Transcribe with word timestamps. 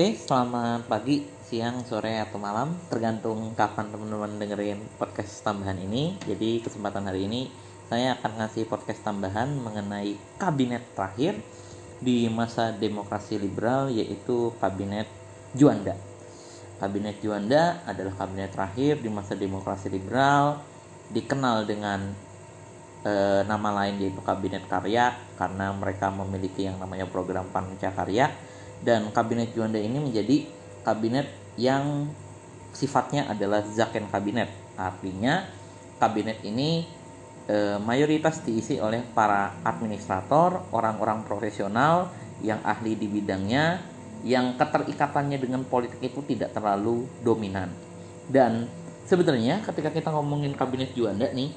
Oke, 0.00 0.16
selamat 0.16 0.88
pagi, 0.88 1.28
siang, 1.44 1.84
sore, 1.84 2.16
atau 2.16 2.40
malam, 2.40 2.72
tergantung 2.88 3.52
kapan 3.52 3.92
teman-teman 3.92 4.40
dengerin 4.40 4.80
podcast 4.96 5.44
tambahan 5.44 5.76
ini. 5.76 6.16
Jadi 6.24 6.64
kesempatan 6.64 7.04
hari 7.04 7.28
ini 7.28 7.52
saya 7.84 8.16
akan 8.16 8.40
ngasih 8.40 8.64
podcast 8.64 9.04
tambahan 9.04 9.52
mengenai 9.60 10.16
kabinet 10.40 10.96
terakhir 10.96 11.36
di 12.00 12.32
masa 12.32 12.72
demokrasi 12.72 13.36
liberal 13.36 13.92
yaitu 13.92 14.56
kabinet 14.56 15.04
Juanda. 15.52 15.92
Kabinet 16.80 17.20
Juanda 17.20 17.84
adalah 17.84 18.16
kabinet 18.16 18.56
terakhir 18.56 19.04
di 19.04 19.12
masa 19.12 19.36
demokrasi 19.36 19.92
liberal, 19.92 20.64
dikenal 21.12 21.68
dengan 21.68 22.08
e, 23.04 23.44
nama 23.44 23.68
lain 23.84 24.00
yaitu 24.00 24.24
kabinet 24.24 24.64
karya 24.64 25.12
karena 25.36 25.76
mereka 25.76 26.08
memiliki 26.08 26.64
yang 26.64 26.80
namanya 26.80 27.04
program 27.04 27.52
pancakarya 27.52 28.48
dan 28.80 29.12
kabinet 29.12 29.52
Juanda 29.52 29.76
ini 29.76 30.00
menjadi 30.00 30.48
kabinet 30.84 31.28
yang 31.60 32.08
sifatnya 32.72 33.28
adalah 33.28 33.60
Zaken 33.64 34.08
kabinet. 34.08 34.48
Artinya 34.78 35.44
kabinet 36.00 36.40
ini 36.46 36.88
e, 37.44 37.76
mayoritas 37.84 38.40
diisi 38.40 38.80
oleh 38.80 39.04
para 39.12 39.60
administrator 39.66 40.64
orang-orang 40.72 41.26
profesional 41.28 42.08
yang 42.40 42.64
ahli 42.64 42.96
di 42.96 43.04
bidangnya 43.04 43.84
yang 44.24 44.56
keterikatannya 44.56 45.36
dengan 45.40 45.64
politik 45.64 46.00
itu 46.00 46.24
tidak 46.24 46.56
terlalu 46.56 47.04
dominan. 47.20 47.68
Dan 48.28 48.68
sebenarnya 49.04 49.60
ketika 49.64 49.92
kita 49.92 50.08
ngomongin 50.12 50.56
kabinet 50.56 50.96
Juanda 50.96 51.28
nih 51.28 51.52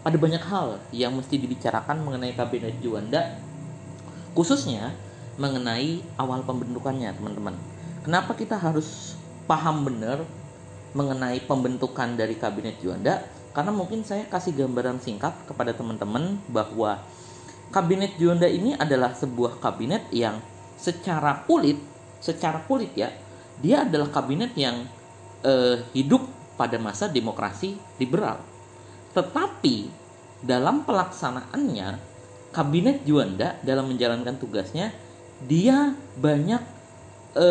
ada 0.00 0.16
banyak 0.16 0.40
hal 0.44 0.80
yang 0.96 1.12
mesti 1.12 1.36
dibicarakan 1.36 2.00
mengenai 2.00 2.32
kabinet 2.32 2.80
Juanda 2.80 3.36
khususnya 4.32 4.96
mengenai 5.40 6.04
awal 6.20 6.44
pembentukannya 6.44 7.08
teman-teman. 7.16 7.56
Kenapa 8.04 8.36
kita 8.36 8.60
harus 8.60 9.16
paham 9.48 9.88
benar 9.88 10.20
mengenai 10.92 11.40
pembentukan 11.48 12.12
dari 12.12 12.36
kabinet 12.36 12.76
Juanda? 12.84 13.24
Karena 13.56 13.72
mungkin 13.72 14.04
saya 14.04 14.28
kasih 14.28 14.52
gambaran 14.52 15.00
singkat 15.00 15.32
kepada 15.48 15.72
teman-teman 15.72 16.36
bahwa 16.52 17.00
kabinet 17.72 18.20
Juanda 18.20 18.46
ini 18.46 18.76
adalah 18.76 19.16
sebuah 19.16 19.58
kabinet 19.58 20.06
yang 20.12 20.38
secara 20.76 21.44
kulit 21.48 21.76
secara 22.20 22.60
kulit 22.68 22.92
ya 22.96 23.08
dia 23.60 23.84
adalah 23.84 24.08
kabinet 24.12 24.52
yang 24.56 24.84
eh, 25.44 25.84
hidup 25.96 26.24
pada 26.56 26.76
masa 26.76 27.08
demokrasi 27.08 27.76
liberal. 27.96 28.40
Tetapi 29.16 29.88
dalam 30.44 30.84
pelaksanaannya 30.84 32.00
kabinet 32.52 33.04
Juanda 33.04 33.56
dalam 33.64 33.88
menjalankan 33.92 34.36
tugasnya 34.40 34.92
dia 35.44 35.96
banyak 36.20 36.60
e, 37.36 37.46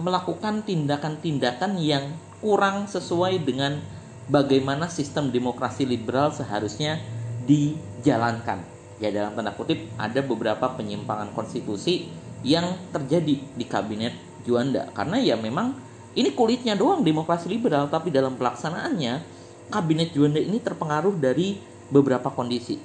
melakukan 0.00 0.64
tindakan-tindakan 0.64 1.76
yang 1.80 2.14
kurang 2.40 2.88
sesuai 2.88 3.40
dengan 3.44 3.80
bagaimana 4.28 4.88
sistem 4.88 5.28
demokrasi 5.28 5.84
liberal 5.84 6.32
seharusnya 6.32 7.00
dijalankan. 7.44 8.64
Ya 9.02 9.10
dalam 9.10 9.36
tanda 9.36 9.52
kutip 9.52 9.84
ada 10.00 10.22
beberapa 10.24 10.70
penyimpangan 10.78 11.34
konstitusi 11.34 12.08
yang 12.46 12.76
terjadi 12.94 13.40
di 13.40 13.64
kabinet 13.66 14.14
Juanda 14.44 14.92
karena 14.92 15.16
ya 15.16 15.40
memang 15.40 15.72
ini 16.14 16.36
kulitnya 16.36 16.76
doang 16.76 17.00
demokrasi 17.00 17.48
liberal 17.48 17.88
tapi 17.88 18.12
dalam 18.12 18.36
pelaksanaannya 18.36 19.24
kabinet 19.72 20.12
Juanda 20.12 20.38
ini 20.38 20.60
terpengaruh 20.60 21.16
dari 21.16 21.58
beberapa 21.88 22.28
kondisi. 22.30 22.78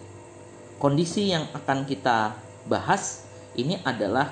Kondisi 0.80 1.30
yang 1.30 1.46
akan 1.52 1.84
kita 1.84 2.34
bahas 2.66 3.28
ini 3.60 3.78
adalah 3.84 4.32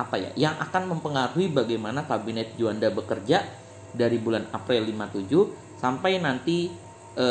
apa 0.00 0.16
ya 0.16 0.30
yang 0.34 0.56
akan 0.56 0.96
mempengaruhi 0.96 1.52
bagaimana 1.52 2.08
kabinet 2.08 2.56
Juanda 2.56 2.88
bekerja 2.88 3.44
dari 3.92 4.16
bulan 4.16 4.48
April 4.54 4.88
57 4.88 5.76
sampai 5.76 6.16
nanti 6.16 6.72
e, 7.16 7.26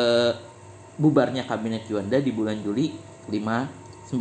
bubarnya 0.99 1.49
kabinet 1.49 1.89
Juanda 1.89 2.21
di 2.21 2.29
bulan 2.29 2.61
Juli 2.61 2.93
59. 3.31 4.13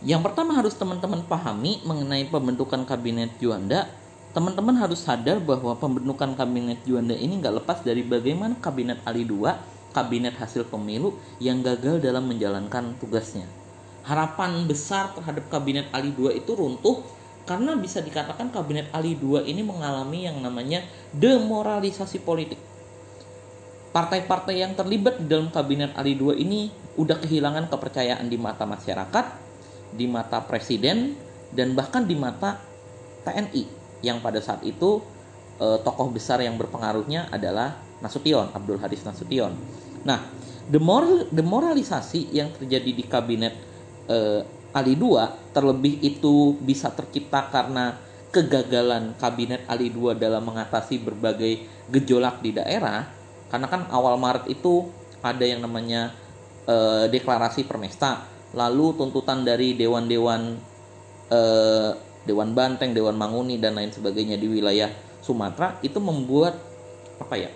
Yang 0.00 0.20
pertama 0.24 0.56
harus 0.56 0.72
teman-teman 0.76 1.22
pahami 1.28 1.84
mengenai 1.84 2.24
pembentukan 2.32 2.88
kabinet 2.88 3.36
Juanda, 3.36 3.84
teman-teman 4.32 4.80
harus 4.80 5.04
sadar 5.04 5.38
bahwa 5.44 5.76
pembentukan 5.76 6.32
kabinet 6.34 6.80
Juanda 6.88 7.12
ini 7.12 7.36
nggak 7.38 7.62
lepas 7.62 7.84
dari 7.84 8.00
bagaimana 8.00 8.56
kabinet 8.58 9.04
Ali 9.04 9.28
II, 9.28 9.44
kabinet 9.92 10.34
hasil 10.40 10.66
pemilu 10.72 11.14
yang 11.36 11.60
gagal 11.60 12.00
dalam 12.00 12.24
menjalankan 12.26 12.96
tugasnya 12.96 13.59
harapan 14.04 14.64
besar 14.64 15.12
terhadap 15.12 15.48
kabinet 15.52 15.88
Ali 15.92 16.12
II 16.16 16.32
itu 16.32 16.52
runtuh 16.56 17.04
karena 17.44 17.74
bisa 17.76 17.98
dikatakan 17.98 18.54
kabinet 18.54 18.88
Ali 18.94 19.18
II 19.18 19.42
ini 19.42 19.64
mengalami 19.64 20.28
yang 20.28 20.38
namanya 20.38 20.86
demoralisasi 21.16 22.22
politik. 22.22 22.60
Partai-partai 23.90 24.62
yang 24.62 24.78
terlibat 24.78 25.18
di 25.18 25.26
dalam 25.26 25.50
kabinet 25.50 25.90
Ali 25.98 26.14
II 26.14 26.30
ini 26.30 26.70
udah 26.94 27.18
kehilangan 27.18 27.66
kepercayaan 27.66 28.30
di 28.30 28.38
mata 28.38 28.62
masyarakat, 28.62 29.26
di 29.90 30.06
mata 30.06 30.38
presiden, 30.46 31.18
dan 31.50 31.74
bahkan 31.74 32.06
di 32.06 32.14
mata 32.14 32.62
TNI 33.26 33.66
yang 34.06 34.22
pada 34.22 34.38
saat 34.38 34.62
itu 34.62 35.02
eh, 35.58 35.78
tokoh 35.82 36.14
besar 36.14 36.38
yang 36.38 36.54
berpengaruhnya 36.54 37.34
adalah 37.34 37.82
Nasution, 37.98 38.48
Abdul 38.54 38.78
Hadis 38.80 39.04
Nasution. 39.04 39.52
Nah, 40.06 40.22
demoral, 40.70 41.28
demoralisasi 41.28 42.32
yang 42.32 42.48
terjadi 42.56 42.90
di 42.94 43.04
kabinet 43.04 43.69
eh, 44.10 44.42
Ali 44.70 44.94
II 44.94 45.18
terlebih 45.54 45.98
itu 46.02 46.58
bisa 46.62 46.90
tercipta 46.90 47.50
karena 47.50 47.98
kegagalan 48.30 49.18
kabinet 49.18 49.66
Ali 49.66 49.90
II 49.90 50.14
dalam 50.14 50.46
mengatasi 50.46 51.02
berbagai 51.02 51.66
gejolak 51.90 52.42
di 52.42 52.54
daerah. 52.54 53.06
Karena 53.50 53.66
kan 53.66 53.90
awal 53.90 54.14
Maret 54.14 54.46
itu 54.46 54.86
ada 55.22 55.42
yang 55.42 55.62
namanya 55.62 56.14
eh, 56.66 57.10
deklarasi 57.10 57.66
permesta. 57.66 58.26
Lalu 58.54 58.98
tuntutan 58.98 59.46
dari 59.46 59.74
dewan-dewan 59.78 60.58
eh, 61.30 61.90
Dewan 62.20 62.52
Banteng, 62.52 62.92
Dewan 62.92 63.16
Manguni 63.16 63.56
dan 63.56 63.74
lain 63.74 63.90
sebagainya 63.90 64.36
di 64.36 64.46
wilayah 64.46 64.92
Sumatera 65.24 65.76
itu 65.80 65.96
membuat 66.00 66.56
apa 67.20 67.36
ya 67.36 67.50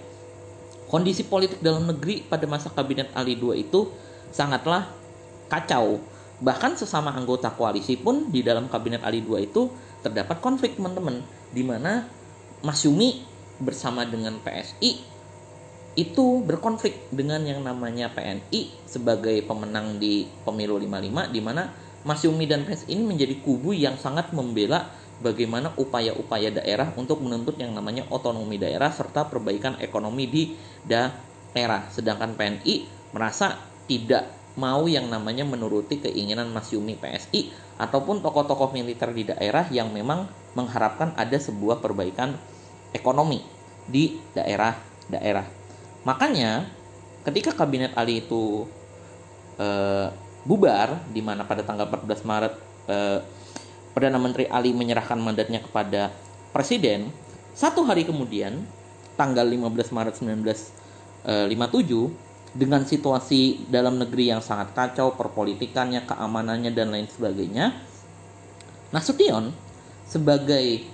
kondisi 0.89 1.25
politik 1.25 1.65
dalam 1.65 1.89
negeri 1.89 2.25
pada 2.25 2.45
masa 2.45 2.69
kabinet 2.69 3.09
Ali 3.17 3.37
II 3.41 3.57
itu 3.57 3.89
sangatlah 4.29 4.89
kacau 5.49 6.01
Bahkan 6.43 6.75
sesama 6.75 7.15
anggota 7.15 7.55
koalisi 7.55 7.95
pun 7.95 8.33
di 8.35 8.43
dalam 8.43 8.67
kabinet 8.67 9.07
Ali 9.07 9.23
II 9.23 9.39
itu 9.39 9.71
terdapat 10.03 10.43
konflik 10.43 10.75
teman-teman 10.75 11.23
di 11.55 11.63
mana 11.63 12.11
Mas 12.65 12.83
Yumi 12.83 13.23
bersama 13.63 14.03
dengan 14.03 14.41
PSI 14.43 15.15
itu 15.95 16.43
berkonflik 16.43 17.15
dengan 17.15 17.39
yang 17.47 17.63
namanya 17.63 18.11
PNI 18.11 18.83
sebagai 18.83 19.39
pemenang 19.47 20.03
di 20.03 20.27
pemilu 20.43 20.75
55 20.83 21.31
di 21.31 21.41
mana 21.41 21.71
Mas 22.03 22.27
Yumi 22.27 22.51
dan 22.51 22.67
PSI 22.67 22.99
ini 22.99 23.07
menjadi 23.07 23.39
kubu 23.41 23.71
yang 23.71 23.95
sangat 23.95 24.35
membela 24.35 24.91
bagaimana 25.23 25.71
upaya-upaya 25.79 26.51
daerah 26.51 26.91
untuk 26.99 27.23
menuntut 27.23 27.55
yang 27.57 27.71
namanya 27.73 28.05
otonomi 28.11 28.59
daerah 28.59 28.91
serta 28.91 29.31
perbaikan 29.31 29.79
ekonomi 29.79 30.27
di 30.27 30.43
daerah. 30.83 31.87
Sedangkan 31.89 32.35
PNI 32.35 32.91
merasa 33.15 33.57
tidak 33.87 34.44
mau 34.55 34.87
yang 34.87 35.11
namanya 35.11 35.43
menuruti 35.43 35.99
keinginan 35.99 36.55
Mas 36.55 36.71
Yumi 36.71 36.95
PSI 36.95 37.51
ataupun 37.75 38.23
tokoh-tokoh 38.23 38.71
militer 38.71 39.11
di 39.11 39.27
daerah 39.27 39.67
yang 39.75 39.91
memang 39.91 40.31
mengharapkan 40.55 41.11
ada 41.19 41.35
sebuah 41.35 41.83
perbaikan 41.83 42.39
ekonomi 42.95 43.43
di 43.91 44.23
daerah-daerah. 44.33 45.47
Makanya 46.07 46.71
ketika 47.27 47.51
kabinet 47.51 47.91
Ali 47.99 48.23
itu 48.23 48.71
e, 49.59 49.69
bubar 50.47 51.03
di 51.11 51.19
mana 51.19 51.43
pada 51.43 51.67
tanggal 51.67 51.91
14 51.91 52.23
Maret 52.23 52.55
e, 52.87 52.97
Perdana 53.91 54.19
Menteri 54.19 54.47
Ali 54.51 54.71
menyerahkan 54.75 55.19
mandatnya 55.19 55.63
kepada 55.63 56.11
presiden, 56.55 57.11
satu 57.55 57.83
hari 57.87 58.07
kemudian 58.07 58.63
tanggal 59.15 59.47
15 59.47 59.95
Maret 59.95 60.15
1957 60.19 61.27
dengan 62.55 62.87
situasi 62.87 63.67
dalam 63.67 63.99
negeri 63.99 64.31
yang 64.31 64.39
sangat 64.39 64.71
kacau, 64.73 65.19
perpolitikannya, 65.19 66.07
keamanannya, 66.07 66.71
dan 66.71 66.95
lain 66.95 67.11
sebagainya, 67.11 67.75
Nasution 68.95 69.51
sebagai 70.07 70.87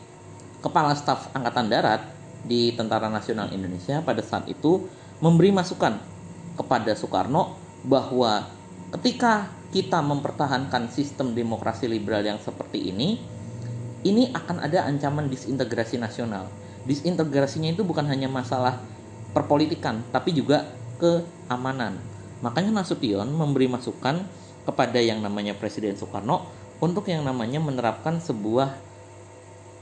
kepala 0.65 0.97
staf 0.97 1.29
angkatan 1.37 1.69
darat 1.69 2.01
di 2.49 2.73
Tentara 2.73 3.12
Nasional 3.12 3.53
Indonesia 3.53 4.01
pada 4.01 4.25
saat 4.25 4.49
itu 4.49 4.89
memberi 5.21 5.53
masukan 5.53 6.01
kepada 6.57 6.97
Soekarno 6.97 7.61
bahwa 7.85 8.49
ketika 8.97 9.53
kita 9.69 10.01
mempertahankan 10.01 10.89
sistem 10.89 11.37
demokrasi 11.37 11.93
liberal 11.93 12.25
yang 12.25 12.41
seperti 12.41 12.89
ini, 12.89 13.21
ini 14.01 14.33
akan 14.33 14.65
ada 14.65 14.89
ancaman 14.89 15.29
disintegrasi 15.29 16.01
nasional. 16.01 16.49
Disintegrasinya 16.89 17.77
itu 17.77 17.85
bukan 17.85 18.09
hanya 18.09 18.33
masalah 18.33 18.81
perpolitikan, 19.37 20.01
tapi 20.09 20.33
juga 20.33 20.65
keamanan. 21.00 21.97
Makanya 22.44 22.85
Nasution 22.85 23.26
memberi 23.32 23.67
masukan 23.67 24.20
kepada 24.69 25.00
yang 25.00 25.25
namanya 25.25 25.56
Presiden 25.56 25.97
Soekarno 25.97 26.47
untuk 26.81 27.08
yang 27.08 27.25
namanya 27.25 27.58
menerapkan 27.61 28.20
sebuah 28.20 28.76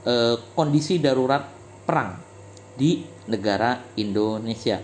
eh, 0.07 0.35
kondisi 0.55 0.99
darurat 0.99 1.45
perang 1.83 2.19
di 2.79 3.03
negara 3.27 3.83
Indonesia. 3.99 4.79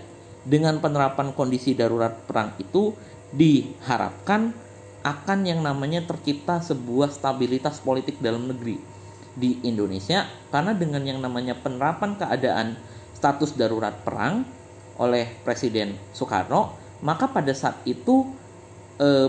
Dengan 0.46 0.78
penerapan 0.78 1.34
kondisi 1.34 1.74
darurat 1.74 2.14
perang 2.28 2.54
itu 2.62 2.94
diharapkan 3.34 4.54
akan 5.02 5.38
yang 5.46 5.62
namanya 5.62 6.02
tercipta 6.02 6.62
sebuah 6.62 7.10
stabilitas 7.10 7.82
politik 7.82 8.18
dalam 8.18 8.46
negeri 8.46 8.78
di 9.36 9.60
Indonesia 9.62 10.26
karena 10.48 10.72
dengan 10.72 11.04
yang 11.04 11.20
namanya 11.20 11.54
penerapan 11.54 12.16
keadaan 12.16 12.74
status 13.12 13.54
darurat 13.54 13.92
perang 14.02 14.42
oleh 14.96 15.28
Presiden 15.44 15.96
Soekarno 16.12 16.74
maka 17.04 17.28
pada 17.28 17.52
saat 17.52 17.80
itu 17.84 18.24
eh, 18.96 19.28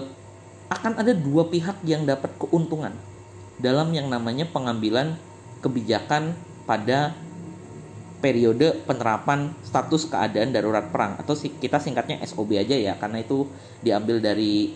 akan 0.67 0.99
ada 0.99 1.15
dua 1.15 1.47
pihak 1.47 1.83
yang 1.87 2.03
dapat 2.03 2.31
keuntungan 2.39 2.91
dalam 3.57 3.91
yang 3.95 4.11
namanya 4.11 4.45
pengambilan 4.47 5.15
kebijakan 5.63 6.35
pada 6.67 7.15
periode 8.17 8.81
penerapan 8.83 9.53
status 9.61 10.09
keadaan 10.09 10.51
darurat 10.51 10.89
perang 10.89 11.15
atau 11.21 11.37
kita 11.37 11.77
singkatnya 11.77 12.19
SOB 12.25 12.57
aja 12.57 12.75
ya 12.75 12.93
karena 12.97 13.21
itu 13.21 13.47
diambil 13.81 14.19
dari 14.19 14.73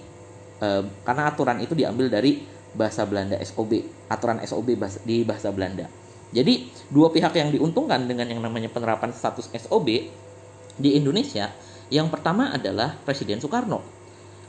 eh, 0.62 0.84
karena 1.04 1.24
aturan 1.28 1.58
itu 1.60 1.74
diambil 1.74 2.08
dari 2.08 2.42
bahasa 2.72 3.04
Belanda 3.04 3.36
SOB 3.44 3.84
aturan 4.08 4.40
SOB 4.44 4.80
bahasa, 4.80 5.00
di 5.04 5.24
bahasa 5.28 5.52
Belanda. 5.52 5.88
Jadi 6.32 6.72
dua 6.88 7.12
pihak 7.12 7.36
yang 7.36 7.52
diuntungkan 7.52 8.08
dengan 8.08 8.32
yang 8.32 8.40
namanya 8.40 8.72
penerapan 8.72 9.12
status 9.12 9.52
SOB 9.52 10.08
di 10.78 10.96
Indonesia 10.96 11.52
yang 11.92 12.08
pertama 12.08 12.54
adalah 12.54 12.96
Presiden 13.04 13.40
Soekarno 13.40 13.84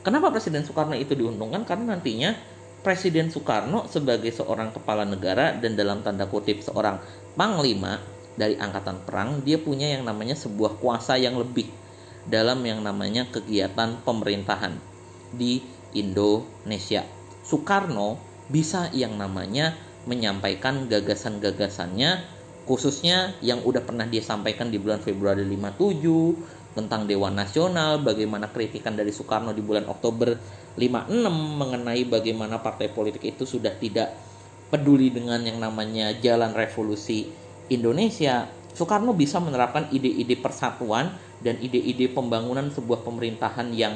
kenapa 0.03 0.31
Presiden 0.31 0.63
Soekarno 0.63 0.95
itu 0.95 1.15
diuntungkan 1.15 1.67
karena 1.67 1.95
nantinya 1.97 2.35
Presiden 2.83 3.31
Soekarno 3.31 3.87
sebagai 3.87 4.29
seorang 4.35 4.75
kepala 4.75 5.07
negara 5.07 5.55
dan 5.55 5.79
dalam 5.79 6.03
tanda 6.03 6.27
kutip 6.27 6.59
seorang 6.59 6.99
panglima 7.39 7.99
dari 8.35 8.59
angkatan 8.59 9.07
perang 9.07 9.39
dia 9.45 9.55
punya 9.55 9.93
yang 9.95 10.03
namanya 10.03 10.35
sebuah 10.35 10.81
kuasa 10.83 11.15
yang 11.15 11.39
lebih 11.39 11.71
dalam 12.27 12.63
yang 12.63 12.83
namanya 12.83 13.27
kegiatan 13.31 13.99
pemerintahan 14.03 14.79
di 15.35 15.63
Indonesia. 15.93 17.03
Soekarno 17.43 18.19
bisa 18.47 18.87
yang 18.95 19.19
namanya 19.19 19.75
menyampaikan 20.07 20.87
gagasan-gagasannya 20.91 22.23
khususnya 22.63 23.35
yang 23.43 23.61
udah 23.63 23.83
pernah 23.83 24.07
dia 24.07 24.23
sampaikan 24.23 24.71
di 24.71 24.79
bulan 24.79 25.03
Februari 25.03 25.43
57 25.43 26.73
tentang 26.73 27.05
Dewan 27.05 27.37
Nasional, 27.37 28.01
bagaimana 28.01 28.49
kritikan 28.49 28.97
dari 28.97 29.13
Soekarno 29.13 29.53
di 29.53 29.61
bulan 29.61 29.85
Oktober 29.85 30.33
56 30.73 31.29
mengenai 31.31 32.01
bagaimana 32.09 32.57
partai 32.57 32.89
politik 32.89 33.21
itu 33.21 33.45
sudah 33.45 33.77
tidak 33.77 34.09
peduli 34.73 35.13
dengan 35.13 35.45
yang 35.45 35.61
namanya 35.61 36.17
jalan 36.17 36.49
revolusi 36.57 37.29
Indonesia, 37.69 38.49
Soekarno 38.73 39.13
bisa 39.13 39.37
menerapkan 39.37 39.85
ide-ide 39.93 40.33
persatuan 40.33 41.13
dan 41.45 41.61
ide-ide 41.61 42.09
pembangunan 42.09 42.73
sebuah 42.73 43.05
pemerintahan 43.05 43.69
yang 43.69 43.93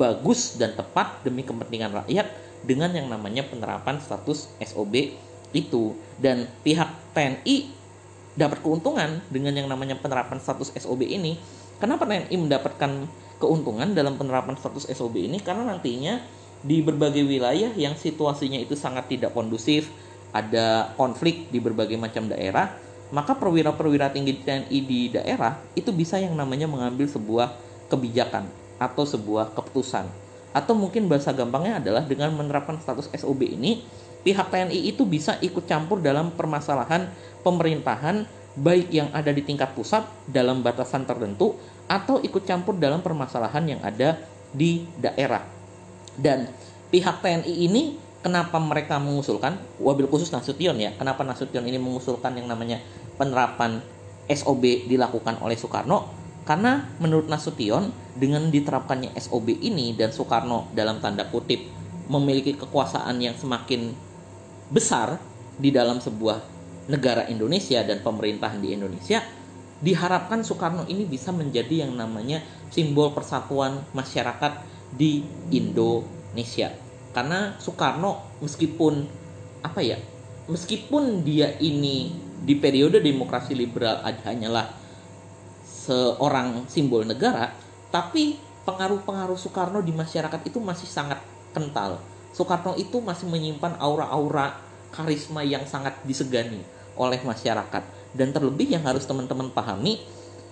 bagus 0.00 0.56
dan 0.56 0.72
tepat 0.72 1.20
demi 1.28 1.44
kepentingan 1.44 1.92
rakyat 2.04 2.26
dengan 2.64 2.92
yang 2.96 3.12
namanya 3.12 3.44
penerapan 3.44 4.00
status 4.00 4.48
SOB 4.64 5.12
itu. 5.52 5.92
Dan 6.16 6.48
pihak 6.64 6.88
TNI 7.12 7.77
dapat 8.38 8.62
keuntungan 8.62 9.18
dengan 9.26 9.50
yang 9.58 9.66
namanya 9.66 9.98
penerapan 9.98 10.38
status 10.38 10.70
SOB 10.78 11.02
ini. 11.02 11.34
Kenapa 11.82 12.06
TNI 12.06 12.30
mendapatkan 12.38 13.10
keuntungan 13.42 13.90
dalam 13.90 14.14
penerapan 14.14 14.54
status 14.54 14.86
SOB 14.86 15.18
ini? 15.18 15.42
Karena 15.42 15.66
nantinya 15.66 16.22
di 16.62 16.78
berbagai 16.82 17.26
wilayah 17.26 17.74
yang 17.74 17.98
situasinya 17.98 18.62
itu 18.62 18.78
sangat 18.78 19.10
tidak 19.10 19.34
kondusif, 19.34 19.90
ada 20.30 20.94
konflik 20.94 21.50
di 21.50 21.58
berbagai 21.58 21.98
macam 21.98 22.30
daerah, 22.30 22.78
maka 23.10 23.34
perwira-perwira 23.34 24.14
tinggi 24.14 24.38
TNI 24.38 24.78
di 24.86 25.10
daerah 25.10 25.58
itu 25.74 25.90
bisa 25.90 26.22
yang 26.22 26.38
namanya 26.38 26.70
mengambil 26.70 27.10
sebuah 27.10 27.58
kebijakan 27.90 28.46
atau 28.78 29.02
sebuah 29.02 29.58
keputusan. 29.58 30.27
Atau 30.58 30.74
mungkin 30.74 31.06
bahasa 31.06 31.30
gampangnya 31.30 31.78
adalah 31.78 32.02
dengan 32.02 32.34
menerapkan 32.34 32.82
status 32.82 33.06
SOB 33.14 33.46
ini, 33.46 33.86
pihak 34.26 34.50
TNI 34.50 34.90
itu 34.90 35.06
bisa 35.06 35.38
ikut 35.38 35.70
campur 35.70 36.02
dalam 36.02 36.34
permasalahan 36.34 37.06
pemerintahan 37.46 38.26
baik 38.58 38.90
yang 38.90 39.14
ada 39.14 39.30
di 39.30 39.46
tingkat 39.46 39.70
pusat 39.78 40.02
dalam 40.26 40.66
batasan 40.66 41.06
tertentu 41.06 41.54
atau 41.86 42.18
ikut 42.18 42.42
campur 42.42 42.74
dalam 42.74 42.98
permasalahan 43.06 43.78
yang 43.78 43.80
ada 43.86 44.18
di 44.50 44.82
daerah. 44.98 45.46
Dan 46.18 46.50
pihak 46.90 47.22
TNI 47.22 47.54
ini 47.70 47.94
kenapa 48.18 48.58
mereka 48.58 48.98
mengusulkan? 48.98 49.54
Wabil 49.78 50.10
khusus 50.10 50.34
Nasution 50.34 50.74
ya. 50.82 50.90
Kenapa 50.98 51.22
Nasution 51.22 51.62
ini 51.62 51.78
mengusulkan 51.78 52.34
yang 52.34 52.50
namanya 52.50 52.82
penerapan 53.14 53.78
SOB 54.26 54.90
dilakukan 54.90 55.38
oleh 55.38 55.54
Soekarno? 55.54 56.10
Karena 56.42 56.90
menurut 56.98 57.30
Nasution 57.30 57.94
dengan 58.18 58.50
diterapkannya 58.50 59.14
SOB 59.14 59.62
ini 59.62 59.94
dan 59.94 60.10
Soekarno 60.10 60.66
dalam 60.74 60.98
tanda 60.98 61.30
kutip 61.30 61.62
memiliki 62.10 62.58
kekuasaan 62.58 63.14
yang 63.22 63.38
semakin 63.38 63.94
besar 64.68 65.22
di 65.54 65.70
dalam 65.70 66.02
sebuah 66.02 66.42
negara 66.90 67.30
Indonesia 67.30 67.80
dan 67.86 68.02
pemerintahan 68.02 68.58
di 68.58 68.74
Indonesia 68.74 69.22
diharapkan 69.78 70.42
Soekarno 70.42 70.82
ini 70.90 71.06
bisa 71.06 71.30
menjadi 71.30 71.86
yang 71.86 71.94
namanya 71.94 72.42
simbol 72.74 73.14
persatuan 73.14 73.86
masyarakat 73.94 74.66
di 74.90 75.22
Indonesia. 75.54 76.74
Karena 77.14 77.54
Soekarno 77.62 78.42
meskipun 78.42 79.06
apa 79.62 79.80
ya 79.82 79.98
meskipun 80.50 81.22
dia 81.22 81.54
ini 81.62 82.14
di 82.42 82.54
periode 82.58 83.02
demokrasi 83.02 83.54
liberal 83.54 84.02
hanyalah 84.02 84.70
seorang 85.66 86.66
simbol 86.70 87.02
negara 87.04 87.67
tapi 87.88 88.36
pengaruh-pengaruh 88.68 89.38
Soekarno 89.40 89.80
di 89.80 89.92
masyarakat 89.96 90.40
itu 90.44 90.60
masih 90.60 90.88
sangat 90.88 91.20
kental 91.56 92.00
Soekarno 92.36 92.76
itu 92.76 93.00
masih 93.00 93.28
menyimpan 93.28 93.80
aura-aura 93.80 94.60
karisma 94.92 95.44
yang 95.44 95.64
sangat 95.64 95.96
disegani 96.04 96.60
oleh 96.98 97.20
masyarakat 97.24 97.82
dan 98.12 98.28
terlebih 98.32 98.68
yang 98.72 98.84
harus 98.84 99.08
teman-teman 99.08 99.48
pahami 99.52 100.00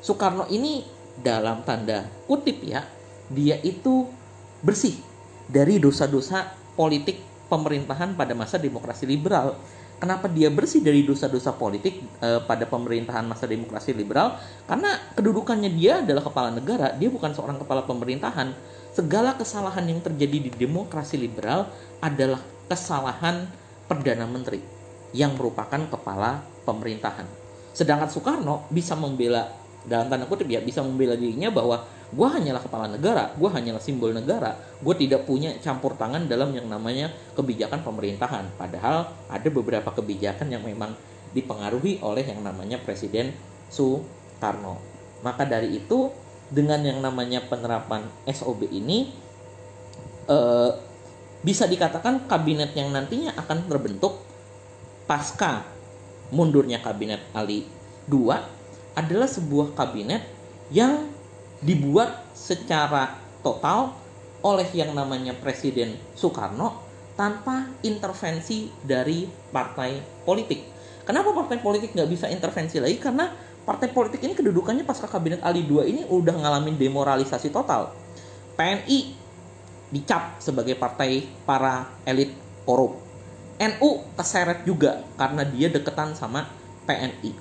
Soekarno 0.00 0.48
ini 0.48 0.84
dalam 1.16 1.64
tanda 1.64 2.08
kutip 2.28 2.60
ya 2.64 2.84
dia 3.32 3.58
itu 3.60 4.06
bersih 4.62 4.96
dari 5.46 5.78
dosa-dosa 5.78 6.54
politik 6.74 7.22
pemerintahan 7.46 8.18
pada 8.18 8.34
masa 8.34 8.58
demokrasi 8.58 9.06
liberal. 9.06 9.54
Kenapa 9.96 10.28
dia 10.28 10.52
bersih 10.52 10.84
dari 10.84 11.08
dosa-dosa 11.08 11.56
politik 11.56 12.04
e, 12.20 12.28
pada 12.44 12.69
pemerintahan 12.69 13.24
masa 13.24 13.48
demokrasi 13.48 13.96
liberal? 13.96 14.36
Karena 14.69 14.93
kedudukannya 15.17 15.72
dia 15.72 16.05
adalah 16.05 16.20
kepala 16.20 16.53
negara, 16.53 16.93
dia 16.93 17.08
bukan 17.08 17.32
seorang 17.32 17.56
kepala 17.56 17.81
pemerintahan. 17.88 18.53
Segala 18.93 19.32
kesalahan 19.41 19.88
yang 19.88 20.05
terjadi 20.05 20.48
di 20.48 20.50
demokrasi 20.53 21.17
liberal 21.17 21.72
adalah 22.05 22.44
kesalahan 22.69 23.48
perdana 23.88 24.29
menteri 24.29 24.60
yang 25.17 25.32
merupakan 25.32 25.81
kepala 25.88 26.44
pemerintahan. 26.69 27.24
Sedangkan 27.72 28.12
Soekarno 28.12 28.69
bisa 28.69 28.93
membela 28.93 29.48
dalam 29.86 30.10
tanda 30.10 30.26
kutip 30.26 30.50
ya 30.50 30.58
bisa 30.60 30.82
membela 30.82 31.15
dirinya 31.15 31.48
bahwa 31.48 31.86
gue 32.06 32.29
hanyalah 32.29 32.63
kepala 32.63 32.86
negara, 32.86 33.34
gue 33.34 33.51
hanyalah 33.51 33.82
simbol 33.82 34.15
negara, 34.15 34.55
gue 34.79 34.94
tidak 34.94 35.27
punya 35.27 35.58
campur 35.58 35.98
tangan 35.98 36.31
dalam 36.31 36.55
yang 36.55 36.70
namanya 36.70 37.10
kebijakan 37.34 37.82
pemerintahan. 37.82 38.46
Padahal 38.55 39.10
ada 39.27 39.48
beberapa 39.51 39.91
kebijakan 39.91 40.46
yang 40.55 40.63
memang 40.63 40.94
dipengaruhi 41.34 41.98
oleh 42.01 42.22
yang 42.22 42.46
namanya 42.46 42.79
Presiden 42.79 43.34
Soekarno. 43.67 44.79
Maka 45.27 45.43
dari 45.44 45.82
itu 45.82 46.15
dengan 46.46 46.79
yang 46.86 47.03
namanya 47.03 47.43
penerapan 47.43 48.06
SOB 48.31 48.70
ini 48.70 49.10
eh, 50.31 50.70
bisa 51.43 51.67
dikatakan 51.67 52.31
kabinet 52.31 52.75
yang 52.79 52.94
nantinya 52.94 53.34
akan 53.34 53.67
terbentuk 53.67 54.22
pasca 55.10 55.67
mundurnya 56.31 56.82
kabinet 56.82 57.22
Ali 57.34 57.67
II 58.10 58.34
adalah 58.94 59.29
sebuah 59.31 59.75
kabinet 59.75 60.22
yang 60.75 61.06
dibuat 61.65 62.32
secara 62.36 63.17
total 63.41 63.94
oleh 64.44 64.69
yang 64.77 64.93
namanya 64.93 65.32
Presiden 65.34 65.96
Soekarno 66.13 66.84
tanpa 67.17 67.72
intervensi 67.81 68.69
dari 68.84 69.25
partai 69.27 69.98
politik. 70.22 70.60
Kenapa 71.06 71.32
partai 71.32 71.58
politik 71.63 71.96
nggak 71.96 72.10
bisa 72.10 72.27
intervensi 72.29 72.77
lagi? 72.77 73.01
Karena 73.01 73.31
partai 73.65 73.89
politik 73.91 74.20
ini 74.22 74.36
kedudukannya 74.36 74.84
pasca 74.84 75.08
kabinet 75.08 75.41
Ali 75.41 75.65
II 75.65 75.82
ini 75.82 76.03
udah 76.06 76.34
ngalamin 76.36 76.77
demoralisasi 76.77 77.51
total. 77.51 77.94
PNI 78.55 79.17
dicap 79.91 80.39
sebagai 80.43 80.77
partai 80.77 81.25
para 81.46 81.89
elit 82.05 82.34
korup. 82.69 83.01
NU 83.56 84.05
keseret 84.13 84.69
juga 84.69 85.01
karena 85.17 85.43
dia 85.48 85.72
deketan 85.72 86.13
sama 86.13 86.44
PNI. 86.84 87.32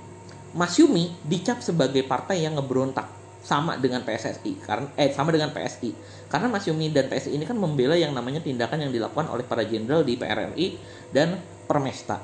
Mas 0.55 0.79
Yumi 0.79 1.11
dicap 1.27 1.59
sebagai 1.59 2.07
partai 2.07 2.47
yang 2.47 2.55
ngeberontak 2.55 3.24
sama 3.45 3.77
dengan 3.77 4.01
PSSI 4.01 4.57
karena 4.65 4.89
eh 4.97 5.13
sama 5.13 5.29
dengan 5.29 5.53
PSI 5.53 5.93
karena 6.33 6.49
Mas 6.49 6.65
Yumi 6.65 6.89
dan 6.89 7.05
PSI 7.05 7.37
ini 7.37 7.45
kan 7.45 7.53
membela 7.53 7.93
yang 7.93 8.09
namanya 8.09 8.41
tindakan 8.41 8.81
yang 8.81 8.89
dilakukan 8.89 9.29
oleh 9.29 9.45
para 9.45 9.61
jenderal 9.61 10.01
di 10.01 10.17
PRRI 10.17 10.67
dan 11.13 11.37
Permesta. 11.69 12.17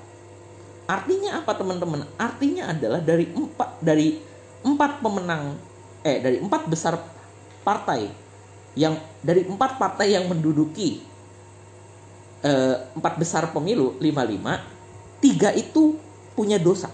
Artinya 0.90 1.46
apa 1.46 1.54
teman-teman? 1.54 2.10
Artinya 2.18 2.74
adalah 2.74 2.98
dari 3.06 3.30
empat 3.30 3.78
dari 3.86 4.18
empat 4.66 5.06
pemenang 5.06 5.62
eh 6.02 6.18
dari 6.18 6.42
empat 6.42 6.66
besar 6.66 6.98
partai 7.62 8.10
yang 8.74 8.98
dari 9.22 9.46
empat 9.46 9.78
partai 9.78 10.18
yang 10.18 10.26
menduduki 10.26 11.06
eh, 12.42 12.76
empat 12.98 13.14
besar 13.22 13.54
pemilu 13.54 13.94
55 14.02 15.22
tiga 15.22 15.54
itu 15.54 16.02
punya 16.34 16.58
dosa 16.58 16.90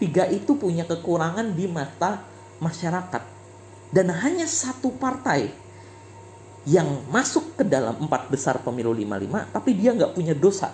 tiga 0.00 0.24
itu 0.32 0.56
punya 0.56 0.88
kekurangan 0.88 1.52
di 1.52 1.68
mata 1.68 2.24
masyarakat 2.62 3.31
dan 3.92 4.08
hanya 4.10 4.48
satu 4.48 4.90
partai 4.96 5.52
yang 6.64 6.88
masuk 7.12 7.60
ke 7.60 7.64
dalam 7.68 7.94
empat 8.00 8.32
besar 8.32 8.58
pemilu 8.64 8.96
55 8.96 9.52
tapi 9.52 9.70
dia 9.76 9.92
nggak 9.92 10.14
punya 10.16 10.32
dosa 10.32 10.72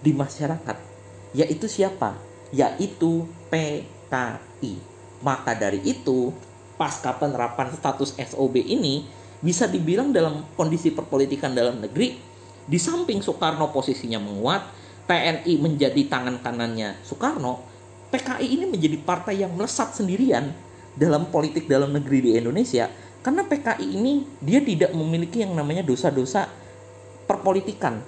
di 0.00 0.14
masyarakat 0.14 0.94
yaitu 1.34 1.66
siapa? 1.66 2.14
Yaitu 2.54 3.26
PKI. 3.50 4.72
Maka 5.20 5.52
dari 5.58 5.82
itu, 5.82 6.30
pasca 6.78 7.10
penerapan 7.18 7.74
status 7.74 8.14
SOB 8.14 8.62
ini 8.62 9.04
bisa 9.42 9.66
dibilang 9.66 10.14
dalam 10.14 10.46
kondisi 10.54 10.94
perpolitikan 10.94 11.52
dalam 11.52 11.82
negeri, 11.82 12.16
di 12.64 12.78
samping 12.80 13.20
Soekarno 13.20 13.68
posisinya 13.74 14.22
menguat, 14.22 14.62
TNI 15.04 15.60
menjadi 15.60 16.00
tangan 16.08 16.40
kanannya 16.40 16.96
Soekarno, 17.04 17.60
PKI 18.08 18.46
ini 18.46 18.64
menjadi 18.70 18.96
partai 19.02 19.42
yang 19.42 19.52
melesat 19.52 19.92
sendirian 19.92 20.54
dalam 20.94 21.28
politik 21.30 21.66
dalam 21.66 21.90
negeri 21.90 22.18
di 22.22 22.30
Indonesia 22.38 22.86
karena 23.24 23.42
PKI 23.46 23.86
ini 23.98 24.24
dia 24.38 24.60
tidak 24.60 24.92
memiliki 24.92 25.42
yang 25.42 25.56
namanya 25.56 25.82
dosa-dosa 25.82 26.46
perpolitikan 27.24 27.98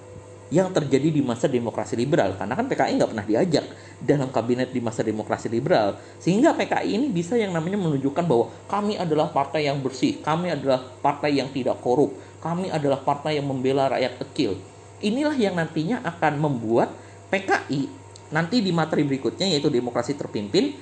yang 0.47 0.71
terjadi 0.71 1.11
di 1.11 1.23
masa 1.26 1.50
demokrasi 1.50 1.99
liberal. 1.99 2.38
Karena 2.38 2.55
kan 2.55 2.71
PKI 2.71 2.93
nggak 3.02 3.11
pernah 3.11 3.26
diajak 3.26 3.64
dalam 3.99 4.31
kabinet 4.31 4.71
di 4.71 4.78
masa 4.78 5.02
demokrasi 5.02 5.50
liberal. 5.50 5.99
Sehingga 6.23 6.55
PKI 6.55 7.00
ini 7.00 7.07
bisa 7.11 7.35
yang 7.35 7.50
namanya 7.50 7.81
menunjukkan 7.81 8.23
bahwa 8.23 8.47
kami 8.71 8.95
adalah 8.95 9.33
partai 9.35 9.66
yang 9.66 9.83
bersih 9.83 10.23
kami 10.23 10.55
adalah 10.55 10.78
partai 11.02 11.43
yang 11.43 11.50
tidak 11.50 11.83
korup 11.83 12.14
kami 12.47 12.71
adalah 12.71 13.02
partai 13.02 13.43
yang 13.43 13.47
membela 13.50 13.90
rakyat 13.90 14.23
kecil. 14.23 14.55
Inilah 15.02 15.35
yang 15.35 15.59
nantinya 15.59 15.99
akan 16.07 16.38
membuat 16.38 16.95
PKI 17.33 18.07
nanti 18.31 18.59
di 18.62 18.71
materi 18.75 19.07
berikutnya 19.07 19.47
yaitu 19.47 19.71
demokrasi 19.71 20.19
terpimpin 20.19 20.75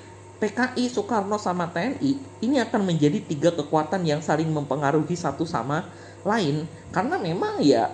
PKI 0.45 0.93
Soekarno 0.93 1.41
sama 1.41 1.73
TNI 1.73 2.45
ini 2.45 2.61
akan 2.61 2.85
menjadi 2.85 3.17
tiga 3.25 3.49
kekuatan 3.57 4.05
yang 4.05 4.21
saling 4.21 4.53
mempengaruhi 4.53 5.17
satu 5.17 5.49
sama 5.49 5.89
lain 6.21 6.69
karena 6.93 7.17
memang 7.17 7.65
ya 7.65 7.89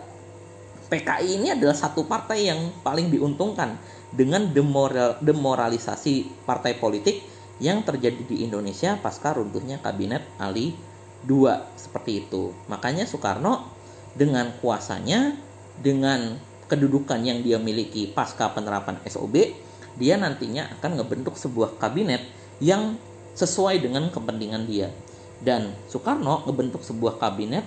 PKI 0.90 1.38
ini 1.38 1.54
adalah 1.54 1.78
satu 1.78 2.10
partai 2.10 2.50
yang 2.50 2.74
paling 2.82 3.06
diuntungkan 3.06 3.78
dengan 4.10 4.50
demoral, 4.50 5.22
demoralisasi 5.22 6.42
partai 6.42 6.74
politik 6.74 7.22
yang 7.62 7.86
terjadi 7.86 8.18
di 8.26 8.42
Indonesia 8.42 8.98
pasca 8.98 9.30
runtuhnya 9.30 9.78
kabinet 9.78 10.26
Ali 10.42 10.74
II 11.30 11.46
seperti 11.78 12.26
itu. 12.26 12.50
Makanya 12.66 13.06
Soekarno 13.06 13.70
dengan 14.18 14.50
kuasanya, 14.58 15.38
dengan 15.78 16.34
kedudukan 16.66 17.22
yang 17.22 17.46
dia 17.46 17.62
miliki 17.62 18.10
pasca 18.10 18.50
penerapan 18.50 18.98
SOB, 19.06 19.54
dia 19.94 20.18
nantinya 20.18 20.66
akan 20.74 20.98
ngebentuk 20.98 21.38
sebuah 21.38 21.78
kabinet 21.78 22.39
yang 22.60 22.96
sesuai 23.34 23.80
dengan 23.80 24.08
kepentingan 24.12 24.64
dia. 24.68 24.92
Dan 25.40 25.72
Soekarno 25.88 26.44
ngebentuk 26.44 26.84
sebuah 26.84 27.16
kabinet 27.16 27.64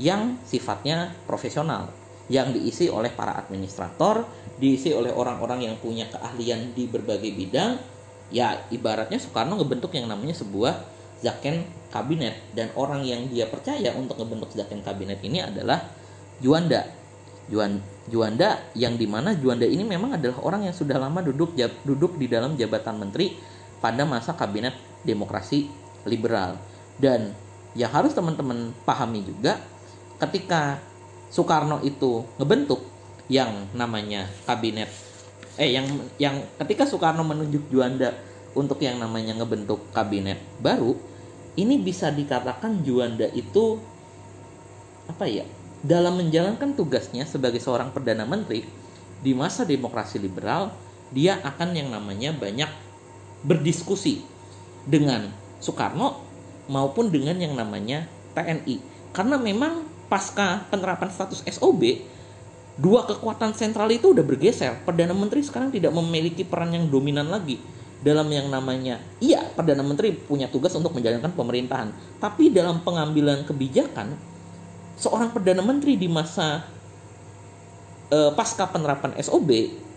yang 0.00 0.40
sifatnya 0.48 1.12
profesional 1.28 1.92
yang 2.32 2.54
diisi 2.54 2.88
oleh 2.88 3.12
para 3.12 3.36
administrator, 3.36 4.24
diisi 4.56 4.94
oleh 4.96 5.12
orang-orang 5.12 5.68
yang 5.68 5.76
punya 5.76 6.08
keahlian 6.08 6.72
di 6.72 6.88
berbagai 6.88 7.28
bidang. 7.28 7.76
Ya, 8.32 8.64
ibaratnya 8.72 9.20
Soekarno 9.20 9.60
ngebentuk 9.60 9.92
yang 9.92 10.08
namanya 10.08 10.32
sebuah 10.32 10.80
zaken 11.20 11.62
kabinet 11.92 12.34
dan 12.56 12.72
orang 12.74 13.04
yang 13.04 13.28
dia 13.28 13.44
percaya 13.46 13.92
untuk 13.94 14.16
ngebentuk 14.16 14.50
zaken 14.56 14.80
kabinet 14.80 15.20
ini 15.20 15.44
adalah 15.44 15.84
Juanda. 16.40 16.88
Juan, 17.52 17.82
Juanda 18.08 18.64
yang 18.72 18.96
di 18.96 19.04
mana 19.04 19.36
Juanda 19.36 19.66
ini 19.68 19.84
memang 19.84 20.16
adalah 20.16 20.40
orang 20.46 20.70
yang 20.70 20.74
sudah 20.74 20.96
lama 20.96 21.20
duduk 21.20 21.52
duduk 21.84 22.16
di 22.16 22.30
dalam 22.30 22.54
jabatan 22.56 23.02
menteri 23.02 23.34
pada 23.82 24.06
masa 24.06 24.32
kabinet 24.32 24.78
demokrasi 25.02 25.66
liberal. 26.06 26.56
Dan 26.96 27.34
yang 27.74 27.90
harus 27.90 28.14
teman-teman 28.14 28.70
pahami 28.86 29.26
juga 29.26 29.58
ketika 30.22 30.78
Soekarno 31.32 31.80
itu 31.82 32.22
ngebentuk 32.38 32.84
yang 33.26 33.66
namanya 33.72 34.28
kabinet 34.44 34.92
eh 35.56 35.72
yang 35.72 35.88
yang 36.20 36.44
ketika 36.60 36.84
Soekarno 36.84 37.24
menunjuk 37.24 37.68
Juanda 37.72 38.12
untuk 38.52 38.76
yang 38.84 39.00
namanya 39.00 39.36
ngebentuk 39.40 39.80
kabinet 39.96 40.36
baru 40.60 40.92
ini 41.56 41.80
bisa 41.80 42.12
dikatakan 42.12 42.84
Juanda 42.84 43.28
itu 43.32 43.80
apa 45.08 45.24
ya 45.24 45.48
dalam 45.80 46.20
menjalankan 46.20 46.76
tugasnya 46.76 47.24
sebagai 47.24 47.58
seorang 47.58 47.90
perdana 47.90 48.28
menteri 48.28 48.64
di 49.24 49.32
masa 49.32 49.64
demokrasi 49.64 50.20
liberal 50.20 50.72
dia 51.12 51.40
akan 51.40 51.72
yang 51.76 51.88
namanya 51.92 52.32
banyak 52.32 52.68
berdiskusi 53.42 54.22
dengan 54.86 55.30
Soekarno 55.62 56.22
maupun 56.66 57.10
dengan 57.10 57.38
yang 57.38 57.54
namanya 57.54 58.06
TNI 58.34 58.78
karena 59.12 59.36
memang 59.38 59.86
pasca 60.08 60.66
penerapan 60.68 61.10
status 61.12 61.44
SOB 61.46 61.82
dua 62.80 63.04
kekuatan 63.04 63.52
sentral 63.52 63.88
itu 63.92 64.16
udah 64.16 64.24
bergeser. 64.24 64.80
Perdana 64.88 65.12
menteri 65.12 65.44
sekarang 65.44 65.68
tidak 65.68 65.92
memiliki 65.92 66.42
peran 66.42 66.72
yang 66.72 66.88
dominan 66.88 67.28
lagi 67.28 67.60
dalam 68.02 68.26
yang 68.34 68.50
namanya 68.50 68.98
iya 69.22 69.46
perdana 69.54 69.86
menteri 69.86 70.10
punya 70.10 70.50
tugas 70.50 70.72
untuk 70.74 70.96
menjalankan 70.96 71.32
pemerintahan. 71.36 71.92
Tapi 72.18 72.50
dalam 72.50 72.80
pengambilan 72.80 73.44
kebijakan 73.44 74.16
seorang 74.96 75.30
perdana 75.30 75.60
menteri 75.60 76.00
di 76.00 76.08
masa 76.08 76.64
uh, 78.12 78.30
pasca 78.32 78.68
penerapan 78.68 79.16
SOB 79.20 79.50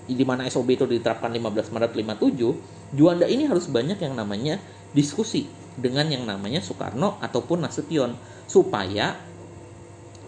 di 0.06 0.24
mana 0.28 0.46
SOB 0.46 0.70
itu 0.78 0.86
diterapkan 0.86 1.34
15 1.34 1.74
Maret 1.74 1.92
57 1.98 2.75
Juanda 2.94 3.26
ini 3.26 3.50
harus 3.50 3.72
banyak 3.72 3.98
yang 3.98 4.14
namanya 4.14 4.62
diskusi 4.94 5.50
dengan 5.76 6.12
yang 6.12 6.28
namanya 6.28 6.62
Soekarno 6.62 7.18
ataupun 7.24 7.66
Nasution 7.66 8.14
supaya 8.46 9.18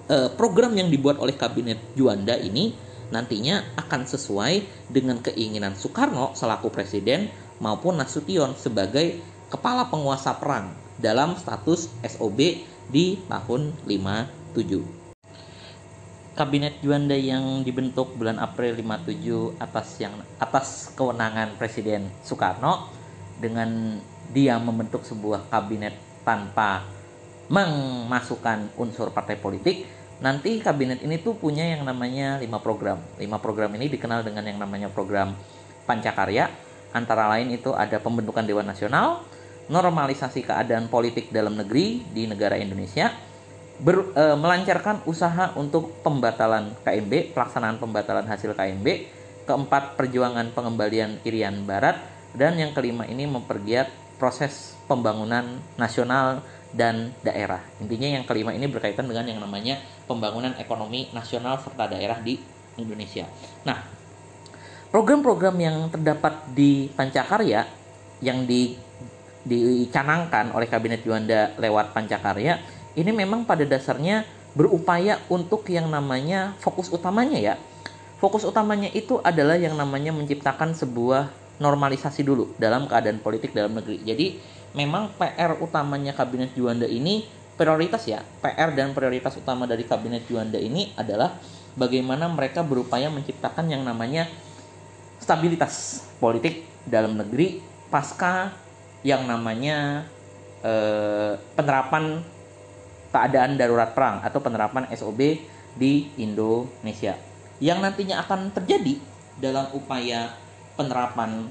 Eh, 0.07 0.31
program 0.39 0.71
yang 0.71 0.87
dibuat 0.87 1.19
oleh 1.19 1.35
kabinet 1.35 1.83
Juanda 1.91 2.39
ini 2.39 2.71
nantinya 3.11 3.75
akan 3.75 4.07
sesuai 4.07 4.87
dengan 4.87 5.19
keinginan 5.19 5.75
Soekarno 5.75 6.31
selaku 6.31 6.71
presiden 6.71 7.27
maupun 7.59 7.99
Nasution 7.99 8.55
sebagai 8.55 9.19
kepala 9.51 9.91
penguasa 9.91 10.31
perang 10.39 10.71
dalam 10.95 11.35
status 11.35 11.91
SOB 12.07 12.39
di 12.87 13.19
tahun 13.27 13.75
57. 13.83 14.96
Kabinet 16.37 16.77
Juanda 16.85 17.17
yang 17.17 17.65
dibentuk 17.65 18.13
bulan 18.13 18.37
April 18.37 18.77
57 18.77 19.57
atas 19.57 19.97
yang 19.97 20.13
atas 20.37 20.93
kewenangan 20.93 21.57
Presiden 21.57 22.13
Soekarno 22.21 22.93
dengan 23.41 23.97
dia 24.29 24.61
membentuk 24.61 25.01
sebuah 25.01 25.49
kabinet 25.49 25.97
tanpa 26.21 26.85
memasukkan 27.49 28.69
unsur 28.77 29.09
partai 29.09 29.41
politik 29.41 29.89
nanti 30.21 30.61
kabinet 30.61 31.01
ini 31.01 31.17
tuh 31.17 31.33
punya 31.41 31.73
yang 31.73 31.81
namanya 31.81 32.37
lima 32.37 32.61
program. 32.61 33.01
Lima 33.17 33.41
program 33.41 33.73
ini 33.73 33.89
dikenal 33.89 34.21
dengan 34.21 34.45
yang 34.45 34.61
namanya 34.61 34.93
program 34.93 35.33
Pancakarya. 35.89 36.53
Antara 36.93 37.33
lain 37.33 37.49
itu 37.49 37.73
ada 37.73 37.97
pembentukan 37.97 38.45
Dewan 38.45 38.69
Nasional, 38.69 39.25
normalisasi 39.73 40.45
keadaan 40.45 40.85
politik 40.85 41.33
dalam 41.33 41.57
negeri 41.57 42.05
di 42.13 42.29
negara 42.29 42.61
Indonesia, 42.61 43.09
ber, 43.81 44.13
e, 44.13 44.23
melancarkan 44.37 45.05
usaha 45.05 45.53
untuk 45.53 46.01
pembatalan 46.01 46.73
KMB, 46.81 47.33
pelaksanaan 47.33 47.77
pembatalan 47.77 48.25
hasil 48.25 48.57
KMB, 48.57 48.87
keempat 49.45 49.95
perjuangan 49.95 50.51
pengembalian 50.51 51.21
Irian 51.23 51.63
Barat, 51.63 52.01
dan 52.33 52.57
yang 52.57 52.73
kelima 52.73 53.05
ini 53.05 53.25
mempergiat 53.29 53.89
proses 54.17 54.75
pembangunan 54.89 55.61
nasional 55.77 56.41
dan 56.73 57.15
daerah. 57.23 57.63
Intinya 57.79 58.19
yang 58.19 58.23
kelima 58.27 58.51
ini 58.51 58.67
berkaitan 58.67 59.07
dengan 59.07 59.23
yang 59.29 59.39
namanya 59.39 59.79
pembangunan 60.09 60.51
ekonomi 60.59 61.07
nasional 61.15 61.61
serta 61.61 61.87
daerah 61.87 62.19
di 62.19 62.35
Indonesia. 62.75 63.25
Nah, 63.63 63.79
program-program 64.91 65.55
yang 65.57 65.77
terdapat 65.93 66.49
di 66.51 66.91
Pancakarya 66.91 67.65
yang 68.19 68.43
di 68.49 68.75
dicanangkan 69.47 70.51
oleh 70.51 70.67
Kabinet 70.67 71.07
Juanda 71.07 71.55
lewat 71.55 71.95
Pancakarya 71.95 72.76
ini 72.97 73.13
memang 73.13 73.45
pada 73.45 73.61
dasarnya 73.61 74.25
berupaya 74.57 75.21
untuk 75.29 75.69
yang 75.69 75.85
namanya 75.85 76.57
fokus 76.57 76.89
utamanya 76.89 77.37
ya. 77.37 77.55
Fokus 78.17 78.41
utamanya 78.41 78.89
itu 78.89 79.21
adalah 79.21 79.53
yang 79.53 79.77
namanya 79.77 80.09
menciptakan 80.09 80.73
sebuah 80.73 81.29
normalisasi 81.61 82.25
dulu 82.25 82.57
dalam 82.57 82.89
keadaan 82.89 83.21
politik 83.21 83.53
dalam 83.53 83.77
negeri. 83.77 84.01
Jadi 84.01 84.41
memang 84.73 85.13
PR 85.13 85.61
utamanya 85.61 86.17
kabinet 86.17 86.57
Juanda 86.57 86.89
ini 86.89 87.29
prioritas 87.57 88.05
ya 88.05 88.21
PR 88.41 88.73
dan 88.77 88.93
prioritas 88.93 89.33
utama 89.37 89.65
dari 89.65 89.85
kabinet 89.85 90.25
Juanda 90.29 90.61
ini 90.61 90.93
adalah 90.93 91.37
bagaimana 91.73 92.29
mereka 92.29 92.61
berupaya 92.61 93.09
menciptakan 93.09 93.69
yang 93.69 93.81
namanya 93.85 94.29
stabilitas 95.17 96.05
politik 96.21 96.65
dalam 96.85 97.17
negeri 97.17 97.61
pasca 97.89 98.53
yang 99.01 99.25
namanya 99.25 100.05
eh, 100.61 101.37
penerapan 101.57 102.21
keadaan 103.11 103.55
darurat 103.55 103.91
perang 103.95 104.23
atau 104.23 104.39
penerapan 104.43 104.87
SOB 104.93 105.19
di 105.77 106.09
Indonesia. 106.19 107.15
Yang 107.57 107.79
nantinya 107.81 108.15
akan 108.25 108.53
terjadi 108.53 108.97
dalam 109.37 109.69
upaya 109.73 110.33
penerapan 110.77 111.49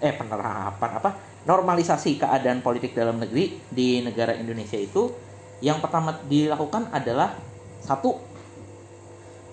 eh 0.00 0.14
penerapan 0.14 0.90
apa? 1.00 1.10
Normalisasi 1.44 2.16
keadaan 2.16 2.64
politik 2.64 2.96
dalam 2.96 3.20
negeri 3.20 3.60
di 3.68 4.00
negara 4.00 4.32
Indonesia 4.32 4.80
itu 4.80 5.12
yang 5.60 5.80
pertama 5.80 6.16
dilakukan 6.24 6.88
adalah 6.92 7.36
satu 7.84 8.16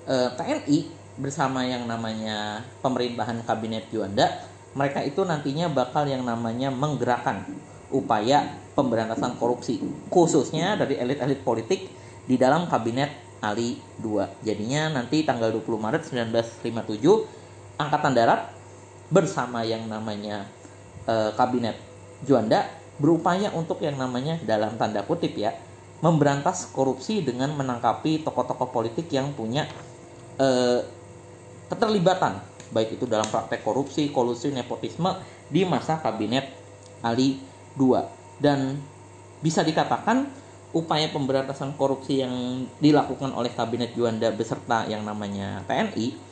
eh, 0.08 0.30
TNI 0.36 0.80
bersama 1.20 1.68
yang 1.68 1.84
namanya 1.86 2.64
pemerintahan 2.80 3.44
kabinet 3.44 3.92
Juanda 3.92 4.48
mereka 4.72 5.04
itu 5.04 5.28
nantinya 5.28 5.68
bakal 5.68 6.08
yang 6.08 6.24
namanya 6.24 6.72
menggerakkan 6.72 7.44
upaya 7.92 8.58
pemberantasan 8.74 9.36
korupsi 9.38 9.84
khususnya 10.08 10.80
dari 10.80 10.98
elit-elit 10.98 11.44
politik 11.44 11.88
di 12.26 12.36
dalam 12.40 12.68
kabinet 12.72 13.12
Ali 13.42 13.82
II. 14.00 14.22
Jadinya 14.46 15.02
nanti 15.02 15.26
tanggal 15.26 15.50
20 15.50 15.66
Maret 15.82 16.04
1957 16.08 17.82
Angkatan 17.82 18.14
Darat 18.14 18.54
bersama 19.10 19.66
yang 19.66 19.90
namanya 19.90 20.46
e, 21.10 21.34
kabinet 21.34 21.76
Juanda 22.22 22.70
berupaya 23.02 23.50
untuk 23.58 23.82
yang 23.82 23.98
namanya 23.98 24.38
dalam 24.46 24.78
tanda 24.78 25.02
kutip 25.02 25.34
ya 25.34 25.58
memberantas 26.06 26.70
korupsi 26.70 27.26
dengan 27.26 27.54
menangkapi 27.58 28.22
tokoh-tokoh 28.22 28.70
politik 28.70 29.10
yang 29.10 29.34
punya 29.34 29.66
e, 30.38 30.48
keterlibatan 31.74 32.52
baik 32.72 32.96
itu 32.96 33.06
dalam 33.06 33.28
praktek 33.28 33.62
korupsi, 33.62 34.10
kolusi, 34.10 34.50
nepotisme 34.50 35.20
di 35.52 35.68
masa 35.68 36.00
kabinet 36.00 36.48
Ali 37.04 37.51
II 37.80 38.02
dan 38.42 38.80
bisa 39.40 39.62
dikatakan 39.62 40.28
upaya 40.72 41.12
pemberantasan 41.12 41.76
korupsi 41.76 42.24
yang 42.24 42.66
dilakukan 42.80 43.36
oleh 43.36 43.52
kabinet 43.52 43.92
Juanda 43.92 44.32
beserta 44.32 44.88
yang 44.88 45.04
namanya 45.04 45.64
TNI 45.68 46.32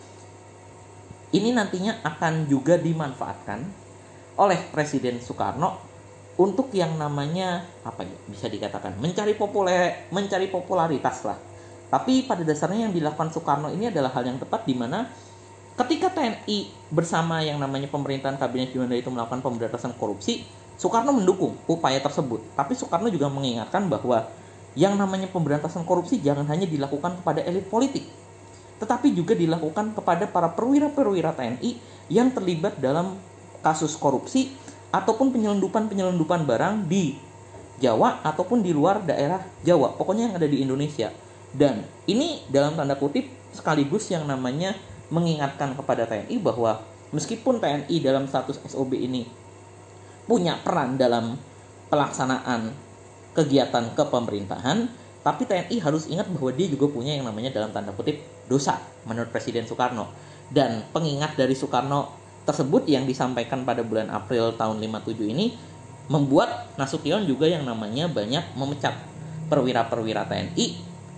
ini 1.29 1.53
nantinya 1.53 2.01
akan 2.01 2.49
juga 2.49 2.79
dimanfaatkan 2.81 3.61
oleh 4.39 4.59
Presiden 4.73 5.21
Soekarno 5.21 5.77
untuk 6.39 6.71
yang 6.71 6.95
namanya 6.95 7.67
apa 7.83 8.07
ya 8.07 8.17
bisa 8.31 8.47
dikatakan 8.47 8.97
mencari 8.97 9.35
populer 9.35 10.09
mencari 10.09 10.47
popularitas 10.47 11.27
lah. 11.27 11.37
Tapi 11.89 12.25
pada 12.25 12.41
dasarnya 12.45 12.89
yang 12.89 12.93
dilakukan 12.95 13.29
Soekarno 13.29 13.69
ini 13.69 13.91
adalah 13.91 14.09
hal 14.15 14.25
yang 14.25 14.39
tepat 14.41 14.65
di 14.65 14.73
mana 14.73 15.05
ketika 15.75 16.09
TNI 16.15 16.89
bersama 16.89 17.45
yang 17.45 17.61
namanya 17.61 17.91
pemerintahan 17.91 18.39
kabinet 18.39 18.73
Juanda 18.73 18.97
itu 18.97 19.11
melakukan 19.13 19.43
pemberantasan 19.45 19.93
korupsi 19.99 20.47
Soekarno 20.79 21.11
mendukung 21.11 21.59
upaya 21.67 21.99
tersebut, 21.99 22.39
tapi 22.55 22.71
Soekarno 22.71 23.11
juga 23.11 23.27
mengingatkan 23.27 23.91
bahwa 23.91 24.31
yang 24.79 24.95
namanya 24.95 25.27
pemberantasan 25.27 25.83
korupsi 25.83 26.23
jangan 26.23 26.47
hanya 26.47 26.63
dilakukan 26.63 27.19
kepada 27.19 27.43
elit 27.43 27.67
politik, 27.67 28.07
tetapi 28.79 29.11
juga 29.11 29.35
dilakukan 29.35 29.91
kepada 29.91 30.23
para 30.31 30.55
perwira-perwira 30.55 31.35
TNI 31.35 31.75
yang 32.07 32.31
terlibat 32.31 32.79
dalam 32.79 33.19
kasus 33.59 33.99
korupsi 33.99 34.55
ataupun 34.95 35.35
penyelundupan-penyelundupan 35.35 36.47
barang 36.47 36.87
di 36.87 37.19
Jawa 37.83 38.23
ataupun 38.23 38.63
di 38.63 38.71
luar 38.71 39.03
daerah 39.03 39.43
Jawa, 39.67 39.99
pokoknya 39.99 40.31
yang 40.31 40.35
ada 40.39 40.47
di 40.47 40.63
Indonesia. 40.63 41.11
Dan 41.51 41.83
ini 42.07 42.47
dalam 42.47 42.79
tanda 42.79 42.95
kutip 42.95 43.27
sekaligus 43.51 44.07
yang 44.15 44.23
namanya 44.23 44.79
mengingatkan 45.11 45.75
kepada 45.75 46.07
TNI 46.07 46.39
bahwa 46.39 46.79
meskipun 47.11 47.59
TNI 47.59 47.95
dalam 47.99 48.31
status 48.31 48.63
SOB 48.63 48.95
ini 48.95 49.27
punya 50.29 50.61
peran 50.61 51.01
dalam 51.01 51.33
pelaksanaan 51.89 52.69
kegiatan 53.33 53.97
kepemerintahan, 53.97 54.85
tapi 55.25 55.49
TNI 55.49 55.81
harus 55.81 56.05
ingat 56.05 56.29
bahwa 56.29 56.53
dia 56.53 56.69
juga 56.69 56.85
punya 56.85 57.17
yang 57.17 57.25
namanya 57.25 57.49
dalam 57.49 57.73
tanda 57.73 57.89
kutip 57.97 58.21
dosa 58.45 58.77
menurut 59.09 59.33
Presiden 59.33 59.65
Soekarno. 59.65 60.05
Dan 60.53 60.85
pengingat 60.93 61.33
dari 61.33 61.57
Soekarno 61.57 62.13
tersebut 62.45 62.85
yang 62.85 63.09
disampaikan 63.09 63.65
pada 63.65 63.81
bulan 63.81 64.13
April 64.13 64.53
tahun 64.53 64.77
57 64.81 65.33
ini 65.33 65.53
membuat 66.09 66.73
Nasution 66.77 67.25
juga 67.29 67.45
yang 67.45 67.65
namanya 67.65 68.09
banyak 68.09 68.57
memecat 68.57 68.97
perwira-perwira 69.49 70.25
TNI 70.25 70.65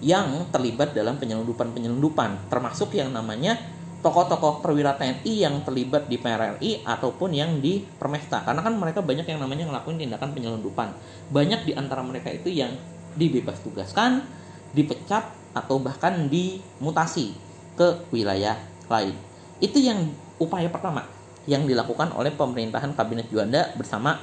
yang 0.01 0.49
terlibat 0.49 0.91
dalam 0.91 1.15
penyelundupan-penyelundupan 1.21 2.51
termasuk 2.51 2.97
yang 2.97 3.13
namanya 3.13 3.55
tokoh-tokoh 4.01 4.65
perwira 4.65 4.97
TNI 4.97 5.33
yang 5.45 5.61
terlibat 5.61 6.09
di 6.09 6.17
PRRI 6.17 6.81
ataupun 6.83 7.37
yang 7.37 7.61
di 7.61 7.85
Permesta. 7.85 8.41
Karena 8.41 8.65
kan 8.65 8.73
mereka 8.73 9.05
banyak 9.05 9.29
yang 9.29 9.37
namanya 9.37 9.69
ngelakuin 9.69 10.01
tindakan 10.01 10.33
penyelundupan. 10.33 10.89
Banyak 11.29 11.69
di 11.69 11.71
antara 11.77 12.01
mereka 12.01 12.33
itu 12.33 12.49
yang 12.49 12.73
dibebas 13.13 13.61
tugaskan 13.61 14.25
dipecat 14.73 15.29
atau 15.53 15.77
bahkan 15.77 16.27
dimutasi 16.27 17.37
ke 17.77 18.09
wilayah 18.09 18.57
lain. 18.89 19.13
Itu 19.61 19.77
yang 19.77 20.09
upaya 20.41 20.67
pertama 20.73 21.05
yang 21.45 21.69
dilakukan 21.69 22.13
oleh 22.17 22.33
pemerintahan 22.33 22.97
kabinet 22.97 23.29
Juanda 23.29 23.69
bersama 23.77 24.17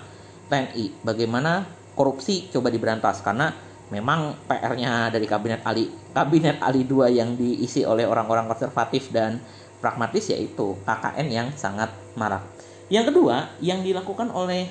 TNI 0.50 1.06
bagaimana 1.06 1.66
korupsi 1.94 2.50
coba 2.50 2.72
diberantas? 2.72 3.22
Karena 3.22 3.52
memang 3.88 4.36
PR-nya 4.48 5.08
dari 5.08 5.24
kabinet 5.24 5.64
Ali 5.64 5.88
kabinet 6.12 6.60
Ali 6.60 6.84
II 6.84 7.08
yang 7.08 7.36
diisi 7.36 7.84
oleh 7.84 8.04
orang-orang 8.04 8.48
konservatif 8.48 9.08
dan 9.12 9.40
pragmatis 9.78 10.30
yaitu 10.30 10.76
KKN 10.84 11.28
yang 11.30 11.48
sangat 11.54 11.90
marak. 12.18 12.42
Yang 12.88 13.14
kedua, 13.14 13.52
yang 13.60 13.84
dilakukan 13.84 14.32
oleh 14.32 14.68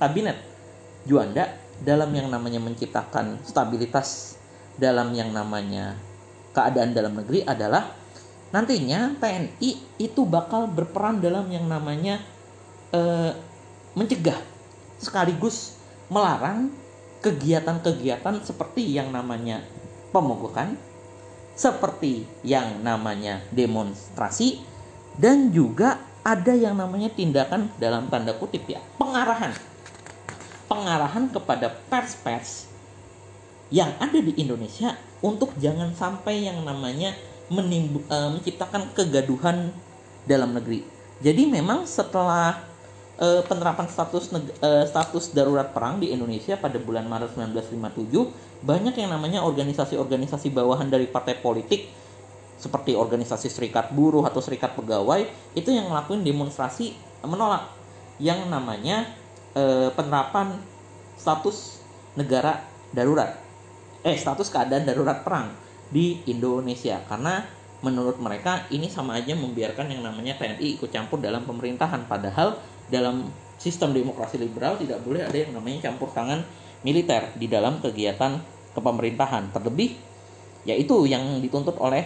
kabinet 0.00 0.36
Juanda 1.06 1.56
dalam 1.80 2.12
yang 2.12 2.28
namanya 2.28 2.60
menciptakan 2.60 3.40
stabilitas 3.40 4.36
dalam 4.76 5.16
yang 5.16 5.32
namanya 5.32 5.96
keadaan 6.52 6.92
dalam 6.92 7.16
negeri 7.16 7.40
adalah 7.46 7.88
nantinya 8.50 9.16
TNI 9.16 9.70
itu 9.96 10.20
bakal 10.28 10.68
berperan 10.68 11.22
dalam 11.22 11.48
yang 11.48 11.64
namanya 11.70 12.20
eh, 12.92 13.32
mencegah 13.96 14.36
sekaligus 15.00 15.80
melarang 16.12 16.68
kegiatan-kegiatan 17.24 18.42
seperti 18.42 18.96
yang 18.96 19.12
namanya 19.12 19.60
pemogokan, 20.10 20.74
seperti 21.60 22.24
yang 22.40 22.80
namanya 22.80 23.44
demonstrasi 23.52 24.64
dan 25.20 25.52
juga 25.52 26.00
ada 26.24 26.56
yang 26.56 26.72
namanya 26.72 27.12
tindakan 27.12 27.68
dalam 27.76 28.08
tanda 28.08 28.32
kutip 28.32 28.64
ya 28.64 28.80
pengarahan 28.96 29.52
pengarahan 30.64 31.28
kepada 31.28 31.68
pers-pers 31.92 32.70
yang 33.68 33.92
ada 34.00 34.16
di 34.16 34.32
Indonesia 34.40 34.96
untuk 35.20 35.52
jangan 35.60 35.92
sampai 35.92 36.48
yang 36.48 36.64
namanya 36.64 37.12
menimbu, 37.52 38.00
e, 38.08 38.16
menciptakan 38.38 38.94
kegaduhan 38.96 39.74
dalam 40.24 40.54
negeri. 40.54 40.86
Jadi 41.20 41.46
memang 41.46 41.84
setelah 41.84 42.62
e, 43.18 43.42
penerapan 43.46 43.86
status 43.90 44.30
e, 44.32 44.70
status 44.88 45.34
darurat 45.34 45.70
perang 45.70 45.98
di 45.98 46.10
Indonesia 46.14 46.58
pada 46.58 46.78
bulan 46.78 47.06
Maret 47.06 47.36
1957 47.36 48.49
banyak 48.60 48.92
yang 48.96 49.10
namanya 49.12 49.40
organisasi-organisasi 49.44 50.52
bawahan 50.52 50.92
dari 50.92 51.08
partai 51.08 51.40
politik 51.40 51.88
seperti 52.60 52.92
organisasi 52.92 53.48
serikat 53.48 53.88
buruh 53.96 54.20
atau 54.28 54.44
serikat 54.44 54.76
pegawai 54.76 55.24
itu 55.56 55.72
yang 55.72 55.88
ngelakuin 55.88 56.20
demonstrasi 56.20 56.92
menolak. 57.24 57.72
Yang 58.20 58.52
namanya 58.52 59.08
e, 59.56 59.88
penerapan 59.96 60.60
status 61.16 61.80
negara 62.20 62.60
darurat. 62.92 63.40
Eh 64.04 64.12
status 64.12 64.52
keadaan 64.52 64.84
darurat 64.84 65.24
perang 65.24 65.56
di 65.88 66.20
Indonesia. 66.28 67.00
Karena 67.08 67.40
menurut 67.80 68.20
mereka 68.20 68.68
ini 68.68 68.92
sama 68.92 69.16
aja 69.16 69.32
membiarkan 69.32 69.88
yang 69.88 70.04
namanya 70.04 70.36
TNI 70.36 70.76
ikut 70.76 70.92
campur 70.92 71.16
dalam 71.16 71.48
pemerintahan. 71.48 72.04
Padahal 72.04 72.60
dalam 72.92 73.32
sistem 73.56 73.96
demokrasi 73.96 74.36
liberal 74.36 74.76
tidak 74.76 75.00
boleh 75.00 75.24
ada 75.24 75.36
yang 75.36 75.56
namanya 75.56 75.88
campur 75.88 76.12
tangan 76.12 76.44
militer 76.86 77.32
di 77.36 77.46
dalam 77.46 77.78
kegiatan 77.82 78.40
kepemerintahan 78.72 79.52
terlebih 79.52 79.96
yaitu 80.68 81.08
yang 81.08 81.40
dituntut 81.40 81.76
oleh 81.80 82.04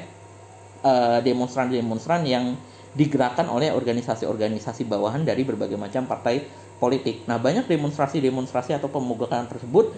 eh, 0.83 1.19
demonstran-demonstran 1.23 2.23
yang 2.27 2.55
digerakkan 2.95 3.51
oleh 3.51 3.75
organisasi-organisasi 3.75 4.87
bawahan 4.87 5.27
dari 5.27 5.43
berbagai 5.43 5.75
macam 5.75 6.07
partai 6.07 6.47
politik. 6.79 7.27
Nah, 7.27 7.43
banyak 7.43 7.67
demonstrasi-demonstrasi 7.67 8.79
atau 8.79 8.87
pemogokan 8.87 9.51
tersebut 9.51 9.91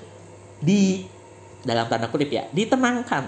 di 0.65 1.05
dalam 1.61 1.85
tanda 1.93 2.09
kutip 2.09 2.33
ya 2.33 2.49
ditenangkan 2.55 3.27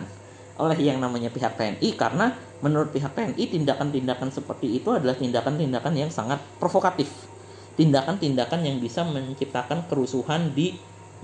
oleh 0.58 0.78
yang 0.78 1.02
namanya 1.02 1.28
pihak 1.28 1.54
TNI 1.58 1.88
karena 1.94 2.34
menurut 2.64 2.90
pihak 2.90 3.14
TNI 3.14 3.44
tindakan-tindakan 3.50 4.32
seperti 4.32 4.80
itu 4.80 4.90
adalah 4.90 5.14
tindakan-tindakan 5.14 5.94
yang 5.94 6.10
sangat 6.10 6.40
provokatif. 6.58 7.06
Tindakan-tindakan 7.78 8.66
yang 8.66 8.82
bisa 8.82 9.06
menciptakan 9.06 9.86
kerusuhan 9.86 10.50
di 10.50 10.74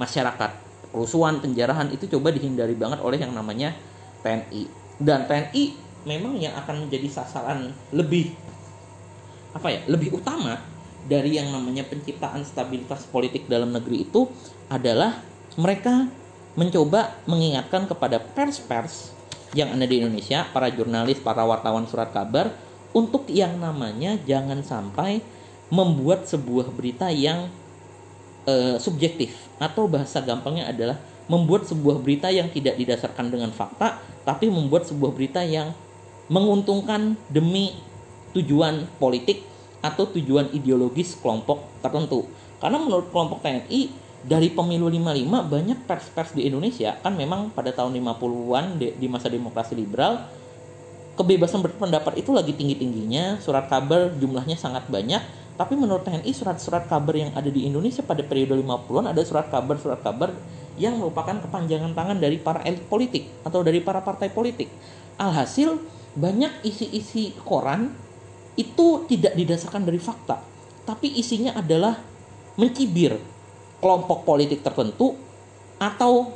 masyarakat. 0.01 0.51
Kerusuhan, 0.95 1.43
penjarahan 1.43 1.91
itu 1.91 2.07
coba 2.07 2.31
dihindari 2.31 2.79
banget 2.79 3.03
oleh 3.03 3.19
yang 3.19 3.35
namanya 3.35 3.75
TNI. 4.23 4.71
Dan 5.03 5.27
TNI 5.27 5.65
memang 6.07 6.39
yang 6.39 6.55
akan 6.55 6.87
menjadi 6.87 7.09
sasaran 7.11 7.75
lebih 7.91 8.31
apa 9.55 9.71
ya, 9.71 9.81
lebih 9.87 10.15
utama 10.15 10.59
dari 11.05 11.37
yang 11.37 11.53
namanya 11.53 11.85
penciptaan 11.87 12.43
stabilitas 12.43 13.07
politik 13.07 13.47
dalam 13.47 13.71
negeri 13.71 14.09
itu 14.09 14.27
adalah 14.73 15.21
mereka 15.55 16.09
mencoba 16.55 17.19
mengingatkan 17.27 17.87
kepada 17.91 18.23
pers-pers 18.23 19.15
yang 19.55 19.71
ada 19.71 19.87
di 19.87 20.03
Indonesia, 20.03 20.47
para 20.51 20.67
jurnalis, 20.71 21.23
para 21.23 21.47
wartawan 21.47 21.87
surat 21.87 22.11
kabar, 22.11 22.51
untuk 22.95 23.27
yang 23.31 23.59
namanya 23.59 24.19
jangan 24.27 24.63
sampai 24.63 25.23
membuat 25.71 26.27
sebuah 26.27 26.71
berita 26.75 27.11
yang 27.11 27.51
uh, 28.47 28.77
subjektif 28.81 29.35
atau 29.61 29.89
bahasa 29.89 30.21
gampangnya 30.21 30.69
adalah 30.69 30.97
membuat 31.25 31.65
sebuah 31.65 32.05
berita 32.05 32.29
yang 32.29 32.53
tidak 32.53 32.77
didasarkan 32.77 33.33
dengan 33.33 33.51
fakta, 33.51 34.01
tapi 34.29 34.53
membuat 34.53 34.85
sebuah 34.85 35.13
berita 35.17 35.41
yang 35.41 35.73
menguntungkan 36.29 37.17
demi 37.33 37.73
tujuan 38.37 38.89
politik 39.01 39.45
atau 39.81 40.09
tujuan 40.09 40.53
ideologis 40.53 41.17
kelompok 41.17 41.65
tertentu. 41.81 42.29
Karena 42.61 42.81
menurut 42.81 43.09
kelompok 43.13 43.45
TNI 43.45 43.93
dari 44.25 44.49
pemilu 44.53 44.89
55 44.89 45.53
banyak 45.53 45.79
pers-pers 45.85 46.33
di 46.33 46.49
Indonesia 46.49 46.97
kan 47.05 47.13
memang 47.13 47.53
pada 47.53 47.69
tahun 47.77 47.93
50-an 47.93 48.81
di 48.81 49.05
masa 49.05 49.29
demokrasi 49.29 49.77
liberal 49.77 50.25
kebebasan 51.15 51.63
berpendapat 51.63 52.19
itu 52.21 52.35
lagi 52.35 52.53
tinggi-tingginya, 52.55 53.39
surat 53.39 53.71
kabar 53.71 54.11
jumlahnya 54.19 54.59
sangat 54.59 54.87
banyak, 54.91 55.23
tapi 55.55 55.79
menurut 55.79 56.03
TNI 56.03 56.33
surat-surat 56.35 56.91
kabar 56.91 57.15
yang 57.15 57.31
ada 57.31 57.47
di 57.47 57.67
Indonesia 57.71 58.03
pada 58.03 58.27
periode 58.27 58.59
50-an 58.59 59.15
ada 59.15 59.23
surat 59.23 59.47
kabar-surat 59.47 60.03
kabar 60.03 60.35
yang 60.75 60.99
merupakan 60.99 61.39
kepanjangan 61.39 61.95
tangan 61.95 62.19
dari 62.19 62.43
para 62.43 62.59
elit 62.67 62.83
politik 62.91 63.31
atau 63.47 63.63
dari 63.63 63.79
para 63.79 64.03
partai 64.03 64.35
politik. 64.35 64.67
Alhasil 65.15 65.79
banyak 66.19 66.67
isi-isi 66.67 67.35
koran 67.47 67.95
itu 68.59 69.07
tidak 69.07 69.35
didasarkan 69.39 69.87
dari 69.87 69.99
fakta, 69.99 70.43
tapi 70.87 71.11
isinya 71.15 71.55
adalah 71.55 71.99
mencibir 72.55 73.19
kelompok 73.79 74.23
politik 74.23 74.63
tertentu 74.63 75.19
atau 75.79 76.35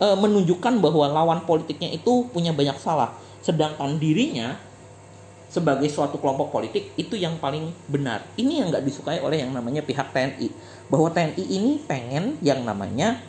e, 0.00 0.06
menunjukkan 0.16 0.80
bahwa 0.80 1.04
lawan 1.08 1.40
politiknya 1.44 1.92
itu 1.92 2.28
punya 2.32 2.56
banyak 2.56 2.76
salah, 2.80 3.12
sedangkan 3.44 4.00
dirinya 4.00 4.56
sebagai 5.56 5.88
suatu 5.88 6.20
kelompok 6.20 6.52
politik 6.52 6.92
itu 7.00 7.16
yang 7.16 7.40
paling 7.40 7.72
benar. 7.88 8.28
Ini 8.36 8.60
yang 8.60 8.68
nggak 8.68 8.84
disukai 8.84 9.24
oleh 9.24 9.40
yang 9.40 9.56
namanya 9.56 9.80
pihak 9.80 10.12
TNI, 10.12 10.52
bahwa 10.92 11.08
TNI 11.08 11.44
ini 11.48 11.80
pengen 11.88 12.36
yang 12.44 12.60
namanya 12.60 13.24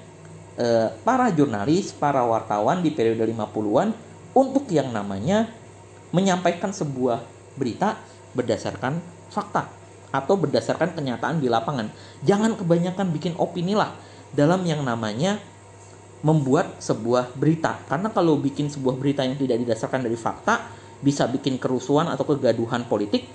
e, 0.59 0.91
para 1.07 1.31
jurnalis, 1.31 1.95
para 1.95 2.27
wartawan 2.27 2.83
di 2.83 2.91
periode 2.91 3.23
50-an 3.31 3.95
untuk 4.35 4.67
yang 4.67 4.91
namanya 4.91 5.47
menyampaikan 6.11 6.75
sebuah 6.75 7.23
berita 7.55 7.95
berdasarkan 8.35 8.99
fakta 9.31 9.71
atau 10.11 10.35
berdasarkan 10.35 10.99
kenyataan 10.99 11.39
di 11.39 11.47
lapangan. 11.47 11.87
Jangan 12.27 12.59
kebanyakan 12.59 13.07
bikin 13.15 13.39
opini 13.39 13.71
lah 13.71 13.95
dalam 14.35 14.67
yang 14.67 14.83
namanya 14.83 15.39
membuat 16.25 16.83
sebuah 16.83 17.31
berita. 17.39 17.79
Karena 17.87 18.11
kalau 18.11 18.35
bikin 18.35 18.67
sebuah 18.67 18.99
berita 18.99 19.23
yang 19.23 19.39
tidak 19.39 19.63
didasarkan 19.63 20.01
dari 20.03 20.17
fakta, 20.17 20.75
bisa 21.01 21.29
bikin 21.29 21.61
kerusuhan 21.61 22.09
atau 22.09 22.25
kegaduhan 22.25 22.85
politik, 22.89 23.29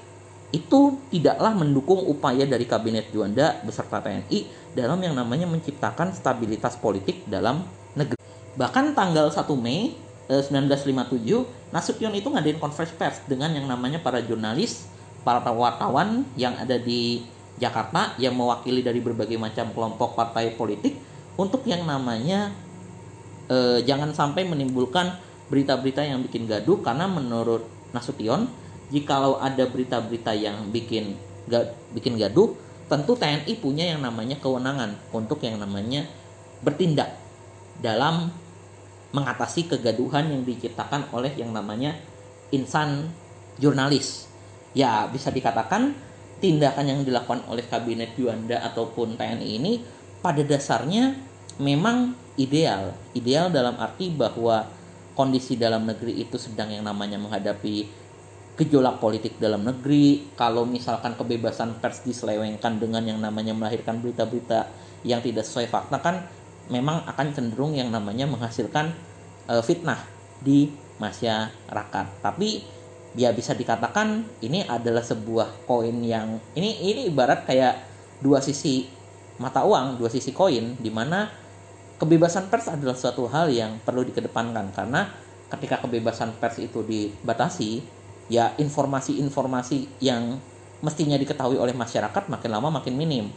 itu 0.52 1.00
tidaklah 1.08 1.56
mendukung 1.56 2.04
upaya 2.04 2.44
dari 2.44 2.68
Kabinet 2.68 3.08
Juanda 3.08 3.64
beserta 3.64 4.04
TNI 4.04 4.44
dalam 4.76 5.00
yang 5.00 5.16
namanya 5.16 5.48
menciptakan 5.48 6.12
stabilitas 6.12 6.76
politik 6.76 7.24
dalam 7.24 7.64
negeri. 7.96 8.20
Bahkan 8.60 8.92
tanggal 8.92 9.32
1 9.32 9.48
Mei 9.56 9.96
1957 10.28 11.08
eh, 11.08 11.42
Nasution 11.72 12.12
itu 12.12 12.28
ngadain 12.28 12.60
konferensi 12.60 12.92
pers 13.00 13.24
dengan 13.24 13.48
yang 13.56 13.64
namanya 13.64 13.96
para 14.04 14.20
jurnalis, 14.20 14.84
para 15.24 15.40
wartawan 15.40 16.28
yang 16.36 16.52
ada 16.60 16.76
di 16.76 17.24
Jakarta 17.56 18.12
yang 18.20 18.36
mewakili 18.36 18.84
dari 18.84 19.00
berbagai 19.00 19.40
macam 19.40 19.72
kelompok 19.72 20.12
partai 20.12 20.52
politik 20.52 21.00
untuk 21.40 21.64
yang 21.64 21.88
namanya 21.88 22.52
eh, 23.48 23.80
jangan 23.88 24.12
sampai 24.12 24.44
menimbulkan 24.44 25.16
berita-berita 25.52 26.00
yang 26.00 26.24
bikin 26.24 26.48
gaduh 26.48 26.80
karena 26.80 27.04
menurut 27.04 27.68
Nasution 27.92 28.48
jikalau 28.88 29.36
ada 29.36 29.68
berita-berita 29.68 30.32
yang 30.32 30.72
bikin 30.72 31.12
gak, 31.44 31.76
bikin 31.92 32.16
gaduh 32.16 32.56
tentu 32.88 33.12
TNI 33.12 33.52
punya 33.60 33.84
yang 33.84 34.00
namanya 34.00 34.40
kewenangan 34.40 34.96
untuk 35.12 35.44
yang 35.44 35.60
namanya 35.60 36.08
bertindak 36.64 37.20
dalam 37.84 38.32
mengatasi 39.12 39.68
kegaduhan 39.68 40.32
yang 40.32 40.42
diciptakan 40.44 41.12
oleh 41.12 41.32
yang 41.36 41.52
namanya 41.52 41.96
insan 42.48 43.12
jurnalis. 43.60 44.28
Ya, 44.72 45.04
bisa 45.12 45.28
dikatakan 45.28 45.92
tindakan 46.40 46.84
yang 46.88 47.00
dilakukan 47.04 47.44
oleh 47.48 47.64
kabinet 47.68 48.16
Juanda 48.16 48.60
ataupun 48.72 49.20
TNI 49.20 49.48
ini 49.60 49.72
pada 50.24 50.40
dasarnya 50.40 51.12
memang 51.60 52.16
ideal. 52.40 52.96
Ideal 53.12 53.52
dalam 53.52 53.76
arti 53.76 54.08
bahwa 54.08 54.64
kondisi 55.12 55.60
dalam 55.60 55.84
negeri 55.84 56.24
itu 56.24 56.40
sedang 56.40 56.72
yang 56.72 56.84
namanya 56.84 57.20
menghadapi 57.20 57.88
gejolak 58.56 59.00
politik 59.00 59.40
dalam 59.40 59.64
negeri. 59.64 60.32
Kalau 60.36 60.68
misalkan 60.68 61.16
kebebasan 61.16 61.80
pers 61.80 62.04
diselewengkan 62.04 62.76
dengan 62.76 63.04
yang 63.04 63.18
namanya 63.20 63.56
melahirkan 63.56 64.00
berita-berita 64.00 64.68
yang 65.02 65.24
tidak 65.24 65.42
sesuai 65.48 65.66
fakta 65.66 65.98
kan 65.98 66.24
memang 66.70 67.02
akan 67.08 67.34
cenderung 67.34 67.74
yang 67.74 67.90
namanya 67.90 68.28
menghasilkan 68.28 68.94
uh, 69.50 69.62
fitnah 69.64 69.98
di 70.38 70.70
masyarakat. 71.00 72.06
Tapi 72.22 72.62
ya 73.18 73.34
bisa 73.34 73.52
dikatakan 73.52 74.24
ini 74.40 74.64
adalah 74.64 75.04
sebuah 75.04 75.68
koin 75.68 76.00
yang 76.00 76.40
ini 76.56 76.80
ini 76.80 77.12
ibarat 77.12 77.44
kayak 77.44 77.84
dua 78.24 78.40
sisi 78.40 78.88
mata 79.36 79.66
uang, 79.66 79.98
dua 79.98 80.08
sisi 80.08 80.30
koin 80.30 80.78
di 80.78 80.88
mana 80.88 81.41
kebebasan 82.02 82.50
pers 82.50 82.66
adalah 82.66 82.98
suatu 82.98 83.30
hal 83.30 83.46
yang 83.54 83.78
perlu 83.78 84.02
dikedepankan 84.02 84.74
karena 84.74 85.06
ketika 85.54 85.78
kebebasan 85.86 86.34
pers 86.34 86.58
itu 86.58 86.82
dibatasi, 86.82 87.78
ya 88.26 88.50
informasi-informasi 88.58 90.02
yang 90.02 90.34
mestinya 90.82 91.14
diketahui 91.14 91.62
oleh 91.62 91.70
masyarakat 91.70 92.26
makin 92.26 92.50
lama 92.50 92.82
makin 92.82 92.98
minim. 92.98 93.30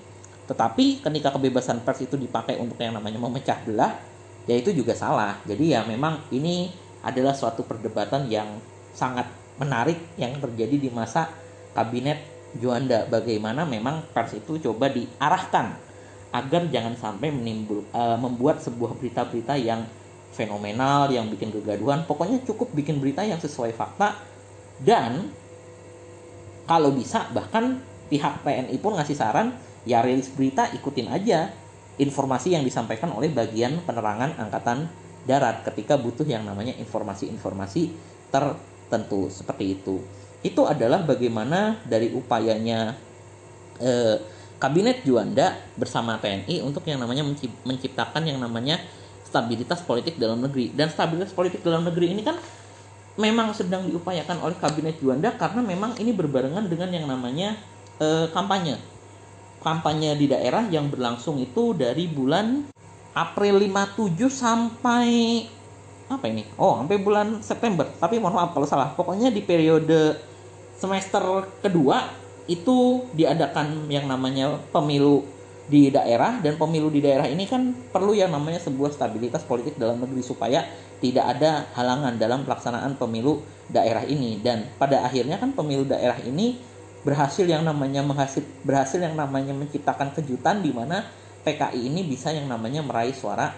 Tetapi 0.49 1.05
ketika 1.05 1.29
kebebasan 1.37 1.85
pers 1.85 2.09
itu 2.09 2.17
dipakai 2.17 2.57
untuk 2.57 2.81
yang 2.81 2.97
namanya 2.97 3.21
memecah 3.21 3.61
belah, 3.61 4.01
ya 4.49 4.57
itu 4.57 4.73
juga 4.73 4.97
salah. 4.97 5.37
Jadi 5.45 5.77
ya 5.77 5.85
memang 5.85 6.25
ini 6.33 6.73
adalah 7.05 7.37
suatu 7.37 7.61
perdebatan 7.69 8.25
yang 8.33 8.57
sangat 8.97 9.29
menarik 9.61 10.17
yang 10.17 10.41
terjadi 10.41 10.81
di 10.81 10.89
masa 10.89 11.29
kabinet 11.77 12.17
Juanda. 12.57 13.05
Bagaimana 13.05 13.61
memang 13.61 14.09
pers 14.09 14.33
itu 14.41 14.57
coba 14.57 14.89
diarahkan 14.89 15.84
agar 16.35 16.67
jangan 16.67 16.99
sampai 16.99 17.31
menimbul 17.31 17.87
uh, 17.95 18.19
membuat 18.19 18.59
sebuah 18.59 18.99
berita-berita 18.99 19.55
yang 19.55 19.87
fenomenal 20.35 21.07
yang 21.07 21.31
bikin 21.31 21.55
kegaduhan. 21.55 22.03
Pokoknya 22.03 22.43
cukup 22.43 22.75
bikin 22.75 22.99
berita 22.99 23.23
yang 23.23 23.39
sesuai 23.39 23.71
fakta 23.71 24.19
dan 24.83 25.31
kalau 26.67 26.91
bisa 26.91 27.31
bahkan 27.31 27.79
pihak 28.11 28.43
TNI 28.43 28.75
pun 28.83 28.99
ngasih 28.99 29.15
saran 29.15 29.55
ya 29.87 30.03
rilis 30.03 30.27
berita 30.27 30.67
ikutin 30.75 31.07
aja 31.07 31.55
informasi 31.95 32.51
yang 32.51 32.67
disampaikan 32.67 33.15
oleh 33.15 33.31
bagian 33.31 33.79
penerangan 33.87 34.35
angkatan 34.35 34.91
darat 35.23 35.63
ketika 35.63 35.95
butuh 35.95 36.27
yang 36.27 36.43
namanya 36.43 36.75
informasi-informasi 36.75 37.95
tertentu 38.29 39.31
seperti 39.31 39.79
itu. 39.79 40.03
Itu 40.43 40.67
adalah 40.67 41.01
bagaimana 41.01 41.79
dari 41.87 42.11
upayanya 42.13 42.93
eh, 43.79 44.17
kabinet 44.65 45.05
Juanda 45.05 45.53
bersama 45.77 46.17
TNI 46.17 46.65
untuk 46.65 46.81
yang 46.89 46.97
namanya 46.97 47.21
menciptakan 47.61 48.25
yang 48.25 48.41
namanya 48.41 48.81
stabilitas 49.21 49.85
politik 49.85 50.17
dalam 50.17 50.41
negeri 50.41 50.73
dan 50.73 50.89
stabilitas 50.89 51.29
politik 51.37 51.61
dalam 51.61 51.85
negeri 51.85 52.17
ini 52.17 52.25
kan 52.25 52.33
memang 53.21 53.53
sedang 53.53 53.85
diupayakan 53.85 54.41
oleh 54.41 54.57
kabinet 54.57 54.97
Juanda 54.97 55.37
karena 55.37 55.61
memang 55.61 56.01
ini 56.01 56.17
berbarengan 56.17 56.65
dengan 56.65 56.89
yang 56.89 57.05
namanya 57.05 57.53
eh, 58.01 58.25
kampanye 58.33 58.81
kampanye 59.61 60.17
di 60.17 60.25
daerah 60.33 60.65
yang 60.73 60.89
berlangsung 60.89 61.37
itu 61.37 61.77
dari 61.77 62.09
bulan 62.09 62.65
April 63.13 63.61
57 63.61 64.17
sampai 64.33 65.09
apa 66.05 66.25
ini? 66.29 66.45
Oh, 66.61 66.77
sampai 66.77 67.01
bulan 67.01 67.41
September. 67.41 67.89
Tapi 67.97 68.21
mohon 68.21 68.37
maaf 68.37 68.53
kalau 68.53 68.69
salah. 68.69 68.93
Pokoknya 68.93 69.33
di 69.33 69.41
periode 69.41 70.21
semester 70.77 71.49
kedua 71.65 72.24
itu 72.45 73.09
diadakan 73.17 73.89
yang 73.89 74.05
namanya 74.05 74.61
pemilu 74.69 75.25
di 75.65 75.89
daerah 75.89 76.37
dan 76.45 76.61
pemilu 76.61 76.93
di 76.93 77.01
daerah 77.01 77.25
ini 77.25 77.49
kan 77.49 77.73
perlu 77.89 78.13
yang 78.13 78.29
namanya 78.29 78.61
sebuah 78.61 78.93
stabilitas 78.93 79.41
politik 79.41 79.81
dalam 79.81 79.97
negeri 79.97 80.21
supaya 80.21 80.61
tidak 81.01 81.25
ada 81.37 81.65
halangan 81.73 82.21
dalam 82.21 82.45
pelaksanaan 82.45 82.95
pemilu 83.01 83.41
daerah 83.69 84.05
ini. 84.05 84.37
Dan 84.39 84.69
pada 84.77 85.01
akhirnya 85.01 85.41
kan 85.41 85.57
pemilu 85.57 85.83
daerah 85.89 86.21
ini 86.21 86.61
berhasil 87.01 87.45
yang 87.45 87.65
namanya 87.65 88.05
menghasil 88.05 88.45
berhasil 88.61 88.97
yang 88.97 89.17
namanya 89.17 89.53
menciptakan 89.53 90.13
kejutan 90.13 90.61
di 90.61 90.73
mana 90.73 91.05
PKI 91.45 91.81
ini 91.89 92.01
bisa 92.05 92.33
yang 92.33 92.49
namanya 92.49 92.81
meraih 92.81 93.13
suara 93.13 93.53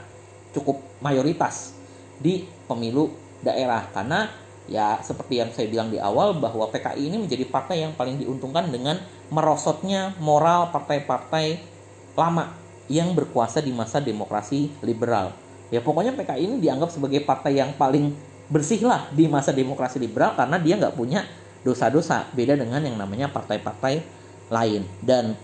cukup 0.52 0.80
mayoritas 1.04 1.76
di 2.20 2.48
pemilu 2.72 3.12
daerah. 3.44 3.84
Karena 3.92 4.32
ya 4.68 5.00
seperti 5.00 5.40
yang 5.40 5.50
saya 5.56 5.72
bilang 5.72 5.88
di 5.88 5.98
awal 5.98 6.36
bahwa 6.38 6.68
PKI 6.68 7.08
ini 7.08 7.18
menjadi 7.24 7.48
partai 7.48 7.88
yang 7.88 7.96
paling 7.96 8.20
diuntungkan 8.20 8.68
dengan 8.68 9.00
merosotnya 9.32 10.16
moral 10.20 10.72
partai-partai 10.76 11.60
lama 12.20 12.52
yang 12.92 13.12
berkuasa 13.16 13.64
di 13.64 13.72
masa 13.72 14.00
demokrasi 14.00 14.72
liberal. 14.84 15.36
Ya 15.68 15.84
pokoknya 15.84 16.16
PKI 16.16 16.44
ini 16.48 16.56
dianggap 16.64 16.92
sebagai 16.92 17.24
partai 17.24 17.60
yang 17.60 17.76
paling 17.76 18.16
bersih 18.48 18.80
lah 18.88 19.12
di 19.12 19.28
masa 19.28 19.52
demokrasi 19.52 20.00
liberal 20.00 20.36
karena 20.40 20.56
dia 20.56 20.80
nggak 20.80 20.96
punya 20.96 21.28
dosa-dosa 21.68 22.32
beda 22.32 22.56
dengan 22.56 22.80
yang 22.80 22.96
namanya 22.96 23.28
partai-partai 23.28 24.00
lain 24.48 24.88
dan 25.04 25.36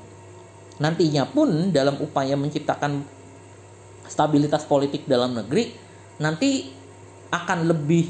nantinya 0.79 1.27
pun 1.27 1.75
dalam 1.75 1.99
upaya 1.99 2.39
menciptakan 2.39 3.03
stabilitas 4.07 4.63
politik 4.63 5.03
dalam 5.03 5.36
negeri 5.36 5.75
nanti 6.23 6.71
akan 7.27 7.67
lebih 7.67 8.07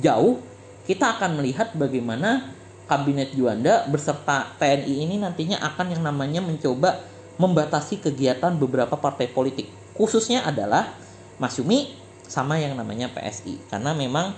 jauh 0.00 0.42
kita 0.86 1.18
akan 1.18 1.38
melihat 1.38 1.70
bagaimana 1.78 2.52
kabinet 2.90 3.32
Juanda 3.32 3.86
beserta 3.86 4.52
TNI 4.58 4.94
ini 5.06 5.16
nantinya 5.16 5.62
akan 5.62 5.94
yang 5.94 6.02
namanya 6.02 6.42
mencoba 6.42 7.00
membatasi 7.40 8.02
kegiatan 8.02 8.52
beberapa 8.58 8.98
partai 8.98 9.30
politik. 9.30 9.70
Khususnya 9.96 10.44
adalah 10.44 10.92
Mas 11.40 11.56
Yumi 11.56 11.94
sama 12.26 12.60
yang 12.60 12.76
namanya 12.76 13.08
PSI 13.12 13.60
karena 13.68 13.92
memang 13.92 14.32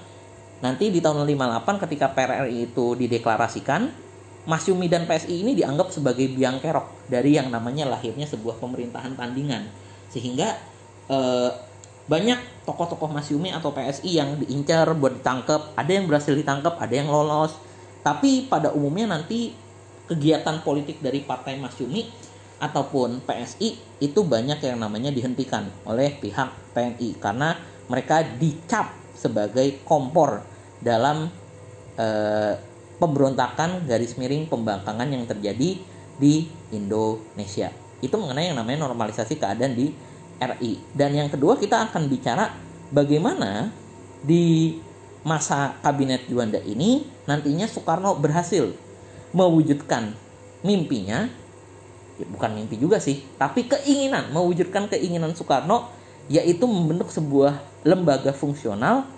nanti 0.63 0.89
di 0.89 1.03
tahun 1.03 1.27
58 1.27 1.85
ketika 1.89 2.11
PRRI 2.15 2.73
itu 2.73 2.97
dideklarasikan 2.97 3.91
Mas 4.45 4.69
Yumi 4.69 4.93
dan 4.93 5.09
PSI 5.09 5.41
ini 5.41 5.57
dianggap 5.57 5.89
sebagai 5.89 6.29
biang 6.29 6.61
kerok 6.61 7.09
dari 7.09 7.41
yang 7.41 7.49
namanya 7.49 7.89
lahirnya 7.89 8.29
sebuah 8.29 8.61
pemerintahan 8.61 9.17
tandingan. 9.17 9.73
Sehingga 10.13 10.53
eh, 11.09 11.51
banyak 12.05 12.67
tokoh-tokoh 12.69 13.09
Mas 13.09 13.33
Yumi 13.33 13.49
atau 13.49 13.73
PSI 13.73 14.21
yang 14.21 14.37
diincar 14.37 14.93
buat 14.97 15.21
ditangkap 15.21 15.73
ada 15.73 15.91
yang 15.91 16.05
berhasil 16.05 16.37
ditangkap 16.37 16.77
ada 16.77 16.93
yang 16.93 17.09
lolos 17.09 17.57
tapi 18.05 18.45
pada 18.45 18.69
umumnya 18.77 19.17
nanti 19.17 19.57
kegiatan 20.05 20.61
politik 20.61 21.01
dari 21.01 21.25
partai 21.25 21.57
Mas 21.57 21.81
Yumi 21.81 22.05
ataupun 22.61 23.25
PSI 23.25 24.01
itu 24.05 24.21
banyak 24.21 24.61
yang 24.61 24.77
namanya 24.81 25.09
dihentikan 25.09 25.69
oleh 25.89 26.13
pihak 26.21 26.77
TNI 26.77 27.09
karena 27.17 27.57
mereka 27.89 28.21
dicap 28.21 28.93
sebagai 29.17 29.81
kompor 29.85 30.45
dalam 30.85 31.33
eh, 31.97 32.55
pemberontakan 33.01 33.89
garis 33.89 34.17
miring 34.21 34.49
pembangkangan 34.49 35.09
yang 35.09 35.25
terjadi 35.25 35.81
di 36.21 36.35
Indonesia. 36.71 37.73
Itu 38.01 38.21
mengenai 38.21 38.53
yang 38.53 38.59
namanya 38.61 38.87
normalisasi 38.87 39.41
keadaan 39.41 39.75
di 39.75 39.91
RI. 40.41 40.81
Dan 40.95 41.15
yang 41.15 41.29
kedua 41.31 41.59
kita 41.59 41.91
akan 41.91 42.11
bicara 42.11 42.51
bagaimana 42.91 43.71
di 44.25 44.77
masa 45.25 45.77
kabinet 45.81 46.29
Juanda 46.29 46.61
ini 46.61 47.05
nantinya 47.25 47.65
Soekarno 47.65 48.21
berhasil 48.21 48.73
mewujudkan 49.33 50.13
mimpinya 50.61 51.29
ya 52.21 52.27
bukan 52.31 52.55
mimpi 52.55 52.79
juga 52.79 53.01
sih 53.01 53.25
tapi 53.41 53.67
keinginan 53.67 54.31
mewujudkan 54.31 54.87
keinginan 54.87 55.33
Soekarno 55.33 55.91
yaitu 56.29 56.65
membentuk 56.69 57.09
sebuah 57.09 57.61
lembaga 57.85 58.37
fungsional 58.37 59.09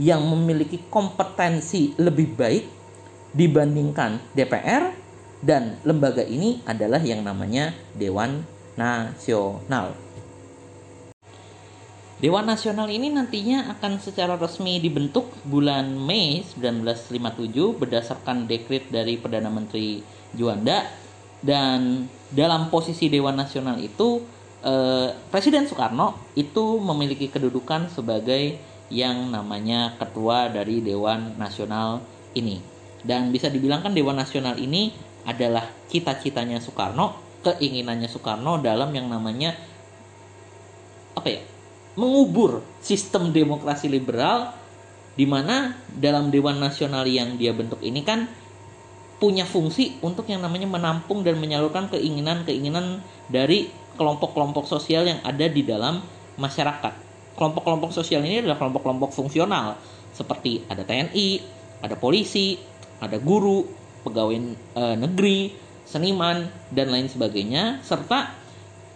yang 0.00 0.24
memiliki 0.24 0.80
kompetensi 0.88 1.92
lebih 2.00 2.36
baik 2.36 2.64
dibandingkan 3.36 4.20
DPR 4.32 4.92
dan 5.40 5.80
lembaga 5.84 6.24
ini 6.24 6.60
adalah 6.68 7.00
yang 7.00 7.24
namanya 7.24 7.72
Dewan 7.96 8.44
Nasional. 8.76 9.92
Dewan 12.20 12.44
Nasional 12.44 12.92
ini 12.92 13.08
nantinya 13.08 13.72
akan 13.72 13.96
secara 13.96 14.36
resmi 14.36 14.76
dibentuk 14.76 15.32
bulan 15.48 15.96
Mei 15.96 16.44
1957 16.44 17.80
berdasarkan 17.80 18.44
dekret 18.44 18.92
dari 18.92 19.16
Perdana 19.16 19.48
Menteri 19.48 20.04
Juanda. 20.36 20.84
Dan 21.40 22.04
dalam 22.28 22.68
posisi 22.68 23.08
Dewan 23.08 23.40
Nasional 23.40 23.80
itu 23.80 24.20
eh, 24.60 25.16
Presiden 25.32 25.64
Soekarno 25.64 26.36
itu 26.36 26.76
memiliki 26.84 27.32
kedudukan 27.32 27.88
sebagai 27.88 28.60
yang 28.92 29.32
namanya 29.32 29.96
ketua 29.96 30.52
dari 30.52 30.84
Dewan 30.84 31.40
Nasional 31.40 32.04
ini. 32.36 32.60
Dan 33.00 33.32
bisa 33.32 33.48
dibilang 33.48 33.80
kan 33.80 33.96
Dewan 33.96 34.20
Nasional 34.20 34.60
ini 34.60 34.92
adalah 35.24 35.64
cita-citanya 35.88 36.60
Soekarno 36.60 37.16
keinginannya 37.40 38.12
Soekarno 38.12 38.60
dalam 38.60 38.92
yang 38.92 39.08
namanya 39.08 39.56
apa 41.16 41.28
ya 41.32 41.40
mengubur 42.00 42.64
sistem 42.80 43.28
demokrasi 43.28 43.92
liberal 43.92 44.56
di 45.12 45.28
mana 45.28 45.76
dalam 45.92 46.32
Dewan 46.32 46.56
Nasional 46.56 47.04
yang 47.04 47.36
dia 47.36 47.52
bentuk 47.52 47.84
ini 47.84 48.00
kan 48.00 48.24
punya 49.20 49.44
fungsi 49.44 50.00
untuk 50.00 50.24
yang 50.32 50.40
namanya 50.40 50.64
menampung 50.64 51.20
dan 51.20 51.36
menyalurkan 51.36 51.92
keinginan-keinginan 51.92 53.04
dari 53.28 53.68
kelompok-kelompok 54.00 54.64
sosial 54.64 55.04
yang 55.04 55.20
ada 55.20 55.44
di 55.44 55.60
dalam 55.60 56.00
masyarakat. 56.40 56.96
Kelompok-kelompok 57.36 57.92
sosial 57.92 58.24
ini 58.24 58.40
adalah 58.40 58.56
kelompok-kelompok 58.56 59.12
fungsional 59.12 59.76
seperti 60.16 60.64
ada 60.72 60.88
TNI, 60.88 61.28
ada 61.84 62.00
polisi, 62.00 62.56
ada 62.96 63.20
guru, 63.20 63.68
pegawai 64.08 64.36
e, 64.56 64.82
negeri, 64.96 65.52
seniman 65.84 66.48
dan 66.72 66.88
lain 66.88 67.12
sebagainya 67.12 67.84
serta 67.84 68.39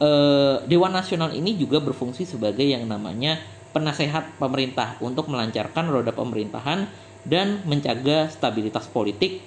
eh, 0.00 0.56
Dewan 0.66 0.94
Nasional 0.94 1.34
ini 1.34 1.58
juga 1.58 1.82
berfungsi 1.82 2.24
sebagai 2.26 2.64
yang 2.64 2.86
namanya 2.86 3.38
penasehat 3.74 4.38
pemerintah 4.38 4.94
untuk 5.02 5.26
melancarkan 5.26 5.90
roda 5.90 6.14
pemerintahan 6.14 6.86
dan 7.26 7.64
menjaga 7.66 8.30
stabilitas 8.30 8.86
politik 8.86 9.42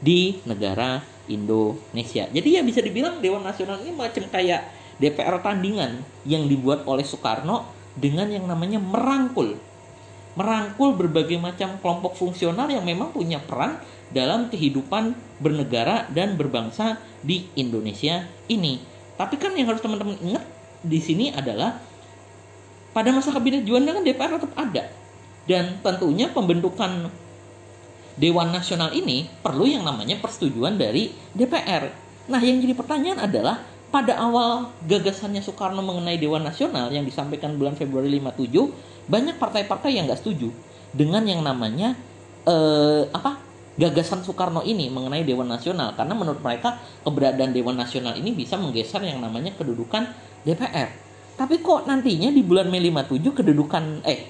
di 0.00 0.40
negara 0.48 1.02
Indonesia. 1.28 2.24
Jadi 2.30 2.48
ya 2.56 2.62
bisa 2.64 2.80
dibilang 2.80 3.20
Dewan 3.20 3.44
Nasional 3.44 3.82
ini 3.84 3.92
macam 3.92 4.24
kayak 4.30 4.64
DPR 4.96 5.38
tandingan 5.44 6.00
yang 6.24 6.48
dibuat 6.48 6.88
oleh 6.88 7.04
Soekarno 7.04 7.68
dengan 7.98 8.30
yang 8.30 8.46
namanya 8.46 8.80
merangkul 8.80 9.58
merangkul 10.38 10.94
berbagai 10.94 11.34
macam 11.42 11.82
kelompok 11.82 12.14
fungsional 12.14 12.70
yang 12.70 12.86
memang 12.86 13.10
punya 13.10 13.42
peran 13.42 13.82
dalam 14.14 14.46
kehidupan 14.46 15.18
bernegara 15.42 16.06
dan 16.14 16.38
berbangsa 16.38 17.02
di 17.26 17.50
Indonesia 17.58 18.22
ini. 18.46 18.78
Tapi 19.18 19.34
kan 19.34 19.50
yang 19.58 19.66
harus 19.74 19.82
teman-teman 19.82 20.14
ingat 20.22 20.46
di 20.86 21.02
sini 21.02 21.34
adalah 21.34 21.82
pada 22.94 23.10
masa 23.10 23.34
kabinet 23.34 23.66
Juanda 23.66 23.90
kan 23.90 24.06
DPR 24.06 24.38
tetap 24.38 24.54
ada. 24.54 24.84
Dan 25.48 25.82
tentunya 25.82 26.30
pembentukan 26.30 27.10
Dewan 28.18 28.54
Nasional 28.54 28.94
ini 28.94 29.26
perlu 29.42 29.66
yang 29.66 29.82
namanya 29.82 30.18
persetujuan 30.22 30.78
dari 30.78 31.10
DPR. 31.34 31.90
Nah, 32.28 32.40
yang 32.42 32.62
jadi 32.62 32.74
pertanyaan 32.76 33.26
adalah 33.26 33.62
pada 33.88 34.20
awal 34.20 34.68
gagasannya 34.84 35.40
Soekarno 35.40 35.80
mengenai 35.80 36.20
Dewan 36.20 36.44
Nasional 36.44 36.92
yang 36.92 37.08
disampaikan 37.08 37.56
bulan 37.56 37.72
Februari 37.74 38.12
57, 38.12 39.08
banyak 39.08 39.40
partai-partai 39.40 39.96
yang 39.96 40.04
nggak 40.04 40.20
setuju 40.20 40.52
dengan 40.92 41.24
yang 41.24 41.40
namanya 41.40 41.96
eh, 42.44 43.02
apa 43.08 43.47
gagasan 43.78 44.26
Soekarno 44.26 44.66
ini 44.66 44.90
mengenai 44.90 45.22
Dewan 45.22 45.46
Nasional 45.46 45.94
karena 45.94 46.12
menurut 46.18 46.42
mereka 46.42 46.82
keberadaan 47.06 47.54
Dewan 47.54 47.78
Nasional 47.78 48.18
ini 48.18 48.34
bisa 48.34 48.58
menggeser 48.58 49.00
yang 49.06 49.22
namanya 49.22 49.54
kedudukan 49.54 50.10
DPR. 50.42 50.90
Tapi 51.38 51.62
kok 51.62 51.86
nantinya 51.86 52.34
di 52.34 52.42
bulan 52.42 52.66
Mei 52.66 52.82
57 52.82 53.22
kedudukan 53.38 54.02
eh 54.02 54.26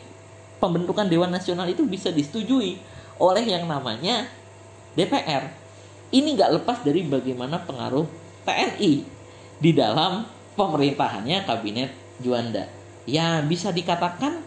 pembentukan 0.61 1.09
Dewan 1.09 1.33
Nasional 1.33 1.65
itu 1.73 1.89
bisa 1.89 2.13
disetujui 2.13 2.77
oleh 3.17 3.45
yang 3.49 3.65
namanya 3.65 4.29
DPR. 4.93 5.49
Ini 6.13 6.29
nggak 6.37 6.61
lepas 6.61 6.85
dari 6.85 7.09
bagaimana 7.09 7.65
pengaruh 7.65 8.05
TNI 8.45 8.93
di 9.65 9.71
dalam 9.73 10.29
pemerintahannya 10.61 11.49
kabinet 11.49 11.91
Juanda. 12.21 12.69
Ya 13.09 13.41
bisa 13.41 13.73
dikatakan 13.73 14.45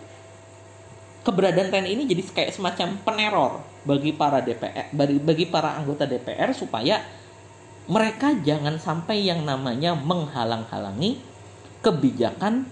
keberadaan 1.25 1.73
TNI 1.73 1.89
ini 1.97 2.03
jadi 2.05 2.21
kayak 2.21 2.53
semacam 2.53 3.01
peneror 3.01 3.70
bagi 3.81 4.13
para 4.13 4.41
DPR 4.45 4.93
bagi, 4.93 5.17
bagi 5.17 5.45
para 5.49 5.77
anggota 5.77 6.05
DPR 6.05 6.53
supaya 6.53 7.01
mereka 7.89 8.37
jangan 8.45 8.77
sampai 8.77 9.25
yang 9.25 9.41
namanya 9.41 9.97
menghalang-halangi 9.97 11.17
kebijakan 11.81 12.69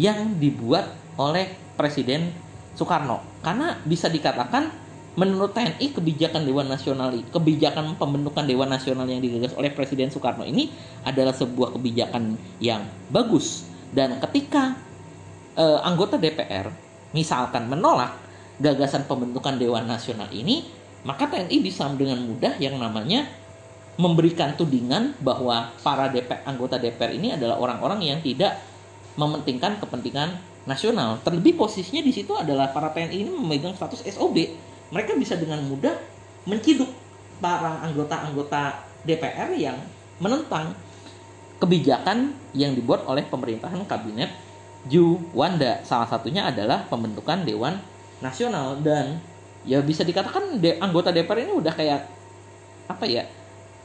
yang 0.00 0.40
dibuat 0.40 0.88
oleh 1.20 1.52
Presiden 1.76 2.32
Soekarno. 2.72 3.20
Karena 3.44 3.76
bisa 3.84 4.08
dikatakan 4.08 4.72
menurut 5.16 5.56
TNI 5.56 5.96
kebijakan 5.96 6.44
Dewan 6.44 6.68
Nasional 6.68 7.12
kebijakan 7.32 7.96
pembentukan 7.96 8.44
Dewan 8.44 8.68
Nasional 8.68 9.08
yang 9.08 9.20
digagas 9.20 9.52
oleh 9.56 9.72
Presiden 9.72 10.12
Soekarno 10.12 10.44
ini 10.44 10.72
adalah 11.04 11.36
sebuah 11.36 11.76
kebijakan 11.76 12.36
yang 12.60 12.84
bagus. 13.12 13.68
Dan 13.92 14.20
ketika 14.24 14.76
eh, 15.56 15.80
anggota 15.84 16.20
DPR 16.20 16.68
misalkan 17.16 17.68
menolak 17.68 18.25
gagasan 18.60 19.04
pembentukan 19.04 19.60
Dewan 19.60 19.84
Nasional 19.84 20.28
ini, 20.32 20.64
maka 21.04 21.28
TNI 21.28 21.56
bisa 21.60 21.86
dengan 21.92 22.20
mudah 22.24 22.56
yang 22.56 22.80
namanya 22.80 23.28
memberikan 23.96 24.52
tudingan 24.56 25.16
bahwa 25.24 25.72
para 25.80 26.12
DPR, 26.12 26.44
anggota 26.44 26.76
DPR 26.76 27.16
ini 27.16 27.32
adalah 27.32 27.56
orang-orang 27.56 28.04
yang 28.04 28.18
tidak 28.20 28.60
mementingkan 29.16 29.80
kepentingan 29.80 30.36
nasional. 30.68 31.16
Terlebih 31.24 31.56
posisinya 31.56 32.04
di 32.04 32.12
situ 32.12 32.36
adalah 32.36 32.74
para 32.74 32.92
TNI 32.92 33.16
ini 33.16 33.30
memegang 33.32 33.72
status 33.72 34.04
SOB. 34.04 34.36
Mereka 34.92 35.16
bisa 35.16 35.40
dengan 35.40 35.64
mudah 35.64 35.96
menciduk 36.44 36.92
para 37.40 37.80
anggota-anggota 37.84 38.84
DPR 39.06 39.56
yang 39.56 39.76
menentang 40.20 40.76
kebijakan 41.56 42.36
yang 42.52 42.76
dibuat 42.76 43.08
oleh 43.08 43.24
pemerintahan 43.24 43.80
kabinet 43.88 44.28
Juwanda. 44.86 45.80
Salah 45.82 46.06
satunya 46.06 46.46
adalah 46.46 46.84
pembentukan 46.86 47.42
Dewan 47.42 47.80
Nasional 48.20 48.80
dan 48.80 49.20
ya 49.66 49.82
bisa 49.82 50.06
dikatakan 50.06 50.62
de 50.62 50.78
anggota 50.78 51.10
DPR 51.12 51.44
ini 51.44 51.52
udah 51.52 51.74
kayak 51.74 52.00
apa 52.88 53.04
ya? 53.04 53.24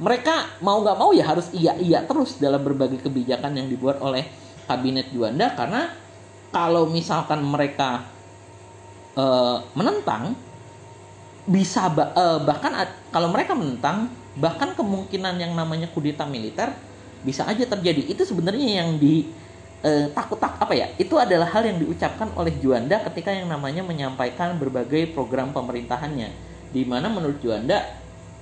Mereka 0.01 0.63
mau 0.65 0.81
nggak 0.81 0.97
mau 0.97 1.11
ya 1.13 1.29
harus 1.29 1.53
iya 1.53 1.77
iya 1.77 2.01
terus 2.07 2.41
dalam 2.41 2.63
berbagai 2.65 3.01
kebijakan 3.05 3.53
yang 3.53 3.67
dibuat 3.69 4.01
oleh 4.01 4.25
kabinet 4.65 5.11
Juwanda 5.13 5.53
karena 5.53 5.93
kalau 6.51 6.89
misalkan 6.89 7.43
mereka 7.43 8.07
uh, 9.15 9.61
menentang 9.75 10.35
bisa 11.47 11.89
uh, 11.89 12.39
bahkan 12.45 12.71
kalau 13.09 13.33
mereka 13.33 13.57
menentang 13.57 14.07
bahkan 14.37 14.71
kemungkinan 14.77 15.41
yang 15.41 15.53
namanya 15.57 15.89
kudeta 15.91 16.23
militer 16.23 16.71
bisa 17.21 17.45
aja 17.45 17.65
terjadi 17.67 18.07
itu 18.07 18.23
sebenarnya 18.23 18.81
yang 18.83 18.95
di 18.97 19.27
uh, 19.85 20.05
takut 20.13 20.37
tak 20.37 20.57
apa 20.57 20.73
ya 20.73 20.87
itu 20.97 21.13
adalah 21.17 21.49
hal 21.49 21.65
yang 21.65 21.77
diucapkan 21.81 22.29
oleh 22.37 22.53
Juanda 22.61 23.01
ketika 23.11 23.33
yang 23.33 23.49
namanya 23.49 23.81
menyampaikan 23.85 24.57
berbagai 24.57 25.13
program 25.13 25.53
pemerintahannya 25.53 26.29
di 26.71 26.81
mana 26.87 27.11
menurut 27.11 27.41
Juanda 27.43 27.83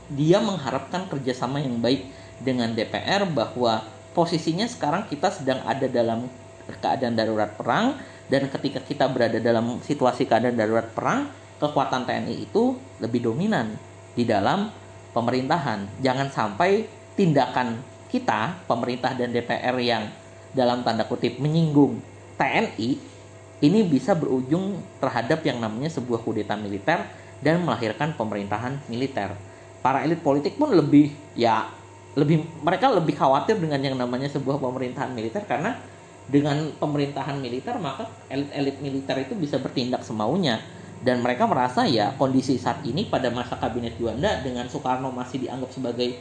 dia 0.10 0.42
mengharapkan 0.42 1.06
kerjasama 1.10 1.62
yang 1.62 1.78
baik 1.80 2.06
dengan 2.42 2.74
DPR 2.74 3.30
bahwa 3.30 3.84
posisinya 4.14 4.66
sekarang 4.66 5.06
kita 5.06 5.30
sedang 5.30 5.62
ada 5.66 5.86
dalam 5.86 6.26
keadaan 6.70 7.18
darurat 7.18 7.50
perang 7.58 7.98
dan 8.30 8.46
ketika 8.50 8.80
kita 8.86 9.10
berada 9.10 9.42
dalam 9.42 9.82
situasi 9.82 10.30
keadaan 10.30 10.58
darurat 10.58 10.86
perang 10.94 11.30
kekuatan 11.58 12.06
TNI 12.06 12.46
itu 12.46 12.78
lebih 13.02 13.26
dominan 13.26 13.74
di 14.14 14.24
dalam 14.24 14.70
pemerintahan. 15.12 16.00
Jangan 16.00 16.30
sampai 16.30 16.86
tindakan 17.18 17.82
kita, 18.10 18.66
pemerintah 18.66 19.14
dan 19.18 19.34
DPR 19.34 19.76
yang 19.82 20.08
dalam 20.54 20.82
tanda 20.82 21.06
kutip 21.06 21.38
menyinggung 21.38 22.02
TNI 22.40 22.90
ini 23.60 23.80
bisa 23.84 24.16
berujung 24.16 24.80
terhadap 25.04 25.44
yang 25.44 25.60
namanya 25.60 25.92
sebuah 25.92 26.24
kudeta 26.24 26.56
militer 26.56 27.04
dan 27.44 27.60
melahirkan 27.64 28.16
pemerintahan 28.16 28.80
militer. 28.88 29.36
Para 29.84 30.04
elit 30.04 30.24
politik 30.24 30.56
pun 30.56 30.72
lebih 30.72 31.12
ya 31.36 31.68
lebih 32.18 32.44
mereka 32.64 32.92
lebih 32.92 33.16
khawatir 33.16 33.60
dengan 33.60 33.80
yang 33.80 33.96
namanya 33.96 34.28
sebuah 34.32 34.60
pemerintahan 34.60 35.12
militer 35.14 35.44
karena 35.46 35.78
dengan 36.30 36.74
pemerintahan 36.78 37.38
militer 37.42 37.80
maka 37.80 38.06
elit-elit 38.30 38.78
militer 38.82 39.16
itu 39.24 39.34
bisa 39.40 39.58
bertindak 39.58 40.04
semaunya 40.04 40.62
dan 41.00 41.24
mereka 41.24 41.48
merasa 41.48 41.88
ya 41.88 42.12
kondisi 42.20 42.60
saat 42.60 42.84
ini 42.84 43.08
pada 43.08 43.32
masa 43.32 43.56
kabinet 43.56 43.96
Juanda 43.96 44.44
dengan 44.44 44.68
Soekarno 44.68 45.16
masih 45.16 45.48
dianggap 45.48 45.72
sebagai 45.72 46.20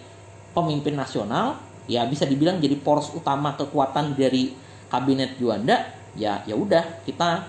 pemimpin 0.55 0.95
nasional 0.95 1.59
ya 1.89 2.05
bisa 2.05 2.29
dibilang 2.29 2.61
jadi 2.61 2.77
poros 2.79 3.11
utama 3.17 3.57
kekuatan 3.57 4.15
dari 4.15 4.53
kabinet 4.93 5.41
Juanda 5.41 5.89
ya 6.15 6.45
ya 6.45 6.55
udah 6.55 7.03
kita 7.09 7.49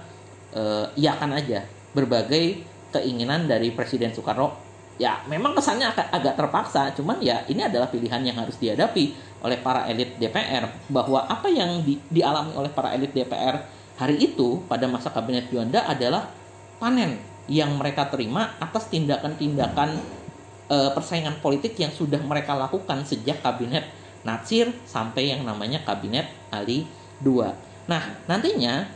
uh, 0.56 0.88
iakan 0.96 1.36
aja 1.36 1.68
berbagai 1.94 2.64
keinginan 2.90 3.46
dari 3.46 3.70
Presiden 3.74 4.14
Soekarno. 4.14 4.56
Ya 5.00 5.24
memang 5.32 5.56
kesannya 5.56 5.88
agak, 5.96 6.12
agak 6.12 6.34
terpaksa 6.36 6.92
cuman 6.92 7.24
ya 7.24 7.48
ini 7.48 7.64
adalah 7.64 7.88
pilihan 7.88 8.20
yang 8.20 8.36
harus 8.36 8.60
dihadapi 8.60 9.16
oleh 9.40 9.58
para 9.64 9.88
elit 9.88 10.20
DPR 10.20 10.68
bahwa 10.92 11.24
apa 11.24 11.48
yang 11.48 11.80
di, 11.88 11.96
dialami 12.12 12.52
oleh 12.52 12.68
para 12.68 12.92
elit 12.92 13.16
DPR 13.16 13.64
hari 13.96 14.20
itu 14.20 14.60
pada 14.68 14.92
masa 14.92 15.08
kabinet 15.16 15.48
Juanda 15.48 15.88
adalah 15.88 16.28
panen 16.84 17.16
yang 17.48 17.80
mereka 17.80 18.12
terima 18.12 18.60
atas 18.60 18.92
tindakan-tindakan 18.92 20.04
e, 20.68 20.78
persaingan 20.92 21.40
politik 21.40 21.80
yang 21.80 21.96
sudah 21.96 22.20
mereka 22.20 22.56
lakukan 22.60 23.08
sejak 23.08 23.40
kabinet 23.40 23.88
Natsir 24.28 24.72
sampai 24.84 25.32
yang 25.32 25.48
namanya 25.48 25.84
kabinet 25.84 26.28
Ali 26.52 26.84
II. 27.24 27.48
Nah, 27.88 28.04
nantinya 28.28 28.88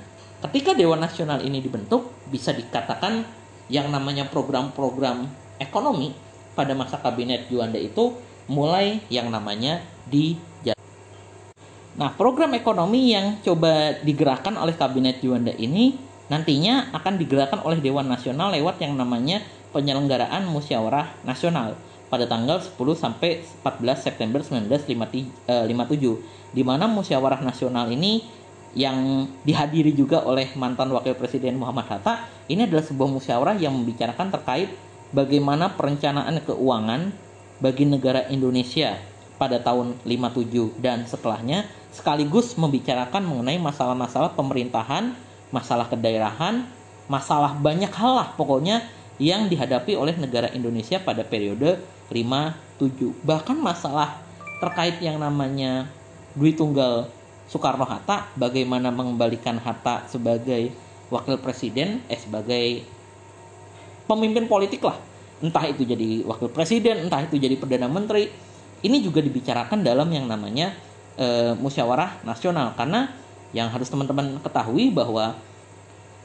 ketika 0.50 0.76
Dewan 0.76 1.00
Nasional 1.00 1.42
ini 1.44 1.64
dibentuk 1.64 2.12
bisa 2.28 2.52
dikatakan 2.52 3.24
yang 3.72 3.88
namanya 3.90 4.28
program-program 4.28 5.28
ekonomi 5.58 6.12
pada 6.54 6.76
masa 6.76 7.00
kabinet 7.00 7.48
Juanda 7.48 7.80
itu 7.80 8.14
mulai 8.52 9.00
yang 9.08 9.32
namanya 9.32 9.80
di 10.04 10.36
Nah, 11.94 12.10
program 12.18 12.58
ekonomi 12.58 13.14
yang 13.14 13.38
coba 13.46 13.94
digerakkan 14.02 14.58
oleh 14.58 14.74
kabinet 14.74 15.22
Juanda 15.22 15.54
ini 15.54 15.94
nantinya 16.26 16.90
akan 16.90 17.22
digerakkan 17.22 17.62
oleh 17.62 17.78
Dewan 17.78 18.10
Nasional 18.10 18.50
lewat 18.50 18.82
yang 18.82 18.98
namanya 18.98 19.46
penyelenggaraan 19.70 20.50
musyawarah 20.50 21.22
nasional 21.22 21.78
pada 22.14 22.30
tanggal 22.30 22.62
10 22.62 22.78
sampai 22.94 23.42
14 23.66 24.06
September 24.06 24.46
1957 24.46 25.50
eh, 25.50 25.66
di 26.54 26.62
mana 26.62 26.86
musyawarah 26.86 27.42
nasional 27.42 27.90
ini 27.90 28.22
yang 28.78 29.26
dihadiri 29.42 29.98
juga 29.98 30.22
oleh 30.22 30.54
mantan 30.54 30.94
wakil 30.94 31.18
presiden 31.18 31.58
Muhammad 31.58 31.90
Hatta 31.90 32.30
ini 32.46 32.70
adalah 32.70 32.86
sebuah 32.86 33.10
musyawarah 33.10 33.58
yang 33.58 33.74
membicarakan 33.74 34.30
terkait 34.30 34.70
bagaimana 35.10 35.74
perencanaan 35.74 36.38
keuangan 36.46 37.10
bagi 37.58 37.90
negara 37.90 38.30
Indonesia 38.30 38.94
pada 39.42 39.58
tahun 39.58 39.98
57 40.06 40.78
dan 40.86 41.10
setelahnya 41.10 41.66
sekaligus 41.90 42.54
membicarakan 42.54 43.26
mengenai 43.26 43.58
masalah-masalah 43.58 44.38
pemerintahan 44.38 45.18
masalah 45.54 45.86
kedaerahan, 45.86 46.66
masalah 47.06 47.54
banyak 47.54 47.94
hal 47.94 48.18
lah 48.18 48.28
pokoknya 48.34 48.82
yang 49.22 49.46
dihadapi 49.46 49.94
oleh 49.94 50.18
negara 50.18 50.50
Indonesia 50.50 50.98
pada 50.98 51.22
periode 51.22 51.78
5-7. 52.14 53.26
Bahkan 53.26 53.58
masalah 53.58 54.22
terkait 54.62 55.02
yang 55.02 55.18
namanya 55.18 55.90
Dwi 56.38 56.54
Tunggal 56.54 57.10
Soekarno-Hatta, 57.50 58.34
bagaimana 58.40 58.94
mengembalikan 58.94 59.60
Hatta 59.60 60.06
sebagai 60.08 60.72
wakil 61.12 61.38
presiden, 61.42 62.02
eh 62.08 62.18
sebagai 62.18 62.86
pemimpin 64.08 64.48
politik 64.48 64.82
lah. 64.86 64.98
Entah 65.44 65.68
itu 65.68 65.84
jadi 65.84 66.24
wakil 66.24 66.50
presiden, 66.50 67.10
entah 67.10 67.22
itu 67.22 67.36
jadi 67.36 67.60
perdana 67.60 67.92
menteri. 67.92 68.32
Ini 68.84 68.98
juga 69.04 69.20
dibicarakan 69.20 69.84
dalam 69.84 70.08
yang 70.12 70.28
namanya 70.28 70.72
e, 71.16 71.56
musyawarah 71.56 72.24
nasional 72.24 72.76
karena 72.76 73.12
yang 73.56 73.70
harus 73.72 73.88
teman-teman 73.88 74.40
ketahui 74.44 74.92
bahwa 74.92 75.36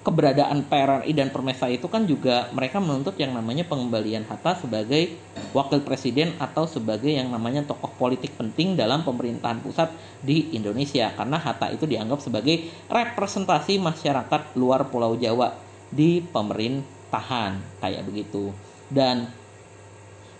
keberadaan 0.07 0.65
PRRI 0.71 1.11
dan 1.11 1.29
Permesa 1.35 1.67
itu 1.67 1.91
kan 1.91 2.07
juga 2.07 2.49
mereka 2.55 2.79
menuntut 2.79 3.19
yang 3.19 3.35
namanya 3.35 3.67
pengembalian 3.67 4.23
Hatta 4.25 4.55
sebagai 4.57 5.19
wakil 5.51 5.83
presiden 5.83 6.39
atau 6.39 6.65
sebagai 6.71 7.11
yang 7.11 7.29
namanya 7.29 7.67
tokoh 7.67 7.91
politik 7.99 8.33
penting 8.39 8.79
dalam 8.79 9.03
pemerintahan 9.03 9.59
pusat 9.59 9.91
di 10.23 10.55
Indonesia. 10.55 11.11
Karena 11.13 11.37
Hatta 11.43 11.75
itu 11.75 11.85
dianggap 11.85 12.23
sebagai 12.23 12.71
representasi 12.87 13.83
masyarakat 13.83 14.55
luar 14.55 14.87
Pulau 14.87 15.19
Jawa 15.19 15.59
di 15.91 16.23
pemerintahan. 16.23 17.83
Kayak 17.83 18.03
begitu. 18.07 18.55
Dan 18.89 19.29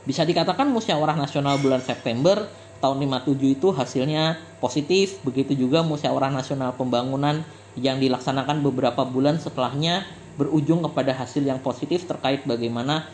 bisa 0.09 0.25
dikatakan 0.25 0.71
musyawarah 0.73 1.19
nasional 1.19 1.61
bulan 1.61 1.85
September 1.85 2.49
tahun 2.79 2.97
57 3.05 3.59
itu 3.59 3.69
hasilnya 3.75 4.39
positif. 4.63 5.21
Begitu 5.27 5.59
juga 5.59 5.83
musyawarah 5.85 6.31
nasional 6.31 6.73
pembangunan 6.79 7.43
yang 7.79 8.03
dilaksanakan 8.03 8.61
beberapa 8.61 9.07
bulan 9.07 9.39
setelahnya 9.39 10.05
berujung 10.39 10.87
kepada 10.87 11.15
hasil 11.15 11.43
yang 11.43 11.59
positif 11.59 12.07
terkait 12.07 12.47
bagaimana 12.47 13.07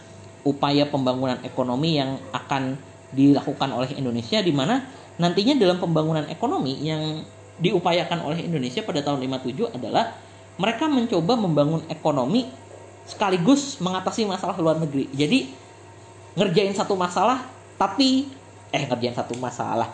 upaya 0.44 0.85
pembangunan 0.85 1.40
ekonomi 1.40 1.96
yang 1.96 2.20
akan 2.37 2.77
dilakukan 3.16 3.70
oleh 3.72 3.96
Indonesia 3.96 4.44
di 4.44 4.53
mana 4.53 4.85
nantinya 5.16 5.57
dalam 5.57 5.81
pembangunan 5.81 6.29
ekonomi 6.29 6.85
yang 6.85 7.24
diupayakan 7.57 8.20
oleh 8.27 8.44
Indonesia 8.44 8.83
pada 8.83 9.00
tahun 9.00 9.24
57 9.24 9.79
adalah 9.79 10.12
mereka 10.59 10.90
mencoba 10.90 11.38
membangun 11.38 11.83
ekonomi 11.87 12.50
sekaligus 13.07 13.79
mengatasi 13.79 14.27
masalah 14.27 14.59
luar 14.59 14.77
negeri. 14.81 15.06
Jadi 15.15 15.54
ngerjain 16.35 16.75
satu 16.75 16.98
masalah 16.98 17.46
tapi 17.79 18.27
eh 18.75 18.85
ngerjain 18.90 19.15
satu 19.15 19.38
masalah 19.38 19.87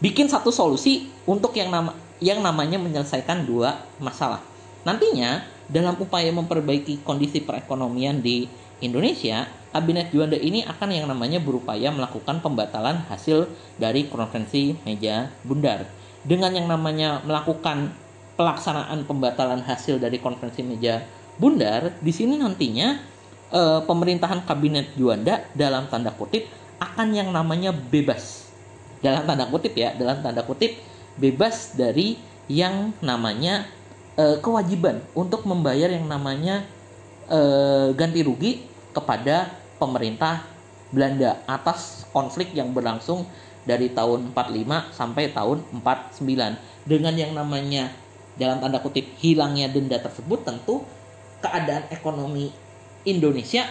bikin 0.00 0.28
satu 0.28 0.52
solusi 0.52 1.08
untuk 1.24 1.56
yang 1.56 1.72
nama 1.72 1.92
yang 2.20 2.40
namanya 2.40 2.80
menyelesaikan 2.80 3.44
dua 3.44 3.76
masalah. 4.00 4.40
Nantinya 4.88 5.44
dalam 5.68 5.98
upaya 5.98 6.30
memperbaiki 6.32 7.02
kondisi 7.02 7.42
perekonomian 7.42 8.22
di 8.22 8.48
Indonesia 8.80 9.48
kabinet 9.72 10.08
Juanda 10.08 10.40
ini 10.40 10.64
akan 10.64 10.88
yang 10.88 11.06
namanya 11.08 11.36
berupaya 11.42 11.92
melakukan 11.92 12.40
pembatalan 12.40 13.04
hasil 13.12 13.50
dari 13.76 14.08
konferensi 14.08 14.72
meja 14.88 15.28
bundar. 15.44 15.84
Dengan 16.24 16.56
yang 16.56 16.66
namanya 16.66 17.20
melakukan 17.22 17.92
pelaksanaan 18.36 19.04
pembatalan 19.04 19.64
hasil 19.64 20.00
dari 20.00 20.20
konferensi 20.20 20.64
meja 20.64 21.04
bundar 21.36 21.92
di 22.00 22.12
sini 22.12 22.40
nantinya 22.40 22.96
e, 23.52 23.60
pemerintahan 23.84 24.44
kabinet 24.48 24.96
Juanda 24.96 25.44
dalam 25.52 25.88
tanda 25.92 26.12
kutip 26.12 26.48
akan 26.80 27.12
yang 27.12 27.32
namanya 27.32 27.72
bebas 27.72 28.45
dalam 29.00 29.24
tanda 29.28 29.48
kutip 29.48 29.72
ya 29.76 29.92
dalam 29.96 30.20
tanda 30.24 30.42
kutip 30.44 30.76
bebas 31.16 31.76
dari 31.76 32.16
yang 32.46 32.94
namanya 33.02 33.66
e, 34.14 34.38
kewajiban 34.40 35.02
untuk 35.12 35.44
membayar 35.48 35.90
yang 35.90 36.06
namanya 36.06 36.64
e, 37.26 37.40
ganti 37.96 38.20
rugi 38.22 38.64
kepada 38.94 39.50
pemerintah 39.76 40.46
Belanda 40.94 41.42
atas 41.50 42.06
konflik 42.14 42.54
yang 42.54 42.70
berlangsung 42.70 43.26
dari 43.66 43.90
tahun 43.90 44.30
45 44.30 44.94
sampai 44.94 45.34
tahun 45.34 45.58
49 45.82 46.86
dengan 46.86 47.14
yang 47.18 47.34
namanya 47.34 47.90
dalam 48.38 48.62
tanda 48.62 48.78
kutip 48.78 49.04
hilangnya 49.18 49.66
denda 49.66 49.98
tersebut 49.98 50.46
tentu 50.46 50.86
keadaan 51.42 51.90
ekonomi 51.90 52.54
Indonesia 53.02 53.66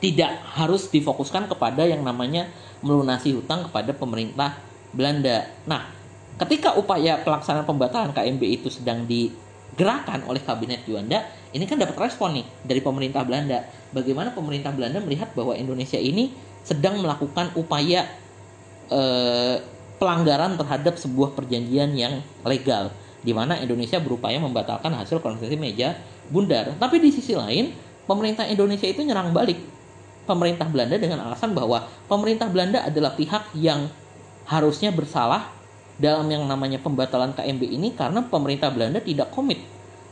tidak 0.00 0.36
harus 0.56 0.88
difokuskan 0.88 1.48
kepada 1.48 1.84
yang 1.84 2.00
namanya 2.04 2.48
melunasi 2.84 3.32
hutang 3.32 3.66
kepada 3.66 3.96
pemerintah 3.96 4.60
Belanda. 4.92 5.48
Nah, 5.64 5.88
ketika 6.36 6.76
upaya 6.76 7.18
pelaksanaan 7.24 7.64
pembatalan 7.64 8.12
KMB 8.12 8.42
itu 8.44 8.68
sedang 8.68 9.08
digerakkan 9.08 10.22
oleh 10.28 10.44
kabinet 10.44 10.84
Juanda, 10.84 11.24
ini 11.56 11.64
kan 11.64 11.80
dapat 11.80 11.96
respon 11.96 12.38
nih 12.38 12.46
dari 12.62 12.84
pemerintah 12.84 13.24
Belanda. 13.24 13.64
Bagaimana 13.90 14.30
pemerintah 14.36 14.70
Belanda 14.70 15.00
melihat 15.00 15.32
bahwa 15.32 15.56
Indonesia 15.56 15.98
ini 15.98 16.30
sedang 16.60 17.00
melakukan 17.00 17.56
upaya 17.56 18.04
eh, 18.92 19.56
pelanggaran 19.96 20.60
terhadap 20.60 21.00
sebuah 21.00 21.32
perjanjian 21.32 21.96
yang 21.96 22.20
legal, 22.44 22.92
di 23.24 23.32
mana 23.32 23.56
Indonesia 23.56 23.96
berupaya 23.98 24.36
membatalkan 24.36 24.92
hasil 24.92 25.24
konferensi 25.24 25.56
meja 25.56 25.96
bundar. 26.28 26.76
Tapi 26.76 27.00
di 27.00 27.08
sisi 27.08 27.32
lain, 27.32 27.72
pemerintah 28.04 28.44
Indonesia 28.44 28.84
itu 28.84 29.00
nyerang 29.00 29.32
balik 29.32 29.56
pemerintah 30.24 30.68
Belanda 30.68 30.96
dengan 30.96 31.24
alasan 31.24 31.52
bahwa 31.52 31.84
pemerintah 32.08 32.48
Belanda 32.48 32.84
adalah 32.84 33.12
pihak 33.16 33.54
yang 33.56 33.88
harusnya 34.44 34.92
bersalah 34.92 35.48
dalam 35.96 36.26
yang 36.26 36.44
namanya 36.44 36.82
pembatalan 36.82 37.32
KMB 37.32 37.62
ini 37.64 37.94
karena 37.94 38.26
pemerintah 38.26 38.68
Belanda 38.72 38.98
tidak 38.98 39.30
komit 39.30 39.62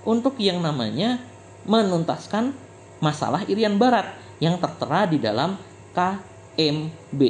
untuk 0.06 0.38
yang 0.38 0.62
namanya 0.62 1.18
menuntaskan 1.66 2.54
masalah 3.02 3.42
Irian 3.50 3.78
Barat 3.78 4.14
yang 4.38 4.58
tertera 4.58 5.06
di 5.06 5.18
dalam 5.18 5.58
KMB. 5.94 7.20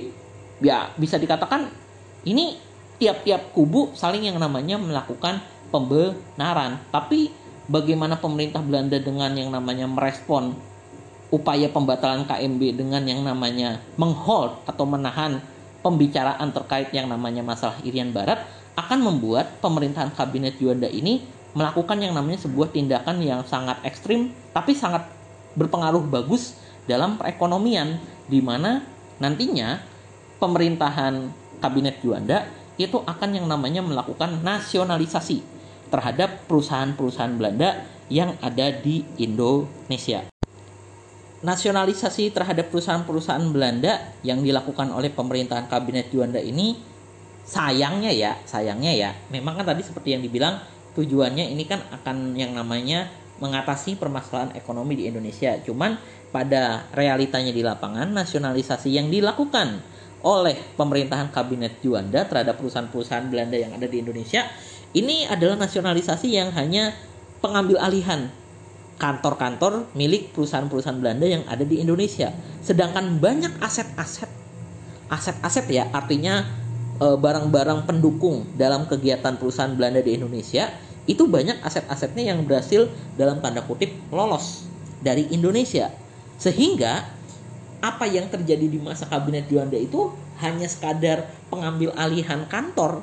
Ya, 0.63 0.93
bisa 0.97 1.17
dikatakan 1.17 1.69
ini 2.29 2.61
tiap-tiap 3.01 3.51
kubu 3.57 3.91
saling 3.97 4.29
yang 4.31 4.39
namanya 4.39 4.79
melakukan 4.79 5.43
pembenaran. 5.73 6.81
Tapi 6.93 7.33
bagaimana 7.67 8.21
pemerintah 8.21 8.61
Belanda 8.61 9.01
dengan 9.01 9.33
yang 9.35 9.51
namanya 9.51 9.89
merespon 9.89 10.55
upaya 11.33 11.73
pembatalan 11.73 12.29
KMB 12.29 12.77
dengan 12.77 13.03
yang 13.09 13.25
namanya 13.25 13.81
menghold 13.97 14.61
atau 14.69 14.85
menahan 14.85 15.41
pembicaraan 15.81 16.53
terkait 16.53 16.93
yang 16.93 17.09
namanya 17.09 17.41
masalah 17.41 17.81
Irian 17.83 18.13
Barat 18.13 18.45
akan 18.77 19.01
membuat 19.01 19.59
pemerintahan 19.65 20.13
kabinet 20.13 20.61
Juanda 20.61 20.87
ini 20.87 21.25
melakukan 21.57 22.01
yang 22.01 22.13
namanya 22.13 22.45
sebuah 22.45 22.73
tindakan 22.73 23.25
yang 23.25 23.41
sangat 23.49 23.81
ekstrim 23.85 24.33
tapi 24.53 24.77
sangat 24.77 25.09
berpengaruh 25.57 26.05
bagus 26.09 26.57
dalam 26.85 27.17
perekonomian 27.17 27.97
di 28.29 28.41
mana 28.45 28.85
nantinya 29.17 29.81
pemerintahan 30.37 31.33
kabinet 31.65 32.01
Juanda 32.05 32.45
itu 32.77 33.01
akan 33.01 33.31
yang 33.37 33.47
namanya 33.49 33.85
melakukan 33.85 34.41
nasionalisasi 34.41 35.45
terhadap 35.93 36.49
perusahaan-perusahaan 36.49 37.37
Belanda 37.37 37.85
yang 38.09 38.37
ada 38.41 38.73
di 38.73 39.05
Indonesia 39.21 40.32
nasionalisasi 41.43 42.31
terhadap 42.31 42.71
perusahaan-perusahaan 42.71 43.43
Belanda 43.51 44.15
yang 44.23 44.41
dilakukan 44.41 44.95
oleh 44.95 45.11
pemerintahan 45.11 45.67
kabinet 45.67 46.09
Juanda 46.15 46.39
ini 46.39 46.79
sayangnya 47.43 48.15
ya, 48.15 48.39
sayangnya 48.47 48.93
ya, 48.95 49.11
memang 49.35 49.59
kan 49.59 49.67
tadi 49.75 49.83
seperti 49.83 50.15
yang 50.15 50.23
dibilang 50.23 50.63
tujuannya 50.95 51.51
ini 51.51 51.67
kan 51.67 51.83
akan 51.91 52.39
yang 52.39 52.55
namanya 52.55 53.11
mengatasi 53.43 53.99
permasalahan 53.99 54.55
ekonomi 54.55 55.03
di 55.03 55.11
Indonesia. 55.11 55.59
Cuman 55.67 55.99
pada 56.31 56.87
realitanya 56.95 57.51
di 57.51 57.67
lapangan 57.67 58.15
nasionalisasi 58.15 58.95
yang 58.95 59.11
dilakukan 59.11 59.83
oleh 60.23 60.55
pemerintahan 60.79 61.35
kabinet 61.35 61.83
Juanda 61.83 62.23
terhadap 62.23 62.63
perusahaan-perusahaan 62.63 63.27
Belanda 63.27 63.59
yang 63.59 63.75
ada 63.75 63.91
di 63.91 63.99
Indonesia 63.99 64.47
ini 64.95 65.27
adalah 65.27 65.59
nasionalisasi 65.59 66.29
yang 66.31 66.55
hanya 66.55 66.95
pengambil 67.43 67.83
alihan 67.83 68.31
kantor-kantor 69.01 69.93
milik 69.97 70.33
perusahaan-perusahaan 70.37 70.99
Belanda 70.99 71.27
yang 71.27 71.45
ada 71.49 71.65
di 71.65 71.81
Indonesia. 71.81 72.31
Sedangkan 72.63 73.19
banyak 73.19 73.59
aset-aset, 73.59 74.31
aset-aset 75.11 75.67
ya 75.69 75.91
artinya 75.91 76.47
e, 77.01 77.07
barang-barang 77.19 77.89
pendukung 77.89 78.47
dalam 78.55 78.87
kegiatan 78.87 79.37
perusahaan 79.37 79.75
Belanda 79.75 80.01
di 80.05 80.15
Indonesia 80.15 80.71
itu 81.11 81.27
banyak 81.27 81.61
aset-asetnya 81.67 82.31
yang 82.31 82.47
berhasil 82.47 82.87
dalam 83.19 83.43
tanda 83.43 83.67
kutip 83.67 83.91
lolos 84.15 84.71
dari 85.03 85.27
Indonesia. 85.35 85.91
Sehingga 86.39 87.03
apa 87.83 88.07
yang 88.07 88.31
terjadi 88.31 88.71
di 88.71 88.79
masa 88.79 89.11
kabinet 89.11 89.51
Juanda 89.51 89.75
itu 89.75 90.15
hanya 90.39 90.71
sekadar 90.71 91.27
pengambil 91.51 91.91
alihan 91.99 92.47
kantor 92.47 93.03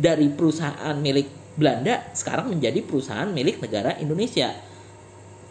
dari 0.00 0.32
perusahaan 0.32 0.96
milik 0.96 1.28
Belanda 1.54 2.02
sekarang 2.16 2.50
menjadi 2.50 2.82
perusahaan 2.82 3.30
milik 3.30 3.62
negara 3.62 3.94
Indonesia 4.00 4.50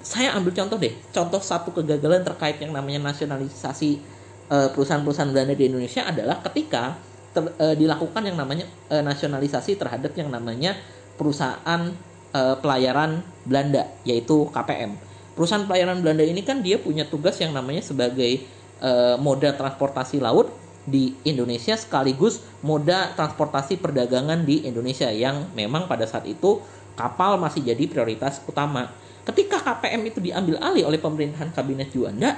saya 0.03 0.35
ambil 0.35 0.51
contoh 0.51 0.75
deh, 0.75 0.91
contoh 1.15 1.39
satu 1.39 1.71
kegagalan 1.71 2.27
terkait 2.27 2.59
yang 2.59 2.75
namanya 2.75 2.99
nasionalisasi 3.09 4.03
uh, 4.51 4.67
perusahaan-perusahaan 4.75 5.31
Belanda 5.31 5.55
di 5.55 5.65
Indonesia 5.71 6.03
adalah 6.03 6.43
ketika 6.43 6.99
ter, 7.31 7.47
uh, 7.47 7.75
dilakukan 7.75 8.21
yang 8.27 8.35
namanya 8.35 8.67
uh, 8.91 8.99
nasionalisasi 8.99 9.79
terhadap 9.79 10.11
yang 10.19 10.27
namanya 10.27 10.75
perusahaan 11.15 11.95
uh, 12.35 12.55
pelayaran 12.59 13.23
Belanda, 13.47 13.87
yaitu 14.03 14.51
KPM. 14.51 14.99
Perusahaan 15.33 15.63
pelayaran 15.65 16.03
Belanda 16.03 16.27
ini 16.27 16.43
kan 16.43 16.59
dia 16.59 16.77
punya 16.77 17.07
tugas 17.07 17.39
yang 17.39 17.55
namanya 17.55 17.81
sebagai 17.81 18.43
uh, 18.83 19.15
moda 19.17 19.55
transportasi 19.55 20.19
laut 20.19 20.51
di 20.83 21.15
Indonesia 21.23 21.79
sekaligus 21.79 22.43
moda 22.59 23.15
transportasi 23.15 23.79
perdagangan 23.79 24.43
di 24.43 24.67
Indonesia 24.67 25.07
yang 25.07 25.47
memang 25.55 25.87
pada 25.87 26.03
saat 26.03 26.27
itu 26.27 26.59
kapal 26.99 27.39
masih 27.39 27.63
jadi 27.63 27.87
prioritas 27.87 28.43
utama 28.43 28.91
ketika 29.23 29.59
KPM 29.63 30.01
itu 30.07 30.19
diambil 30.19 30.59
alih 30.59 30.87
oleh 30.87 30.99
pemerintahan 30.99 31.55
kabinet 31.55 31.91
Juanda, 31.91 32.35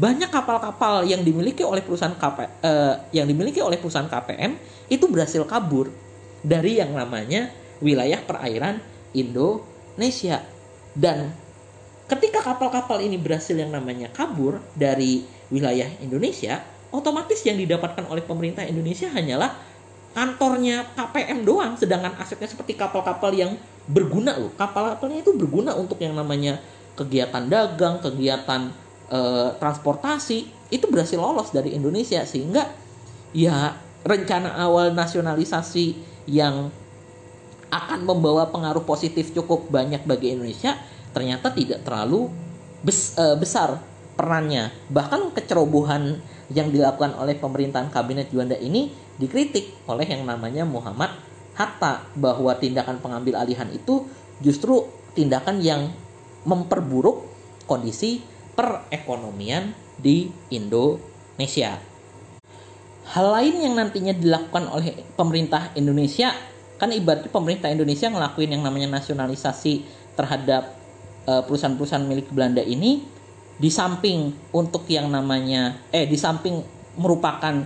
banyak 0.00 0.32
kapal-kapal 0.32 1.04
yang 1.04 1.20
dimiliki 1.20 1.60
oleh 1.60 1.84
perusahaan 1.84 2.16
KP, 2.16 2.38
eh, 2.64 2.94
yang 3.12 3.28
dimiliki 3.28 3.60
oleh 3.60 3.76
perusahaan 3.76 4.08
KPM 4.08 4.56
itu 4.88 5.04
berhasil 5.08 5.44
kabur 5.44 5.92
dari 6.40 6.80
yang 6.80 6.96
namanya 6.96 7.52
wilayah 7.84 8.20
perairan 8.24 8.80
Indonesia. 9.12 10.40
Dan 10.96 11.32
ketika 12.08 12.40
kapal-kapal 12.40 13.04
ini 13.04 13.20
berhasil 13.20 13.52
yang 13.52 13.72
namanya 13.72 14.08
kabur 14.08 14.60
dari 14.72 15.24
wilayah 15.52 15.88
Indonesia, 16.00 16.64
otomatis 16.90 17.44
yang 17.44 17.60
didapatkan 17.60 18.08
oleh 18.08 18.24
pemerintah 18.24 18.64
Indonesia 18.64 19.12
hanyalah 19.12 19.52
kantornya 20.10 20.90
KPM 20.98 21.46
doang 21.46 21.78
sedangkan 21.78 22.18
asetnya 22.18 22.50
seperti 22.50 22.74
kapal-kapal 22.74 23.30
yang 23.30 23.54
berguna 23.90 24.38
loh. 24.38 24.54
Kapal-kapalnya 24.54 25.26
itu 25.26 25.34
berguna 25.34 25.74
untuk 25.74 25.98
yang 25.98 26.14
namanya 26.14 26.62
kegiatan 26.94 27.50
dagang 27.50 27.98
kegiatan 27.98 28.70
e, 29.10 29.20
transportasi. 29.58 30.46
Itu 30.70 30.86
berhasil 30.86 31.18
lolos 31.18 31.50
dari 31.50 31.74
Indonesia 31.74 32.22
sehingga 32.22 32.70
ya 33.34 33.74
rencana 34.06 34.54
awal 34.56 34.94
nasionalisasi 34.94 35.98
yang 36.30 36.70
akan 37.70 38.00
membawa 38.02 38.50
pengaruh 38.50 38.82
positif 38.82 39.30
cukup 39.30 39.70
banyak 39.70 40.02
bagi 40.02 40.34
Indonesia 40.34 40.74
ternyata 41.14 41.54
tidak 41.54 41.82
terlalu 41.82 42.30
bes, 42.86 43.18
e, 43.18 43.34
besar 43.38 43.82
perannya. 44.14 44.70
Bahkan 44.90 45.34
kecerobohan 45.34 46.22
yang 46.50 46.70
dilakukan 46.70 47.14
oleh 47.18 47.38
pemerintahan 47.38 47.90
kabinet 47.94 48.30
Juanda 48.30 48.58
ini 48.58 48.90
dikritik 49.18 49.86
oleh 49.86 50.06
yang 50.06 50.26
namanya 50.26 50.66
Muhammad 50.66 51.29
Hatta 51.54 52.06
bahwa 52.16 52.54
tindakan 52.56 53.02
pengambil 53.02 53.40
alihan 53.40 53.68
itu 53.70 54.06
justru 54.40 54.86
tindakan 55.12 55.60
yang 55.60 55.90
memperburuk 56.48 57.26
kondisi 57.68 58.24
perekonomian 58.56 59.76
di 60.00 60.32
Indonesia. 60.48 61.76
Hal 63.10 63.26
lain 63.26 63.56
yang 63.66 63.74
nantinya 63.74 64.14
dilakukan 64.14 64.70
oleh 64.70 64.94
pemerintah 65.18 65.74
Indonesia 65.74 66.30
kan 66.80 66.88
ibaratnya 66.88 67.28
pemerintah 67.28 67.68
Indonesia 67.68 68.08
ngelakuin 68.08 68.56
yang 68.56 68.64
namanya 68.64 68.88
nasionalisasi 68.96 69.84
terhadap 70.16 70.72
eh, 71.28 71.42
perusahaan-perusahaan 71.44 72.08
milik 72.08 72.32
Belanda 72.32 72.64
ini 72.64 73.04
di 73.60 73.68
samping 73.68 74.32
untuk 74.56 74.88
yang 74.88 75.12
namanya 75.12 75.76
eh 75.92 76.08
di 76.08 76.16
samping 76.16 76.64
merupakan 76.96 77.60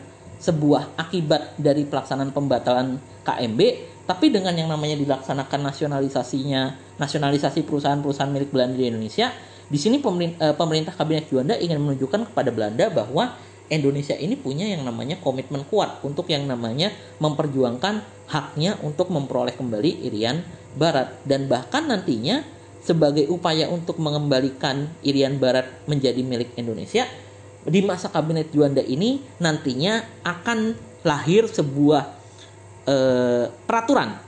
sebuah 0.44 1.00
akibat 1.00 1.56
dari 1.56 1.88
pelaksanaan 1.88 2.36
pembatalan 2.36 3.00
KMB 3.24 3.60
tapi 4.04 4.28
dengan 4.28 4.52
yang 4.52 4.68
namanya 4.68 5.00
dilaksanakan 5.00 5.72
nasionalisasinya 5.72 6.76
nasionalisasi 7.00 7.64
perusahaan-perusahaan 7.64 8.28
milik 8.28 8.52
Belanda 8.52 8.76
di 8.76 8.92
Indonesia 8.92 9.32
di 9.64 9.78
sini 9.80 9.96
pemerintah, 10.00 10.52
eh, 10.52 10.54
pemerintah 10.54 10.92
kabinet 10.92 11.24
Juanda 11.32 11.56
ingin 11.56 11.80
menunjukkan 11.80 12.28
kepada 12.32 12.52
Belanda 12.52 12.92
bahwa 12.92 13.32
Indonesia 13.72 14.12
ini 14.12 14.36
punya 14.36 14.68
yang 14.68 14.84
namanya 14.84 15.16
komitmen 15.24 15.64
kuat 15.64 16.04
untuk 16.04 16.28
yang 16.28 16.44
namanya 16.44 16.92
memperjuangkan 17.16 18.04
haknya 18.28 18.76
untuk 18.84 19.08
memperoleh 19.08 19.56
kembali 19.56 20.04
Irian 20.04 20.44
Barat. 20.76 21.16
Dan 21.24 21.48
bahkan 21.48 21.88
nantinya 21.88 22.44
sebagai 22.84 23.24
upaya 23.32 23.72
untuk 23.72 23.96
mengembalikan 23.96 24.92
Irian 25.00 25.40
Barat 25.40 25.64
menjadi 25.88 26.20
milik 26.20 26.52
Indonesia 26.60 27.08
di 27.64 27.80
masa 27.80 28.12
kabinet 28.12 28.52
Juanda 28.52 28.84
ini 28.84 29.24
nantinya 29.40 30.04
akan 30.24 30.76
lahir 31.04 31.48
sebuah 31.48 32.02
eh, 32.88 33.46
peraturan 33.64 34.20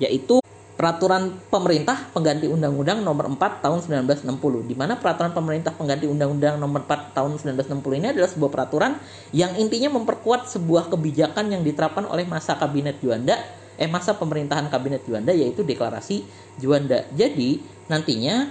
yaitu 0.00 0.40
peraturan 0.80 1.36
pemerintah 1.52 2.08
pengganti 2.16 2.48
undang-undang 2.48 3.04
nomor 3.04 3.28
4 3.28 3.60
tahun 3.60 3.84
1960 3.84 4.64
di 4.64 4.72
mana 4.72 4.96
peraturan 4.96 5.36
pemerintah 5.36 5.76
pengganti 5.76 6.08
undang-undang 6.08 6.56
nomor 6.56 6.88
4 6.88 7.12
tahun 7.12 7.36
1960 7.36 8.00
ini 8.00 8.06
adalah 8.16 8.30
sebuah 8.32 8.50
peraturan 8.50 8.96
yang 9.36 9.52
intinya 9.60 9.92
memperkuat 9.92 10.48
sebuah 10.48 10.88
kebijakan 10.88 11.52
yang 11.52 11.60
diterapkan 11.60 12.08
oleh 12.08 12.24
masa 12.24 12.56
kabinet 12.56 12.96
Juanda 13.04 13.36
eh 13.80 13.88
masa 13.88 14.12
pemerintahan 14.16 14.68
kabinet 14.68 15.04
Juanda 15.08 15.32
yaitu 15.32 15.64
deklarasi 15.64 16.24
Juanda. 16.60 17.08
Jadi 17.16 17.60
nantinya 17.88 18.48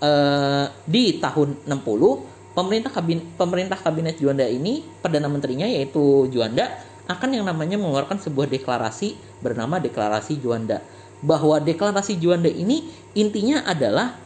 eh, 0.00 0.66
di 0.84 1.16
tahun 1.20 1.64
60 1.64 2.33
pemerintah 2.54 2.90
kabinet 2.90 3.26
pemerintah 3.34 3.78
kabinet 3.78 4.16
Juanda 4.16 4.46
ini 4.46 4.86
perdana 5.02 5.26
menterinya 5.26 5.66
yaitu 5.66 6.30
Juanda 6.30 6.70
akan 7.04 7.36
yang 7.36 7.44
namanya 7.44 7.76
mengeluarkan 7.76 8.16
sebuah 8.16 8.48
deklarasi 8.48 9.18
bernama 9.44 9.76
deklarasi 9.76 10.40
Juanda 10.40 10.80
bahwa 11.20 11.60
deklarasi 11.60 12.16
Juanda 12.16 12.48
ini 12.48 12.88
intinya 13.12 13.66
adalah 13.68 14.16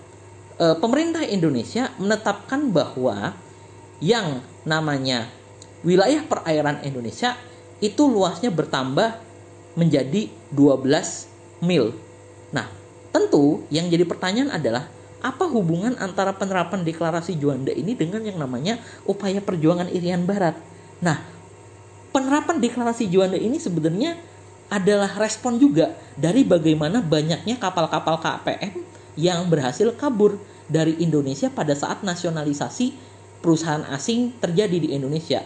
e, 0.55 0.79
pemerintah 0.79 1.27
Indonesia 1.27 1.91
menetapkan 1.99 2.71
bahwa 2.71 3.35
yang 3.99 4.45
namanya 4.63 5.27
wilayah 5.83 6.23
perairan 6.23 6.79
Indonesia 6.87 7.35
itu 7.83 8.07
luasnya 8.07 8.51
bertambah 8.51 9.19
menjadi 9.79 10.31
12 10.55 11.63
mil. 11.63 11.95
Nah, 12.51 12.67
tentu 13.15 13.63
yang 13.71 13.87
jadi 13.87 14.03
pertanyaan 14.03 14.51
adalah 14.51 14.91
apa 15.19 15.51
hubungan 15.51 15.99
antara 15.99 16.31
penerapan 16.31 16.87
deklarasi 16.87 17.35
Juanda 17.35 17.75
ini 17.75 17.99
dengan 17.99 18.23
yang 18.23 18.39
namanya 18.39 18.79
upaya 19.03 19.43
perjuangan 19.43 19.91
Irian 19.91 20.23
Barat? 20.23 20.55
Nah, 21.03 21.19
penerapan 22.15 22.63
deklarasi 22.63 23.11
Juanda 23.11 23.35
ini 23.35 23.59
sebenarnya 23.59 24.15
adalah 24.69 25.11
respon 25.19 25.57
juga 25.57 25.97
dari 26.15 26.45
bagaimana 26.45 27.01
banyaknya 27.01 27.57
kapal-kapal 27.57 28.21
KPM 28.21 28.85
yang 29.19 29.49
berhasil 29.51 29.91
kabur 29.97 30.39
dari 30.71 31.01
Indonesia 31.03 31.49
pada 31.51 31.73
saat 31.75 32.05
nasionalisasi 32.05 32.95
perusahaan 33.41 33.83
asing 33.91 34.37
terjadi 34.39 34.77
di 34.77 34.89
Indonesia. 34.95 35.43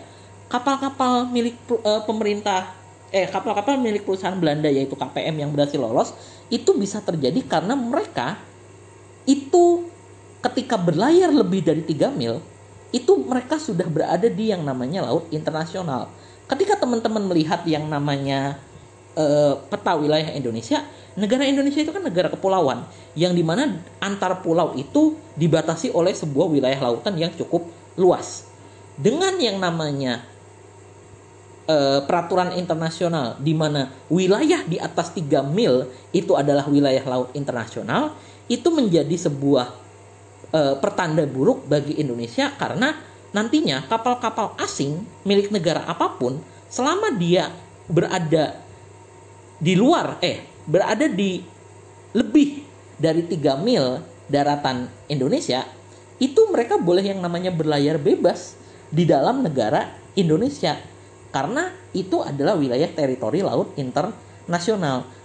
Kapal-kapal 0.50 1.32
milik 1.32 1.56
uh, 1.70 2.04
pemerintah 2.04 2.76
eh 3.12 3.28
kapal-kapal 3.28 3.76
milik 3.76 4.08
perusahaan 4.08 4.36
Belanda 4.36 4.72
yaitu 4.72 4.96
KPM 4.96 5.36
yang 5.36 5.50
berhasil 5.52 5.76
lolos 5.76 6.16
itu 6.48 6.72
bisa 6.76 7.00
terjadi 7.04 7.44
karena 7.44 7.76
mereka 7.76 8.40
itu 9.28 9.86
ketika 10.42 10.74
berlayar 10.74 11.30
lebih 11.30 11.62
dari 11.62 11.82
3 11.86 12.10
mil 12.12 12.42
itu 12.92 13.12
mereka 13.24 13.56
sudah 13.56 13.88
berada 13.88 14.28
di 14.28 14.52
yang 14.52 14.62
namanya 14.62 15.08
laut 15.08 15.30
internasional. 15.32 16.12
Ketika 16.44 16.76
teman-teman 16.76 17.24
melihat 17.24 17.64
yang 17.64 17.88
namanya 17.88 18.60
uh, 19.16 19.56
peta 19.72 19.96
wilayah 19.96 20.28
Indonesia, 20.36 20.84
negara 21.16 21.48
Indonesia 21.48 21.80
itu 21.80 21.88
kan 21.88 22.04
negara 22.04 22.28
kepulauan 22.28 22.84
yang 23.16 23.32
di 23.32 23.40
mana 23.40 23.80
antar 23.96 24.44
pulau 24.44 24.76
itu 24.76 25.16
dibatasi 25.40 25.92
oleh 25.96 26.12
sebuah 26.12 26.52
wilayah 26.52 26.80
lautan 26.84 27.16
yang 27.16 27.32
cukup 27.32 27.64
luas. 27.96 28.44
Dengan 28.92 29.40
yang 29.40 29.56
namanya 29.56 30.20
uh, 31.64 32.04
peraturan 32.04 32.52
internasional 32.60 33.40
di 33.40 33.56
mana 33.56 33.88
wilayah 34.12 34.60
di 34.68 34.76
atas 34.76 35.16
3 35.16 35.48
mil 35.48 35.88
itu 36.12 36.36
adalah 36.36 36.68
wilayah 36.68 37.02
laut 37.08 37.32
internasional, 37.32 38.12
itu 38.50 38.68
menjadi 38.70 39.14
sebuah 39.14 39.66
uh, 40.52 40.74
pertanda 40.78 41.26
buruk 41.26 41.66
bagi 41.66 41.98
Indonesia 41.98 42.50
karena 42.58 42.94
nantinya 43.32 43.86
kapal-kapal 43.88 44.54
asing 44.60 45.02
milik 45.24 45.48
negara 45.48 45.86
apa 45.88 46.18
pun 46.20 46.38
selama 46.68 47.12
dia 47.16 47.48
berada 47.88 48.60
di 49.62 49.74
luar 49.78 50.20
eh 50.20 50.44
berada 50.68 51.08
di 51.08 51.40
lebih 52.12 52.62
dari 53.00 53.24
3 53.24 53.64
mil 53.64 53.98
daratan 54.28 54.86
Indonesia 55.08 55.64
itu 56.22 56.40
mereka 56.52 56.78
boleh 56.78 57.02
yang 57.02 57.18
namanya 57.18 57.50
berlayar 57.50 57.98
bebas 57.98 58.54
di 58.92 59.08
dalam 59.08 59.42
negara 59.42 59.90
Indonesia 60.14 60.76
karena 61.32 61.72
itu 61.96 62.20
adalah 62.20 62.54
wilayah 62.60 62.92
teritori 62.92 63.40
laut 63.40 63.72
internasional. 63.80 64.30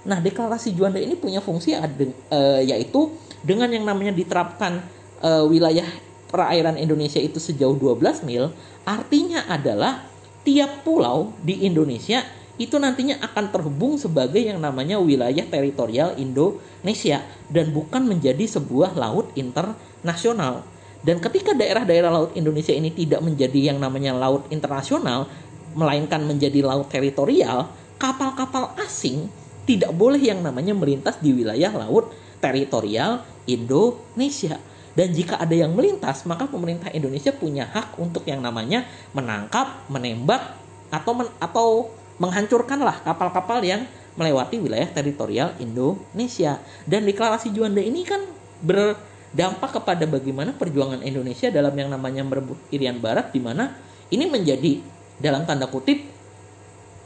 Nah, 0.08 0.20
deklarasi 0.24 0.72
Juanda 0.72 1.04
ini 1.04 1.20
punya 1.20 1.44
fungsi 1.44 1.76
e, 1.76 2.40
yaitu 2.64 3.12
dengan 3.44 3.68
yang 3.68 3.84
namanya 3.84 4.16
diterapkan 4.16 4.80
e, 5.20 5.30
wilayah 5.52 5.88
perairan 6.32 6.80
Indonesia 6.80 7.20
itu 7.20 7.40
sejauh 7.40 7.76
12 7.76 8.24
mil, 8.24 8.56
artinya 8.88 9.44
adalah 9.52 10.08
tiap 10.48 10.88
pulau 10.88 11.36
di 11.44 11.68
Indonesia 11.68 12.24
itu 12.58 12.74
nantinya 12.82 13.22
akan 13.22 13.54
terhubung 13.54 14.02
sebagai 14.02 14.42
yang 14.42 14.58
namanya 14.58 14.98
wilayah 14.98 15.46
teritorial 15.46 16.18
Indonesia 16.18 17.22
dan 17.54 17.70
bukan 17.70 18.10
menjadi 18.10 18.50
sebuah 18.50 18.98
laut 18.98 19.30
internasional. 19.38 20.66
Dan 21.06 21.22
ketika 21.22 21.54
daerah-daerah 21.54 22.10
laut 22.10 22.32
Indonesia 22.34 22.74
ini 22.74 22.90
tidak 22.90 23.22
menjadi 23.22 23.72
yang 23.72 23.78
namanya 23.78 24.18
laut 24.18 24.50
internasional, 24.50 25.30
melainkan 25.78 26.26
menjadi 26.26 26.66
laut 26.66 26.90
teritorial, 26.90 27.70
kapal-kapal 27.98 28.74
asing 28.82 29.30
tidak 29.68 29.92
boleh 29.92 30.22
yang 30.22 30.40
namanya 30.40 30.72
melintas 30.72 31.20
di 31.20 31.36
wilayah 31.36 31.74
laut 31.76 32.14
teritorial 32.40 33.26
Indonesia. 33.50 34.58
Dan 34.98 35.14
jika 35.14 35.38
ada 35.38 35.54
yang 35.54 35.78
melintas, 35.78 36.26
maka 36.26 36.50
pemerintah 36.50 36.90
Indonesia 36.90 37.30
punya 37.30 37.70
hak 37.70 38.02
untuk 38.02 38.26
yang 38.26 38.42
namanya 38.42 38.88
menangkap, 39.14 39.86
menembak, 39.94 40.58
atau 40.90 41.14
men 41.14 41.30
atau 41.38 41.92
menghancurkanlah 42.18 43.06
kapal-kapal 43.06 43.62
yang 43.62 43.86
melewati 44.18 44.58
wilayah 44.58 44.90
teritorial 44.90 45.54
Indonesia. 45.62 46.58
Dan 46.90 47.06
deklarasi 47.06 47.54
Juanda 47.54 47.78
ini 47.78 48.02
kan 48.02 48.26
berdampak 48.66 49.78
kepada 49.78 50.10
bagaimana 50.10 50.58
perjuangan 50.58 51.06
Indonesia 51.06 51.54
dalam 51.54 51.78
yang 51.78 51.94
namanya 51.94 52.26
merebut 52.26 52.58
Irian 52.74 52.98
Barat 52.98 53.30
di 53.30 53.38
mana 53.38 53.78
ini 54.10 54.26
menjadi 54.26 54.82
dalam 55.22 55.46
tanda 55.46 55.70
kutip 55.70 56.17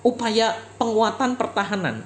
upaya 0.01 0.57
penguatan 0.81 1.37
pertahanan. 1.37 2.05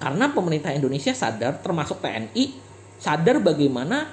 Karena 0.00 0.32
pemerintah 0.32 0.72
Indonesia 0.72 1.12
sadar 1.12 1.60
termasuk 1.60 2.00
TNI 2.00 2.70
sadar 3.00 3.40
bagaimana 3.40 4.12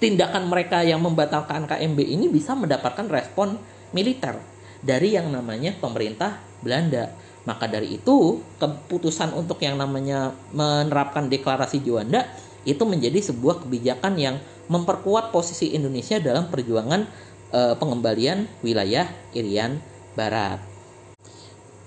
tindakan 0.00 0.50
mereka 0.50 0.82
yang 0.82 0.98
membatalkan 1.04 1.68
KMB 1.68 2.00
ini 2.02 2.26
bisa 2.26 2.58
mendapatkan 2.58 3.06
respon 3.06 3.54
militer 3.94 4.34
dari 4.82 5.14
yang 5.14 5.30
namanya 5.30 5.76
pemerintah 5.78 6.42
Belanda. 6.64 7.14
Maka 7.46 7.70
dari 7.70 7.98
itu, 7.98 8.38
keputusan 8.58 9.34
untuk 9.34 9.62
yang 9.62 9.78
namanya 9.78 10.34
menerapkan 10.50 11.26
deklarasi 11.26 11.82
Juanda 11.82 12.26
itu 12.62 12.82
menjadi 12.86 13.18
sebuah 13.18 13.66
kebijakan 13.66 14.14
yang 14.18 14.38
memperkuat 14.70 15.34
posisi 15.34 15.74
Indonesia 15.74 16.22
dalam 16.22 16.46
perjuangan 16.46 17.02
e, 17.50 17.60
pengembalian 17.74 18.46
wilayah 18.62 19.10
Irian 19.34 19.82
Barat. 20.14 20.71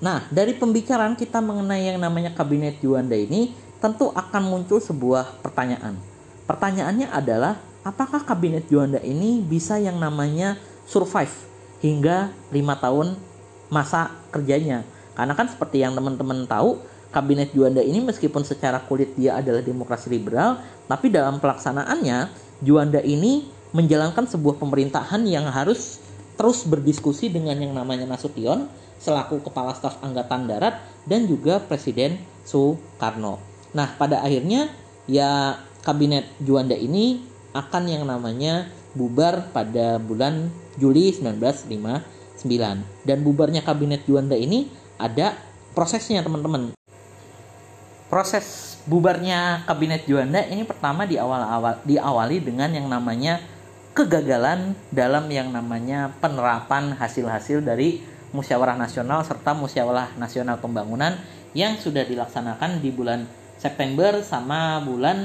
Nah, 0.04 0.28
dari 0.28 0.52
pembicaraan 0.56 1.16
kita 1.16 1.39
mengenai 1.39 1.88
yang 1.96 2.00
namanya 2.00 2.36
kabinet 2.36 2.84
Juanda 2.84 3.16
ini, 3.16 3.56
tentu 3.80 4.12
akan 4.12 4.43
muncul 4.43 4.84
sebuah 4.84 5.39
pertanyaan. 5.39 5.96
Pertanyaannya 6.43 7.10
adalah, 7.10 7.60
apakah 7.86 8.28
kabinet 8.28 8.68
Juanda 8.68 9.00
ini 9.00 9.39
bisa 9.39 9.80
yang 9.80 9.96
namanya 9.96 10.60
survive 10.84 11.32
hingga 11.80 12.34
lima 12.52 12.76
tahun 12.76 13.16
masa 13.72 14.12
kerjanya. 14.36 14.84
Karena 15.16 15.32
kan 15.32 15.48
seperti 15.48 15.80
yang 15.80 15.96
teman-teman 15.96 16.43
tahu, 16.43 16.82
kabinet 17.16 17.56
Juanda 17.56 17.80
ini 17.80 18.04
meskipun 18.04 18.43
secara 18.43 18.84
kulit 18.84 19.16
dia 19.16 19.39
adalah 19.39 19.64
demokrasi 19.64 20.12
liberal, 20.12 20.60
tapi 20.91 21.08
dalam 21.08 21.39
pelaksanaannya 21.39 22.43
Juanda 22.60 23.00
ini 23.00 23.48
menjalankan 23.72 24.28
sebuah 24.28 24.60
pemerintahan 24.60 25.24
yang 25.24 25.48
harus 25.52 26.04
terus 26.36 26.68
berdiskusi 26.68 27.32
dengan 27.32 27.56
yang 27.56 27.72
namanya 27.72 28.08
Nasution 28.08 28.68
selaku 29.00 29.43
kepala 29.46 29.76
staf 29.76 30.00
angkatan 30.02 30.48
darat 30.50 30.80
dan 31.06 31.28
juga 31.30 31.62
Presiden 31.62 32.18
Soekarno. 32.46 33.41
Nah, 33.76 33.93
pada 34.00 34.24
akhirnya 34.24 34.72
ya 35.06 35.60
kabinet 35.86 36.26
Juanda 36.41 36.74
ini 36.74 37.22
akan 37.54 37.84
yang 37.86 38.04
namanya 38.10 38.68
bubar 38.98 39.52
pada 39.52 40.00
bulan 40.00 40.50
Juli 40.76 41.12
1959 41.12 42.43
dan 43.08 43.18
bubarnya 43.22 43.62
kabinet 43.62 44.04
Juanda 44.08 44.36
ini 44.36 44.68
ada 45.00 45.36
prosesnya 45.76 46.24
teman-teman 46.24 46.76
proses 48.08 48.80
bubarnya 48.88 49.68
kabinet 49.68 50.08
Juanda 50.08 50.39
ini 50.48 50.64
pertama 50.64 51.04
di 51.04 51.20
awal-awal 51.20 51.84
diawali 51.84 52.39
dengan 52.39 52.72
yang 52.72 52.88
namanya 52.88 53.43
kegagalan 53.96 54.76
dalam 54.91 55.28
yang 55.32 55.52
namanya 55.52 56.12
penerapan 56.20 56.96
hasil-hasil 56.96 57.64
dari 57.64 58.04
musyawarah 58.36 58.76
nasional 58.76 59.24
serta 59.24 59.56
musyawarah 59.56 60.20
nasional 60.20 60.60
pembangunan 60.60 61.16
yang 61.56 61.80
sudah 61.80 62.04
dilaksanakan 62.04 62.84
di 62.84 62.92
bulan 62.92 63.24
September 63.56 64.20
sama 64.20 64.84
bulan 64.84 65.18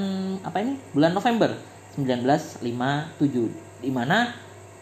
apa 0.47 0.63
ini? 0.63 0.79
Bulan 0.95 1.11
November 1.11 1.51
1957 1.99 3.83
di 3.83 3.91
mana 3.91 4.31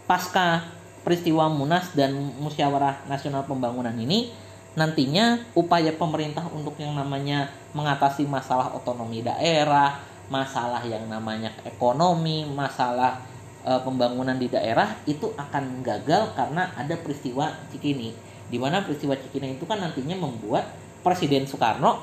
pasca 0.05 0.69
peristiwa 1.01 1.49
Munas 1.49 1.97
dan 1.97 2.13
Musyawarah 2.37 3.09
Nasional 3.09 3.49
Pembangunan 3.49 3.97
ini 3.97 4.29
nantinya 4.77 5.41
upaya 5.57 5.91
pemerintah 5.97 6.45
untuk 6.53 6.77
yang 6.77 6.93
namanya 6.95 7.49
mengatasi 7.73 8.29
masalah 8.29 8.71
otonomi 8.77 9.25
daerah, 9.25 9.99
masalah 10.29 10.85
yang 10.85 11.09
namanya 11.09 11.51
ekonomi, 11.65 12.45
masalah 12.47 13.25
e, 13.69 13.71
pembangunan 13.85 14.41
di 14.41 14.49
daerah 14.49 14.97
itu 15.05 15.37
akan 15.37 15.85
gagal 15.85 16.33
karena 16.33 16.73
ada 16.73 16.97
peristiwa 16.97 17.53
Cikini. 17.69 18.17
Di 18.49 18.57
mana 18.57 18.81
peristiwa 18.81 19.13
Cikini 19.13 19.61
itu 19.61 19.69
kan 19.69 19.85
nantinya 19.85 20.17
membuat 20.17 20.73
Presiden 21.05 21.45
Soekarno 21.45 22.01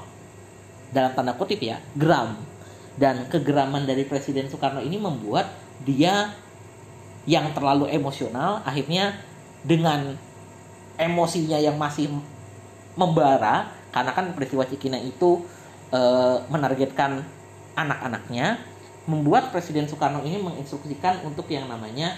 dalam 0.94 1.12
tanda 1.18 1.34
kutip 1.34 1.60
ya 1.60 1.82
geram 1.98 2.38
dan 2.96 3.26
kegeraman 3.28 3.84
dari 3.84 4.06
Presiden 4.06 4.48
Soekarno 4.48 4.80
ini 4.80 4.96
membuat 5.02 5.50
dia 5.84 6.32
yang 7.26 7.52
terlalu 7.58 7.90
emosional 7.90 8.62
akhirnya 8.64 9.18
dengan 9.66 10.14
emosinya 10.96 11.58
yang 11.58 11.76
masih 11.76 12.08
membara 12.96 13.74
karena 13.92 14.12
kan 14.14 14.32
peristiwa 14.38 14.64
Cikina 14.64 15.02
itu 15.02 15.44
e, 15.92 16.02
menargetkan 16.48 17.26
anak-anaknya 17.76 18.62
membuat 19.06 19.54
Presiden 19.54 19.86
Soekarno 19.86 20.26
ini 20.26 20.42
menginstruksikan 20.42 21.26
untuk 21.26 21.46
yang 21.54 21.70
namanya 21.70 22.18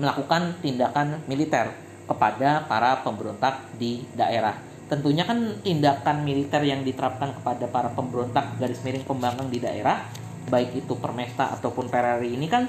melakukan 0.00 0.58
tindakan 0.64 1.22
militer 1.28 1.70
kepada 2.04 2.64
para 2.68 3.00
pemberontak 3.04 3.64
di 3.76 4.04
daerah. 4.12 4.56
Tentunya 4.88 5.24
kan 5.24 5.60
tindakan 5.64 6.24
militer 6.24 6.60
yang 6.64 6.84
diterapkan 6.84 7.32
kepada 7.40 7.64
para 7.68 7.88
pemberontak 7.92 8.60
garis 8.60 8.84
miring 8.84 9.04
pembangkang 9.04 9.48
di 9.48 9.60
daerah, 9.60 10.04
baik 10.48 10.84
itu 10.84 10.92
Permesta 11.00 11.56
ataupun 11.56 11.88
Perari 11.88 12.36
ini 12.36 12.48
kan 12.48 12.68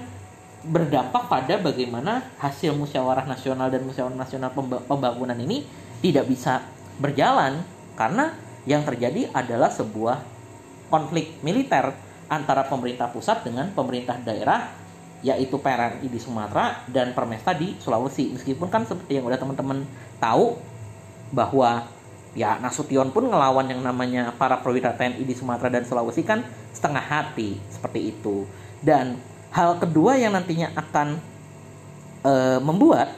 berdampak 0.66 1.30
pada 1.30 1.62
bagaimana 1.62 2.26
hasil 2.42 2.74
musyawarah 2.74 3.28
nasional 3.30 3.70
dan 3.70 3.86
musyawarah 3.86 4.18
nasional 4.18 4.50
pembangunan 4.90 5.38
ini 5.38 5.62
tidak 6.02 6.26
bisa 6.26 6.64
berjalan 6.98 7.62
karena 7.94 8.34
yang 8.66 8.82
terjadi 8.82 9.30
adalah 9.30 9.70
sebuah 9.70 10.26
konflik 10.90 11.38
militer 11.46 11.94
antara 12.28 12.66
pemerintah 12.66 13.10
pusat 13.10 13.46
dengan 13.46 13.70
pemerintah 13.74 14.18
daerah 14.18 14.74
yaitu 15.26 15.58
PRRI 15.58 16.06
di 16.06 16.22
Sumatera 16.22 16.86
dan 16.86 17.18
Permesta 17.18 17.58
di 17.58 17.74
Sulawesi. 17.82 18.30
Meskipun 18.38 18.70
kan 18.70 18.86
seperti 18.86 19.18
yang 19.18 19.26
udah 19.26 19.42
teman-teman 19.42 19.82
tahu 20.22 20.62
bahwa 21.34 21.90
ya 22.38 22.62
Nasution 22.62 23.10
pun 23.10 23.26
ngelawan 23.32 23.66
yang 23.66 23.82
namanya 23.82 24.30
para 24.38 24.62
perwira 24.62 24.94
TNI 24.94 25.24
di 25.26 25.34
Sumatera 25.34 25.74
dan 25.74 25.88
Sulawesi 25.88 26.22
kan 26.22 26.46
setengah 26.76 27.02
hati 27.02 27.58
seperti 27.74 28.14
itu. 28.14 28.46
Dan 28.86 29.18
hal 29.50 29.82
kedua 29.82 30.20
yang 30.20 30.38
nantinya 30.38 30.70
akan 30.78 31.18
e, 32.22 32.34
membuat 32.62 33.10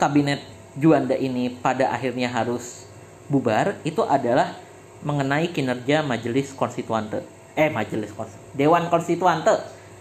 kabinet 0.00 0.42
Juanda 0.78 1.14
ini 1.14 1.50
pada 1.50 1.90
akhirnya 1.94 2.30
harus 2.30 2.86
bubar 3.30 3.78
itu 3.82 4.02
adalah 4.02 4.56
mengenai 5.02 5.50
kinerja 5.54 6.02
Majelis 6.02 6.50
Konstituante. 6.54 7.37
Eh, 7.58 7.66
Majelis 7.74 8.14
Konstituante. 8.14 8.54
Dewan 8.54 8.86
Konstituante. 8.86 9.54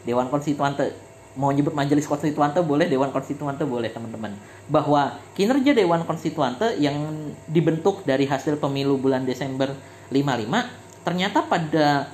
Dewan 0.05 0.29
Konstituante. 0.29 0.85
Mau 1.33 1.49
nyebut 1.49 1.73
Majelis 1.73 2.05
Konstituante 2.05 2.61
boleh, 2.61 2.85
Dewan 2.85 3.09
Konstituante 3.09 3.65
boleh, 3.65 3.89
teman-teman. 3.89 4.37
Bahwa 4.69 5.17
kinerja 5.33 5.73
Dewan 5.73 6.05
Konstituante 6.05 6.77
yang 6.77 7.33
dibentuk 7.49 8.05
dari 8.05 8.29
hasil 8.29 8.61
pemilu 8.61 9.01
bulan 9.01 9.25
Desember 9.25 9.73
55 10.13 11.03
ternyata 11.07 11.39
pada 11.47 12.11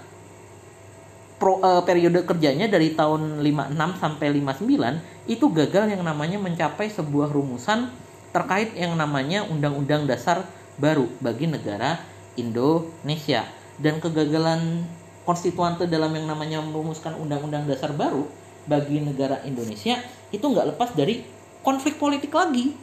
pro, 1.42 1.58
uh, 1.62 1.82
periode 1.82 2.22
kerjanya 2.30 2.70
dari 2.70 2.94
tahun 2.94 3.42
56 3.42 4.02
sampai 4.02 4.28
59 4.38 5.30
itu 5.30 5.46
gagal 5.50 5.86
yang 5.98 6.04
namanya 6.06 6.38
mencapai 6.38 6.94
sebuah 6.94 7.34
rumusan 7.34 7.90
terkait 8.30 8.74
yang 8.78 8.94
namanya 8.94 9.46
Undang-Undang 9.50 10.06
Dasar 10.06 10.46
baru 10.78 11.10
bagi 11.22 11.50
negara 11.50 12.02
Indonesia 12.38 13.46
dan 13.82 13.98
kegagalan 14.02 14.86
konstituante 15.24 15.88
dalam 15.88 16.12
yang 16.12 16.28
namanya 16.28 16.60
merumuskan 16.64 17.16
Undang-Undang 17.16 17.68
Dasar 17.68 17.96
baru 17.96 18.28
bagi 18.64 19.04
negara 19.04 19.44
Indonesia 19.44 20.00
itu 20.32 20.44
nggak 20.44 20.76
lepas 20.76 20.96
dari 20.96 21.24
konflik 21.64 22.00
politik 22.00 22.32
lagi. 22.32 22.76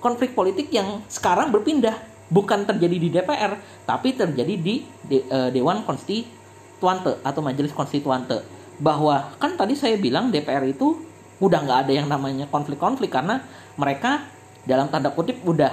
Konflik 0.00 0.36
politik 0.36 0.68
yang 0.70 1.02
sekarang 1.08 1.50
berpindah. 1.50 1.96
Bukan 2.26 2.66
terjadi 2.66 2.96
di 2.98 3.08
DPR 3.08 3.54
tapi 3.86 4.10
terjadi 4.18 4.54
di 4.58 4.82
De 5.06 5.22
uh, 5.30 5.48
Dewan 5.54 5.86
Konstituante 5.86 7.22
atau 7.22 7.40
Majelis 7.40 7.72
Konstituante. 7.72 8.42
Bahwa 8.76 9.32
kan 9.40 9.56
tadi 9.56 9.78
saya 9.78 9.96
bilang 9.96 10.28
DPR 10.28 10.66
itu 10.66 11.00
udah 11.40 11.60
nggak 11.64 11.78
ada 11.86 11.92
yang 11.92 12.08
namanya 12.08 12.48
konflik-konflik 12.48 13.12
karena 13.12 13.40
mereka 13.78 14.24
dalam 14.66 14.90
tanda 14.90 15.12
kutip 15.12 15.38
udah 15.44 15.70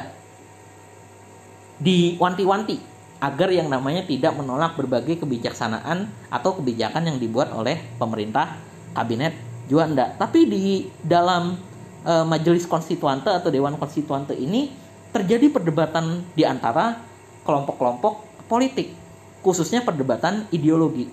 diwanti-wanti 1.82 2.93
agar 3.24 3.56
yang 3.56 3.72
namanya 3.72 4.04
tidak 4.04 4.36
menolak 4.36 4.76
berbagai 4.76 5.24
kebijaksanaan 5.24 6.12
atau 6.28 6.60
kebijakan 6.60 7.08
yang 7.08 7.18
dibuat 7.24 7.56
oleh 7.56 7.80
pemerintah 7.96 8.60
kabinet 8.92 9.32
Juanda. 9.72 10.12
Tapi 10.20 10.44
di 10.44 10.92
dalam 11.00 11.56
e, 12.04 12.14
majelis 12.28 12.68
konstituante 12.68 13.32
atau 13.32 13.48
dewan 13.48 13.80
konstituante 13.80 14.36
ini 14.36 14.68
terjadi 15.16 15.48
perdebatan 15.56 16.28
di 16.36 16.44
antara 16.44 17.00
kelompok-kelompok 17.48 18.44
politik, 18.52 18.92
khususnya 19.40 19.88
perdebatan 19.88 20.44
ideologi. 20.52 21.08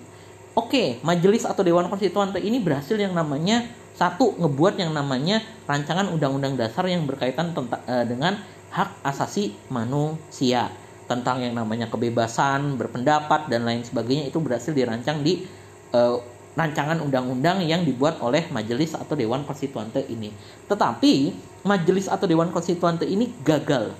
Oke, 0.51 0.99
majelis 1.07 1.47
atau 1.47 1.63
dewan 1.63 1.87
konstituante 1.87 2.43
ini 2.43 2.59
berhasil 2.59 2.99
yang 2.99 3.15
namanya 3.15 3.71
satu 3.95 4.35
ngebuat 4.35 4.83
yang 4.83 4.91
namanya 4.91 5.39
rancangan 5.63 6.11
undang-undang 6.11 6.59
dasar 6.59 6.83
yang 6.91 7.07
berkaitan 7.07 7.55
tentang 7.55 7.79
uh, 7.87 8.03
dengan 8.03 8.35
hak 8.71 8.99
asasi 9.03 9.55
manusia 9.71 10.71
tentang 11.11 11.43
yang 11.43 11.51
namanya 11.51 11.91
kebebasan 11.91 12.79
berpendapat 12.79 13.51
dan 13.51 13.67
lain 13.67 13.83
sebagainya 13.83 14.31
itu 14.31 14.39
berhasil 14.39 14.71
dirancang 14.71 15.19
di 15.19 15.43
uh, 15.91 16.15
rancangan 16.55 17.03
undang-undang 17.03 17.59
yang 17.67 17.83
dibuat 17.83 18.23
oleh 18.23 18.47
majelis 18.55 18.95
atau 18.95 19.19
dewan 19.19 19.43
konstituante 19.43 19.99
ini. 20.07 20.31
Tetapi 20.71 21.35
majelis 21.67 22.07
atau 22.07 22.23
dewan 22.23 22.55
konstituante 22.55 23.03
ini 23.03 23.27
gagal. 23.43 23.91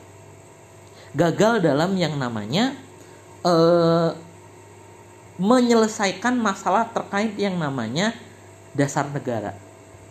Gagal 1.12 1.60
dalam 1.60 1.92
yang 2.00 2.16
namanya 2.16 2.72
uh, 3.44 4.16
menyelesaikan 5.36 6.40
masalah 6.40 6.88
terkait 6.96 7.36
yang 7.36 7.60
namanya 7.60 8.16
dasar 8.72 9.04
negara 9.12 9.52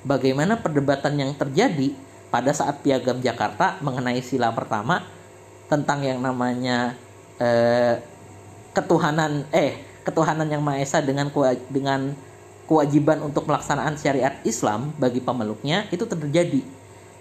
bagaimana 0.04 0.56
perdebatan 0.60 1.16
yang 1.16 1.32
terjadi 1.36 1.92
pada 2.30 2.54
saat 2.54 2.80
Piagam 2.80 3.18
Jakarta 3.20 3.76
mengenai 3.82 4.22
sila 4.22 4.54
pertama 4.54 5.04
tentang 5.70 6.02
yang 6.02 6.18
namanya 6.18 6.98
eh, 7.38 8.02
ketuhanan 8.74 9.46
eh 9.54 9.78
ketuhanan 10.02 10.50
yang 10.50 10.60
maha 10.60 10.82
esa 10.82 10.98
dengan 10.98 11.30
dengan 11.70 12.12
kewajiban 12.66 13.22
untuk 13.22 13.46
melaksanaan 13.46 13.94
syariat 13.94 14.34
Islam 14.42 14.90
bagi 14.98 15.22
pemeluknya 15.22 15.86
itu 15.94 16.02
terjadi 16.06 16.62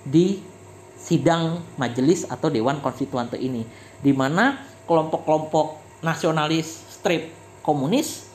di 0.06 0.42
sidang 1.00 1.64
majelis 1.78 2.28
atau 2.28 2.52
dewan 2.52 2.82
konstituante 2.82 3.38
ini 3.40 3.64
di 4.02 4.12
mana 4.12 4.60
kelompok-kelompok 4.90 5.80
nasionalis 6.02 6.90
strip 6.90 7.32
komunis 7.62 8.30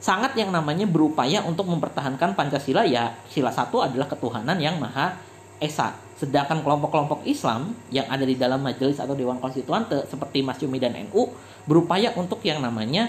sangat 0.00 0.32
yang 0.34 0.48
namanya 0.48 0.88
berupaya 0.88 1.44
untuk 1.44 1.68
mempertahankan 1.68 2.32
Pancasila 2.32 2.88
ya 2.88 3.14
sila 3.28 3.52
satu 3.52 3.84
adalah 3.84 4.08
ketuhanan 4.08 4.56
yang 4.56 4.80
maha 4.80 5.20
esa. 5.60 5.92
Sedangkan 6.20 6.60
kelompok-kelompok 6.60 7.24
Islam 7.24 7.72
yang 7.88 8.04
ada 8.12 8.28
di 8.28 8.36
dalam 8.36 8.60
majelis 8.60 9.00
atau 9.00 9.16
dewan 9.16 9.40
konstituante 9.40 10.04
seperti 10.04 10.44
Mas 10.44 10.60
Yumi 10.60 10.76
dan 10.76 10.92
NU 11.08 11.32
berupaya 11.64 12.12
untuk 12.12 12.44
yang 12.44 12.60
namanya 12.60 13.08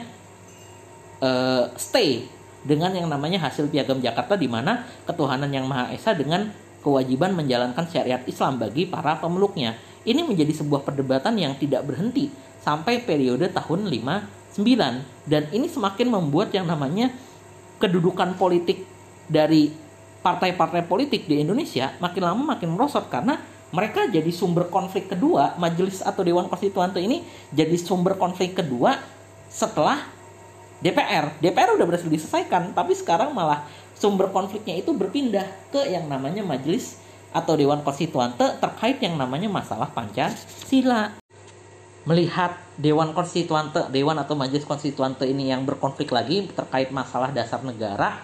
uh, 1.19 1.67
stay 1.75 2.23
dengan 2.63 2.95
yang 2.95 3.11
namanya 3.11 3.43
hasil 3.43 3.67
piagam 3.67 3.99
Jakarta 3.99 4.39
di 4.39 4.47
mana 4.47 4.87
ketuhanan 5.03 5.51
yang 5.51 5.67
maha 5.67 5.91
esa 5.91 6.15
dengan 6.15 6.55
kewajiban 6.79 7.35
menjalankan 7.35 7.83
syariat 7.91 8.23
Islam 8.23 8.63
bagi 8.63 8.87
para 8.87 9.19
pemeluknya. 9.19 9.75
Ini 10.07 10.23
menjadi 10.23 10.63
sebuah 10.63 10.87
perdebatan 10.87 11.35
yang 11.35 11.53
tidak 11.59 11.83
berhenti 11.83 12.31
sampai 12.63 13.03
periode 13.03 13.51
tahun 13.51 13.91
5 13.91 14.55
9 14.55 15.27
dan 15.27 15.43
ini 15.51 15.67
semakin 15.67 16.07
membuat 16.11 16.51
yang 16.55 16.67
namanya 16.67 17.11
kedudukan 17.79 18.35
politik 18.39 18.83
dari 19.31 19.71
partai-partai 20.21 20.85
politik 20.85 21.25
di 21.25 21.41
Indonesia 21.41 21.93
makin 21.97 22.21
lama 22.21 22.55
makin 22.55 22.73
merosot 22.73 23.09
karena 23.09 23.41
mereka 23.71 24.05
jadi 24.07 24.29
sumber 24.29 24.69
konflik 24.69 25.09
kedua 25.09 25.57
majelis 25.57 26.05
atau 26.05 26.21
dewan 26.21 26.47
konstituante 26.47 27.01
ini 27.01 27.25
jadi 27.49 27.75
sumber 27.77 28.15
konflik 28.15 28.57
kedua 28.57 29.01
setelah 29.49 30.01
DPR 30.81 31.37
DPR 31.41 31.77
udah 31.77 31.85
berhasil 31.85 32.09
diselesaikan 32.09 32.73
tapi 32.77 32.93
sekarang 32.93 33.33
malah 33.33 33.65
sumber 33.97 34.33
konfliknya 34.33 34.77
itu 34.81 34.93
berpindah 34.97 35.45
ke 35.69 35.85
yang 35.89 36.09
namanya 36.09 36.41
majelis 36.41 37.01
atau 37.31 37.55
dewan 37.55 37.79
konstituante 37.81 38.43
terkait 38.59 38.99
yang 38.99 39.15
namanya 39.15 39.47
masalah 39.47 39.87
Pancasila. 39.93 41.15
Melihat 42.01 42.57
Dewan 42.81 43.13
Konstituante, 43.13 43.85
Dewan 43.93 44.17
atau 44.17 44.33
Majelis 44.33 44.65
Konstituante 44.65 45.29
ini 45.29 45.53
yang 45.53 45.69
berkonflik 45.69 46.09
lagi 46.09 46.49
terkait 46.49 46.89
masalah 46.89 47.29
dasar 47.29 47.61
negara, 47.61 48.17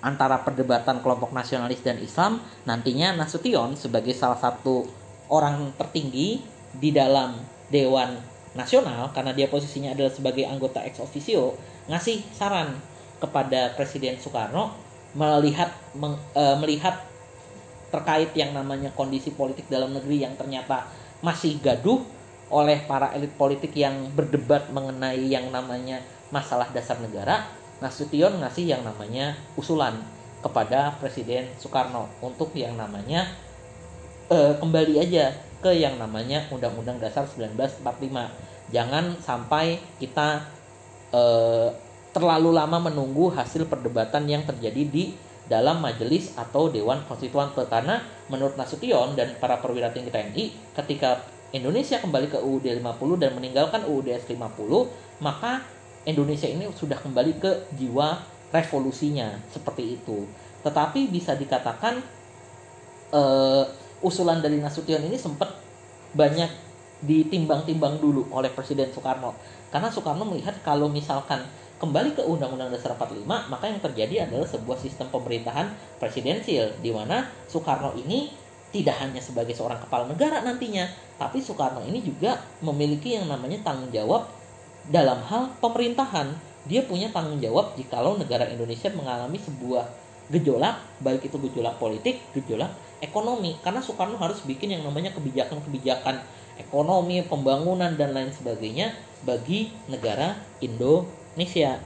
antara 0.00 0.42
perdebatan 0.46 1.02
kelompok 1.02 1.34
nasionalis 1.34 1.82
dan 1.82 1.98
Islam, 1.98 2.42
nantinya 2.64 3.14
Nasution 3.18 3.74
sebagai 3.74 4.14
salah 4.14 4.38
satu 4.38 4.86
orang 5.28 5.74
tertinggi 5.74 6.40
di 6.74 6.90
dalam 6.94 7.36
Dewan 7.68 8.16
Nasional 8.56 9.12
karena 9.12 9.36
dia 9.36 9.46
posisinya 9.46 9.92
adalah 9.92 10.10
sebagai 10.10 10.48
anggota 10.48 10.82
ex 10.82 10.98
officio 10.98 11.54
ngasih 11.86 12.24
saran 12.32 12.74
kepada 13.20 13.76
Presiden 13.76 14.16
Soekarno 14.18 14.72
melihat 15.14 15.70
meng, 15.94 16.16
e, 16.32 16.42
melihat 16.58 16.96
terkait 17.88 18.32
yang 18.36 18.52
namanya 18.52 18.92
kondisi 18.92 19.32
politik 19.32 19.68
dalam 19.68 19.92
negeri 19.96 20.24
yang 20.24 20.34
ternyata 20.36 20.88
masih 21.24 21.56
gaduh 21.60 22.00
oleh 22.48 22.84
para 22.88 23.12
elit 23.16 23.32
politik 23.36 23.72
yang 23.76 24.12
berdebat 24.12 24.72
mengenai 24.72 25.28
yang 25.28 25.48
namanya 25.52 26.00
masalah 26.32 26.68
dasar 26.72 27.00
negara 27.00 27.44
Nasution 27.78 28.42
ngasih 28.42 28.74
yang 28.74 28.82
namanya 28.82 29.38
usulan 29.54 30.02
kepada 30.42 30.94
Presiden 30.98 31.46
Soekarno 31.58 32.10
untuk 32.22 32.54
yang 32.54 32.74
namanya 32.78 33.26
uh, 34.30 34.54
kembali 34.58 34.98
aja 34.98 35.34
ke 35.58 35.74
yang 35.74 35.98
namanya 35.98 36.46
Undang-Undang 36.50 37.02
Dasar 37.02 37.26
1945. 37.26 38.70
Jangan 38.70 39.18
sampai 39.18 39.80
kita 39.98 40.46
uh, 41.10 41.70
terlalu 42.14 42.50
lama 42.54 42.90
menunggu 42.90 43.30
hasil 43.30 43.66
perdebatan 43.66 44.26
yang 44.26 44.42
terjadi 44.42 44.82
di 44.86 45.04
dalam 45.48 45.80
majelis 45.80 46.36
atau 46.36 46.68
Dewan 46.68 47.02
Konstituan 47.08 47.50
karena 47.56 48.04
menurut 48.28 48.54
Nasution 48.60 49.16
dan 49.16 49.32
para 49.40 49.56
perwira 49.58 49.88
tinggi 49.88 50.12
TNI 50.12 50.44
ketika 50.76 51.24
Indonesia 51.56 51.96
kembali 52.04 52.28
ke 52.28 52.36
UUD 52.36 52.68
50 52.84 53.22
dan 53.22 53.32
meninggalkan 53.32 53.88
UUD 53.88 54.12
50 54.12 55.24
maka 55.24 55.64
Indonesia 56.08 56.48
ini 56.48 56.64
sudah 56.72 56.96
kembali 56.96 57.36
ke 57.36 57.68
jiwa 57.76 58.16
revolusinya 58.48 59.36
seperti 59.52 60.00
itu. 60.00 60.24
Tetapi 60.64 61.12
bisa 61.12 61.36
dikatakan 61.36 62.00
uh, 63.12 63.64
usulan 64.00 64.40
dari 64.40 64.56
Nasution 64.58 65.04
ini 65.04 65.20
sempat 65.20 65.52
banyak 66.16 66.48
ditimbang-timbang 67.04 68.00
dulu 68.00 68.26
oleh 68.32 68.50
Presiden 68.50 68.90
Soekarno. 68.90 69.36
Karena 69.68 69.92
Soekarno 69.92 70.24
melihat 70.26 70.56
kalau 70.64 70.88
misalkan 70.88 71.44
kembali 71.78 72.16
ke 72.18 72.22
Undang-Undang 72.26 72.74
Dasar 72.74 72.98
45, 72.98 73.22
maka 73.28 73.64
yang 73.70 73.78
terjadi 73.78 74.14
adalah 74.26 74.48
sebuah 74.48 74.80
sistem 74.82 75.06
pemerintahan 75.14 75.70
presidensial 76.02 76.74
di 76.82 76.90
mana 76.90 77.28
Soekarno 77.46 77.94
ini 77.94 78.32
tidak 78.74 78.98
hanya 79.00 79.22
sebagai 79.22 79.54
seorang 79.54 79.80
kepala 79.80 80.10
negara 80.10 80.42
nantinya, 80.42 80.90
tapi 81.16 81.38
Soekarno 81.38 81.86
ini 81.86 82.02
juga 82.02 82.40
memiliki 82.64 83.14
yang 83.14 83.30
namanya 83.30 83.62
tanggung 83.62 83.94
jawab 83.94 84.37
dalam 84.88 85.20
hal 85.28 85.52
pemerintahan 85.60 86.32
dia 86.68 86.84
punya 86.84 87.08
tanggung 87.08 87.40
jawab 87.40 87.76
jikalau 87.76 88.20
negara 88.20 88.44
Indonesia 88.48 88.92
mengalami 88.92 89.40
sebuah 89.40 89.88
gejolak 90.28 90.76
baik 91.00 91.24
itu 91.24 91.36
gejolak 91.48 91.80
politik 91.80 92.20
gejolak 92.36 92.72
ekonomi. 93.00 93.56
Karena 93.64 93.80
Soekarno 93.80 94.20
harus 94.20 94.44
bikin 94.44 94.76
yang 94.76 94.84
namanya 94.84 95.12
kebijakan-kebijakan 95.16 96.20
ekonomi 96.60 97.24
pembangunan 97.24 97.94
dan 97.96 98.12
lain 98.12 98.28
sebagainya 98.34 98.92
bagi 99.24 99.72
negara 99.88 100.36
Indonesia. 100.60 101.80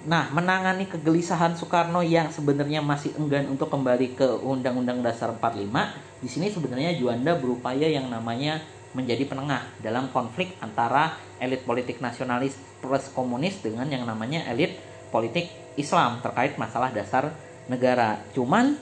Nah, 0.00 0.32
menangani 0.32 0.88
kegelisahan 0.88 1.52
Soekarno 1.54 2.00
yang 2.00 2.32
sebenarnya 2.32 2.80
masih 2.80 3.12
enggan 3.20 3.52
untuk 3.52 3.68
kembali 3.68 4.16
ke 4.16 4.24
Undang-Undang 4.40 5.04
Dasar 5.04 5.28
45, 5.36 5.92
di 6.24 6.28
sini 6.28 6.48
sebenarnya 6.48 6.96
Juanda 6.96 7.36
berupaya 7.36 7.84
yang 7.84 8.08
namanya 8.08 8.64
menjadi 8.90 9.22
penengah 9.26 9.62
dalam 9.78 10.10
konflik 10.10 10.54
antara 10.58 11.14
elit 11.38 11.62
politik 11.62 12.02
nasionalis 12.02 12.58
plus 12.82 13.06
komunis 13.14 13.62
dengan 13.62 13.86
yang 13.86 14.02
namanya 14.02 14.44
elit 14.50 14.74
politik 15.14 15.50
Islam 15.78 16.18
terkait 16.20 16.58
masalah 16.58 16.90
dasar 16.90 17.30
negara. 17.70 18.18
Cuman 18.34 18.74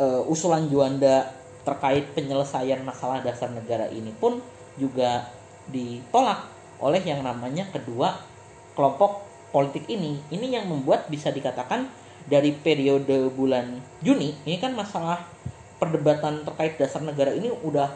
uh, 0.00 0.24
usulan 0.24 0.68
Juanda 0.72 1.28
terkait 1.62 2.10
penyelesaian 2.16 2.80
masalah 2.82 3.22
dasar 3.22 3.52
negara 3.52 3.86
ini 3.92 4.10
pun 4.16 4.40
juga 4.80 5.30
ditolak 5.70 6.48
oleh 6.82 6.98
yang 7.04 7.22
namanya 7.22 7.68
kedua 7.70 8.18
kelompok 8.74 9.22
politik 9.52 9.84
ini. 9.86 10.18
Ini 10.32 10.60
yang 10.60 10.66
membuat 10.66 11.06
bisa 11.12 11.28
dikatakan 11.28 11.86
dari 12.26 12.54
periode 12.54 13.30
bulan 13.34 13.82
Juni 14.00 14.34
ini 14.46 14.56
kan 14.58 14.72
masalah 14.74 15.22
perdebatan 15.82 16.46
terkait 16.46 16.78
dasar 16.78 17.02
negara 17.02 17.34
ini 17.34 17.50
udah 17.50 17.90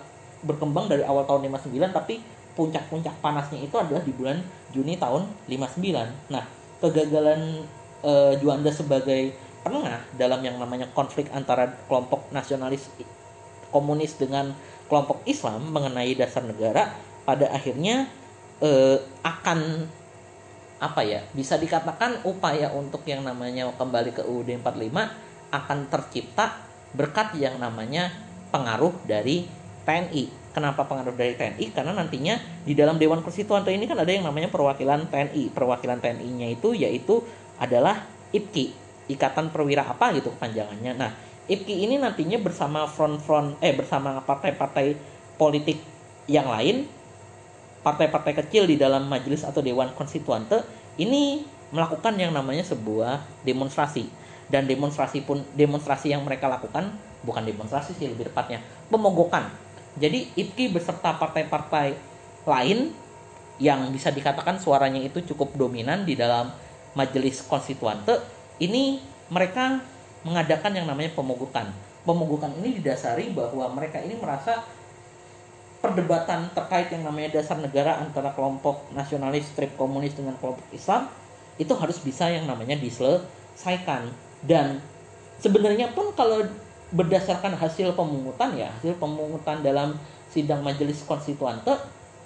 berkembang 0.47 0.87
dari 0.87 1.03
awal 1.03 1.27
tahun 1.27 1.51
59 1.51 1.91
tapi 1.91 2.23
puncak-puncak 2.57 3.21
panasnya 3.21 3.61
itu 3.61 3.77
adalah 3.77 4.01
di 4.01 4.15
bulan 4.17 4.41
Juni 4.73 4.97
tahun 4.97 5.29
59. 5.45 6.33
Nah, 6.33 6.45
kegagalan 6.81 7.69
e, 8.01 8.13
Juanda 8.41 8.73
sebagai 8.73 9.37
penengah 9.61 10.01
dalam 10.17 10.41
yang 10.41 10.57
namanya 10.57 10.89
konflik 10.97 11.29
antara 11.35 11.69
kelompok 11.91 12.33
nasionalis 12.33 12.89
komunis 13.69 14.17
dengan 14.17 14.57
kelompok 14.89 15.21
Islam 15.29 15.69
mengenai 15.69 16.17
dasar 16.17 16.47
negara 16.47 16.97
pada 17.29 17.53
akhirnya 17.53 18.09
e, 18.63 19.03
akan 19.21 19.91
apa 20.77 21.01
ya 21.03 21.25
bisa 21.33 21.57
dikatakan 21.57 22.25
upaya 22.29 22.69
untuk 22.73 23.01
yang 23.09 23.25
namanya 23.25 23.73
kembali 23.75 24.13
ke 24.13 24.23
UUD 24.25 24.61
45 24.61 24.93
akan 25.53 25.79
tercipta 25.89 26.61
berkat 26.93 27.33
yang 27.41 27.57
namanya 27.57 28.13
pengaruh 28.53 28.93
dari 29.09 29.49
TNI. 29.87 30.51
Kenapa 30.51 30.85
pengaruh 30.85 31.15
dari 31.15 31.39
TNI? 31.39 31.71
Karena 31.71 31.95
nantinya 31.95 32.35
di 32.67 32.75
dalam 32.75 32.99
Dewan 32.99 33.23
Konstituante 33.23 33.71
ini 33.71 33.87
kan 33.87 33.97
ada 34.03 34.11
yang 34.11 34.27
namanya 34.27 34.51
perwakilan 34.51 35.07
TNI. 35.07 35.55
Perwakilan 35.55 36.03
TNI-nya 36.03 36.49
itu 36.51 36.75
yaitu 36.75 37.23
adalah 37.63 38.03
IPKI, 38.35 38.75
Ikatan 39.15 39.55
Perwira 39.55 39.87
apa 39.87 40.11
gitu 40.19 40.35
kepanjangannya. 40.35 40.93
Nah, 40.99 41.15
IPKI 41.47 41.87
ini 41.87 41.97
nantinya 42.03 42.43
bersama 42.43 42.85
front-front 42.91 43.63
eh 43.63 43.73
bersama 43.73 44.19
partai-partai 44.27 44.99
politik 45.39 45.79
yang 46.27 46.51
lain, 46.51 46.91
partai-partai 47.87 48.35
kecil 48.43 48.67
di 48.67 48.75
dalam 48.75 49.07
majelis 49.07 49.47
atau 49.47 49.63
Dewan 49.63 49.95
Konstituante 49.95 50.67
ini 50.99 51.47
melakukan 51.71 52.19
yang 52.19 52.35
namanya 52.35 52.67
sebuah 52.67 53.23
demonstrasi 53.47 54.11
dan 54.51 54.67
demonstrasi 54.67 55.23
pun 55.27 55.43
demonstrasi 55.55 56.15
yang 56.15 56.23
mereka 56.23 56.47
lakukan 56.47 56.95
bukan 57.27 57.43
demonstrasi 57.43 57.95
sih 57.99 58.07
lebih 58.07 58.31
tepatnya 58.31 58.63
pemogokan 58.87 59.51
jadi 59.97 60.29
IPKI 60.37 60.77
beserta 60.77 61.17
partai-partai 61.17 61.97
lain 62.45 62.93
yang 63.57 63.89
bisa 63.89 64.13
dikatakan 64.13 64.61
suaranya 64.61 65.01
itu 65.01 65.25
cukup 65.33 65.57
dominan 65.57 66.05
di 66.05 66.13
dalam 66.13 66.53
majelis 66.93 67.41
konstituante 67.45 68.21
ini 68.61 69.01
mereka 69.33 69.81
mengadakan 70.25 70.73
yang 70.77 70.87
namanya 70.89 71.13
pemogokan. 71.17 71.73
Pemogokan 72.07 72.53
ini 72.63 72.79
didasari 72.79 73.33
bahwa 73.33 73.67
mereka 73.75 73.99
ini 73.99 74.15
merasa 74.21 74.63
perdebatan 75.81 76.51
terkait 76.51 76.91
yang 76.91 77.07
namanya 77.07 77.39
dasar 77.41 77.59
negara 77.61 78.01
antara 78.01 78.33
kelompok 78.35 78.91
nasionalis 78.91 79.47
strip 79.53 79.75
komunis 79.79 80.17
dengan 80.17 80.35
kelompok 80.41 80.67
Islam 80.73 81.07
itu 81.57 81.73
harus 81.73 82.01
bisa 82.03 82.29
yang 82.29 82.49
namanya 82.49 82.77
diselesaikan 82.77 84.11
dan 84.45 84.83
sebenarnya 85.41 85.93
pun 85.95 86.13
kalau 86.13 86.43
berdasarkan 86.97 87.53
hasil 87.61 87.93
pemungutan 87.93 88.57
ya 88.57 88.73
hasil 88.81 88.97
pemungutan 88.97 89.61
dalam 89.61 90.01
sidang 90.33 90.65
majelis 90.65 91.05
konstituante 91.05 91.77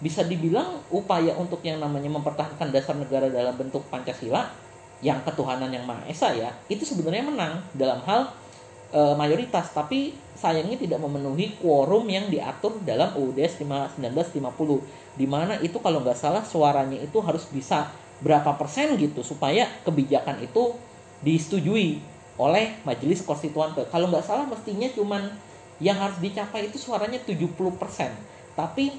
bisa 0.01 0.25
dibilang 0.25 0.81
upaya 0.89 1.37
untuk 1.37 1.61
yang 1.61 1.77
namanya 1.77 2.09
mempertahankan 2.09 2.73
dasar 2.73 2.97
negara 2.97 3.29
dalam 3.29 3.53
bentuk 3.53 3.85
Pancasila 3.93 4.49
yang 5.05 5.21
ketuhanan 5.25 5.69
yang 5.69 5.85
maha 5.85 6.09
esa 6.09 6.33
ya 6.33 6.49
itu 6.73 6.89
sebenarnya 6.89 7.29
menang 7.29 7.61
dalam 7.77 8.01
hal 8.09 8.33
e, 8.93 9.01
mayoritas. 9.17 9.77
Tapi 9.77 10.17
sayangnya 10.37 10.81
tidak 10.81 11.05
memenuhi 11.05 11.61
quorum 11.61 12.09
yang 12.09 12.33
diatur 12.33 12.81
dalam 12.81 13.13
UUD 13.13 13.39
1950 13.45 15.21
di 15.21 15.27
mana 15.29 15.61
itu 15.61 15.77
kalau 15.85 16.01
nggak 16.01 16.17
salah 16.17 16.45
suaranya 16.45 16.97
itu 16.97 17.21
harus 17.21 17.45
bisa 17.53 17.93
berapa 18.21 18.57
persen 18.57 18.97
gitu 18.97 19.21
supaya 19.25 19.69
kebijakan 19.85 20.41
itu 20.45 20.77
disetujui 21.21 22.01
oleh 22.41 22.81
majelis 22.89 23.21
konstituan 23.21 23.77
kalau 23.93 24.09
nggak 24.09 24.25
salah 24.25 24.49
mestinya 24.49 24.89
cuman 24.97 25.29
yang 25.81 25.97
harus 25.97 26.17
dicapai 26.21 26.69
itu 26.69 26.77
suaranya 26.77 27.21
70%. 27.21 27.57
Tapi 28.57 28.97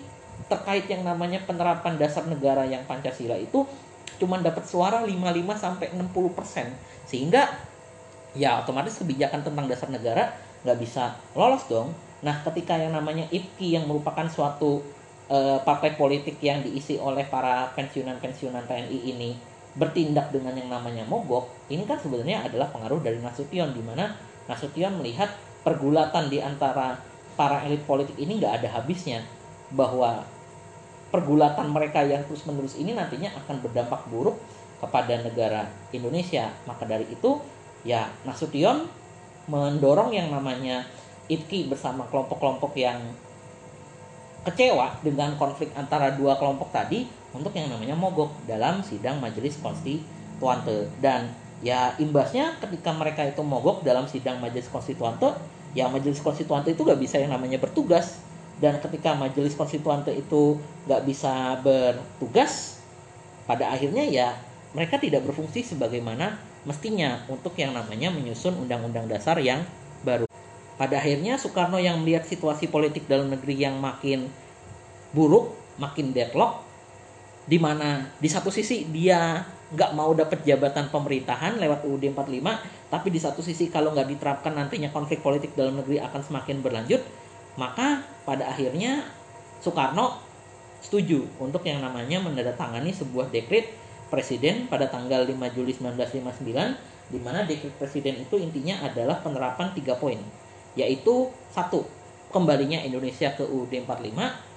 terkait 0.49 0.89
yang 0.89 1.05
namanya 1.05 1.41
penerapan 1.45 1.97
dasar 1.97 2.25
negara 2.25 2.65
yang 2.65 2.81
Pancasila 2.89 3.37
itu 3.37 3.65
cuman 4.17 4.41
dapat 4.41 4.65
suara 4.65 5.01
55 5.05 5.13
sampai 5.57 5.87
60%. 5.93 7.09
Sehingga 7.09 7.49
ya 8.33 8.61
otomatis 8.61 8.97
kebijakan 8.97 9.45
tentang 9.45 9.65
dasar 9.69 9.89
negara 9.93 10.33
nggak 10.65 10.77
bisa 10.81 11.17
lolos 11.37 11.65
dong. 11.69 11.93
Nah, 12.21 12.41
ketika 12.45 12.77
yang 12.77 12.93
namanya 12.93 13.25
IPKI 13.33 13.81
yang 13.81 13.85
merupakan 13.89 14.29
suatu 14.29 14.81
uh, 15.29 15.57
partai 15.65 15.97
politik 15.97 16.37
yang 16.41 16.61
diisi 16.61 17.01
oleh 17.01 17.25
para 17.25 17.73
pensiunan-pensiunan 17.73 18.69
TNI 18.69 18.99
ini 19.09 19.50
bertindak 19.71 20.35
dengan 20.35 20.51
yang 20.51 20.67
namanya 20.67 21.07
mogok, 21.07 21.47
ini 21.71 21.87
kan 21.87 21.95
sebenarnya 21.95 22.43
adalah 22.43 22.67
pengaruh 22.71 22.99
dari 22.99 23.23
Nasution 23.23 23.71
di 23.71 23.79
mana 23.79 24.11
Nasution 24.47 24.99
melihat 24.99 25.31
pergulatan 25.63 26.27
di 26.27 26.43
antara 26.43 26.99
para 27.39 27.63
elit 27.63 27.85
politik 27.87 28.17
ini 28.19 28.41
nggak 28.41 28.61
ada 28.61 28.69
habisnya 28.81 29.23
bahwa 29.71 30.27
pergulatan 31.11 31.71
mereka 31.71 32.03
yang 32.03 32.23
terus-menerus 32.27 32.75
ini 32.75 32.91
nantinya 32.91 33.31
akan 33.43 33.63
berdampak 33.63 34.03
buruk 34.11 34.35
kepada 34.83 35.23
negara 35.23 35.67
Indonesia. 35.95 36.51
Maka 36.67 36.83
dari 36.83 37.07
itu 37.07 37.39
ya 37.87 38.11
Nasution 38.27 38.87
mendorong 39.47 40.11
yang 40.11 40.31
namanya 40.31 40.83
IPKI 41.31 41.71
bersama 41.71 42.03
kelompok-kelompok 42.11 42.75
yang 42.75 42.99
kecewa 44.41 44.97
dengan 45.05 45.37
konflik 45.37 45.69
antara 45.77 46.11
dua 46.17 46.33
kelompok 46.35 46.73
tadi 46.73 47.05
untuk 47.31 47.55
yang 47.55 47.71
namanya 47.71 47.95
mogok 47.95 48.31
dalam 48.45 48.83
sidang 48.83 49.19
majelis 49.23 49.57
konstituante. 49.59 50.87
Dan 50.99 51.31
ya 51.63 51.95
imbasnya 51.97 52.59
ketika 52.59 52.91
mereka 52.95 53.23
itu 53.27 53.41
mogok 53.41 53.83
dalam 53.87 54.07
sidang 54.09 54.41
majelis 54.41 54.67
konstituante 54.67 55.31
ya 55.71 55.87
majelis 55.87 56.19
konstituante 56.19 56.75
itu 56.75 56.83
gak 56.83 56.99
bisa 56.99 57.19
yang 57.19 57.31
namanya 57.31 57.57
bertugas. 57.59 58.19
Dan 58.61 58.77
ketika 58.77 59.17
majelis 59.17 59.57
konstituante 59.57 60.13
itu 60.13 60.59
gak 60.85 61.01
bisa 61.07 61.57
bertugas 61.63 62.77
pada 63.49 63.73
akhirnya 63.73 64.05
ya 64.05 64.37
mereka 64.71 65.01
tidak 65.01 65.27
berfungsi 65.27 65.65
sebagaimana 65.65 66.39
mestinya 66.63 67.25
untuk 67.27 67.57
yang 67.57 67.73
namanya 67.73 68.13
menyusun 68.13 68.53
undang-undang 68.53 69.09
dasar 69.09 69.35
yang 69.41 69.65
baru. 70.05 70.29
Pada 70.77 70.97
akhirnya 70.97 71.37
Soekarno 71.37 71.77
yang 71.77 72.01
melihat 72.01 72.25
situasi 72.25 72.69
politik 72.69 73.05
dalam 73.05 73.29
negeri 73.29 73.53
yang 73.57 73.77
makin 73.77 74.29
buruk, 75.13 75.53
makin 75.77 76.13
deadlock, 76.15 76.63
di 77.45 77.57
mana? 77.57 78.05
Di 78.21 78.29
satu 78.29 78.53
sisi 78.53 78.85
dia 78.89 79.41
nggak 79.71 79.91
mau 79.95 80.11
dapat 80.11 80.43
jabatan 80.43 80.91
pemerintahan 80.91 81.55
lewat 81.57 81.87
UUD 81.87 82.11
45, 82.11 82.91
tapi 82.91 83.07
di 83.07 83.19
satu 83.23 83.39
sisi 83.39 83.71
kalau 83.71 83.95
nggak 83.95 84.07
diterapkan 84.11 84.51
nantinya 84.51 84.91
konflik 84.91 85.23
politik 85.23 85.55
dalam 85.55 85.79
negeri 85.79 86.03
akan 86.03 86.21
semakin 86.21 86.59
berlanjut, 86.59 87.01
maka 87.55 88.03
pada 88.27 88.51
akhirnya 88.51 89.07
Soekarno 89.63 90.19
setuju 90.81 91.23
untuk 91.37 91.61
yang 91.63 91.79
namanya 91.79 92.19
menandatangani 92.19 92.91
sebuah 92.91 93.29
dekret 93.29 93.69
presiden 94.09 94.67
pada 94.67 94.89
tanggal 94.89 95.23
5 95.23 95.37
Juli 95.55 95.71
1959 95.77 97.13
di 97.13 97.19
mana 97.21 97.45
dekret 97.45 97.71
presiden 97.77 98.17
itu 98.19 98.35
intinya 98.41 98.81
adalah 98.83 99.21
penerapan 99.21 99.71
tiga 99.77 99.95
poin 99.95 100.17
yaitu 100.73 101.29
satu 101.53 101.85
kembalinya 102.33 102.81
Indonesia 102.81 103.31
ke 103.37 103.45
UUD 103.45 103.71
45 103.85 104.50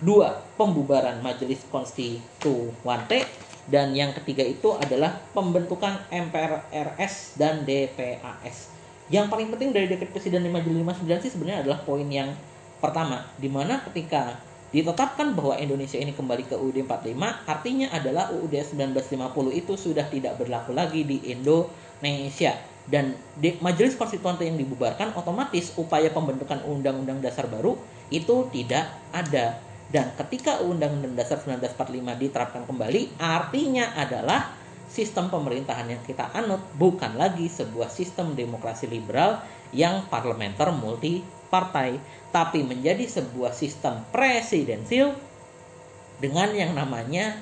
dua 0.00 0.40
pembubaran 0.56 1.20
Majelis 1.22 1.64
Konstituante. 1.68 3.24
Dan 3.70 3.94
yang 3.94 4.10
ketiga 4.10 4.42
itu 4.42 4.74
adalah 4.74 5.14
pembentukan 5.30 6.02
MPRS 6.10 7.38
dan 7.38 7.62
DPAS 7.62 8.80
yang 9.10 9.26
paling 9.26 9.50
penting 9.50 9.74
dari 9.74 9.90
dekret 9.90 10.14
presiden 10.14 10.46
5 10.46 10.62
Juli 10.62 10.86
59 10.86 11.26
sih 11.26 11.32
sebenarnya 11.34 11.66
adalah 11.66 11.82
poin 11.82 12.06
yang 12.06 12.30
pertama 12.78 13.26
di 13.42 13.50
mana 13.50 13.82
ketika 13.90 14.38
ditetapkan 14.70 15.34
bahwa 15.34 15.58
Indonesia 15.58 15.98
ini 15.98 16.14
kembali 16.14 16.46
ke 16.46 16.54
UUD 16.54 16.86
45 16.86 17.18
artinya 17.50 17.90
adalah 17.90 18.30
UUD 18.30 18.54
1950 18.54 19.50
itu 19.50 19.72
sudah 19.74 20.06
tidak 20.06 20.38
berlaku 20.38 20.70
lagi 20.70 21.02
di 21.02 21.26
Indonesia. 21.26 22.54
Dan 22.90 23.14
di 23.38 23.54
majelis 23.58 23.94
konstituante 23.94 24.46
yang 24.46 24.58
dibubarkan 24.58 25.14
otomatis 25.14 25.74
upaya 25.74 26.10
pembentukan 26.10 26.62
undang-undang 26.62 27.22
dasar 27.22 27.46
baru 27.50 27.78
itu 28.14 28.46
tidak 28.50 28.90
ada 29.10 29.58
dan 29.90 30.14
ketika 30.14 30.62
undang-undang 30.62 31.18
dasar 31.18 31.42
1945 31.42 32.22
diterapkan 32.22 32.62
kembali 32.66 33.18
artinya 33.18 33.94
adalah 33.98 34.54
sistem 34.90 35.30
pemerintahan 35.30 35.86
yang 35.86 36.02
kita 36.02 36.30
anut 36.34 36.62
bukan 36.74 37.14
lagi 37.14 37.46
sebuah 37.46 37.90
sistem 37.90 38.34
demokrasi 38.34 38.90
liberal 38.90 39.42
yang 39.70 40.06
parlementer 40.10 40.70
multi 40.74 41.22
partai 41.50 41.98
tapi 42.34 42.62
menjadi 42.62 43.06
sebuah 43.06 43.54
sistem 43.54 44.02
presidensil 44.14 45.14
dengan 46.22 46.54
yang 46.54 46.74
namanya 46.74 47.38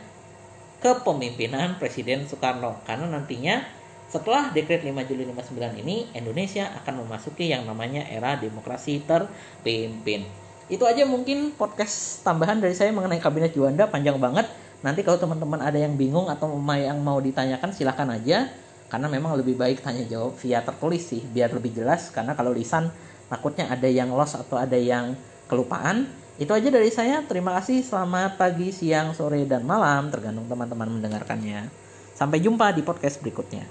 kepemimpinan 0.80 1.76
Presiden 1.76 2.24
Soekarno 2.28 2.80
karena 2.86 3.11
nantinya 3.11 3.78
setelah 4.09 4.49
dekret 4.57 4.88
5 4.88 5.05
Juli 5.05 5.28
59 5.28 5.84
ini, 5.84 6.09
Indonesia 6.16 6.72
akan 6.80 7.05
memasuki 7.05 7.53
yang 7.53 7.68
namanya 7.68 8.09
era 8.09 8.40
demokrasi 8.40 9.05
terpimpin. 9.05 10.47
Itu 10.69 10.85
aja 10.85 11.09
mungkin 11.09 11.57
podcast 11.57 12.21
tambahan 12.21 12.61
dari 12.61 12.77
saya 12.77 12.93
mengenai 12.93 13.16
Kabinet 13.25 13.57
Juanda 13.57 13.89
panjang 13.89 14.21
banget. 14.21 14.45
Nanti 14.85 15.01
kalau 15.01 15.16
teman-teman 15.16 15.64
ada 15.64 15.81
yang 15.81 15.97
bingung 15.97 16.29
atau 16.29 16.53
yang 16.77 17.01
mau 17.01 17.16
ditanyakan 17.25 17.73
silahkan 17.73 18.09
aja. 18.12 18.53
Karena 18.89 19.09
memang 19.09 19.37
lebih 19.37 19.57
baik 19.57 19.81
tanya 19.81 20.05
jawab 20.05 20.37
via 20.37 20.61
tertulis 20.61 21.09
sih 21.09 21.25
biar 21.25 21.57
lebih 21.57 21.73
jelas. 21.73 22.12
Karena 22.12 22.37
kalau 22.37 22.53
lisan 22.53 22.93
takutnya 23.33 23.73
ada 23.73 23.89
yang 23.89 24.12
lost 24.12 24.37
atau 24.37 24.61
ada 24.61 24.77
yang 24.77 25.16
kelupaan. 25.49 26.05
Itu 26.37 26.53
aja 26.53 26.69
dari 26.69 26.93
saya. 26.93 27.25
Terima 27.25 27.57
kasih. 27.57 27.81
Selamat 27.81 28.37
pagi, 28.37 28.69
siang, 28.69 29.16
sore, 29.16 29.49
dan 29.49 29.64
malam 29.64 30.12
tergantung 30.12 30.47
teman-teman 30.53 31.01
mendengarkannya. 31.01 31.73
Sampai 32.12 32.45
jumpa 32.45 32.77
di 32.77 32.85
podcast 32.85 33.25
berikutnya. 33.25 33.64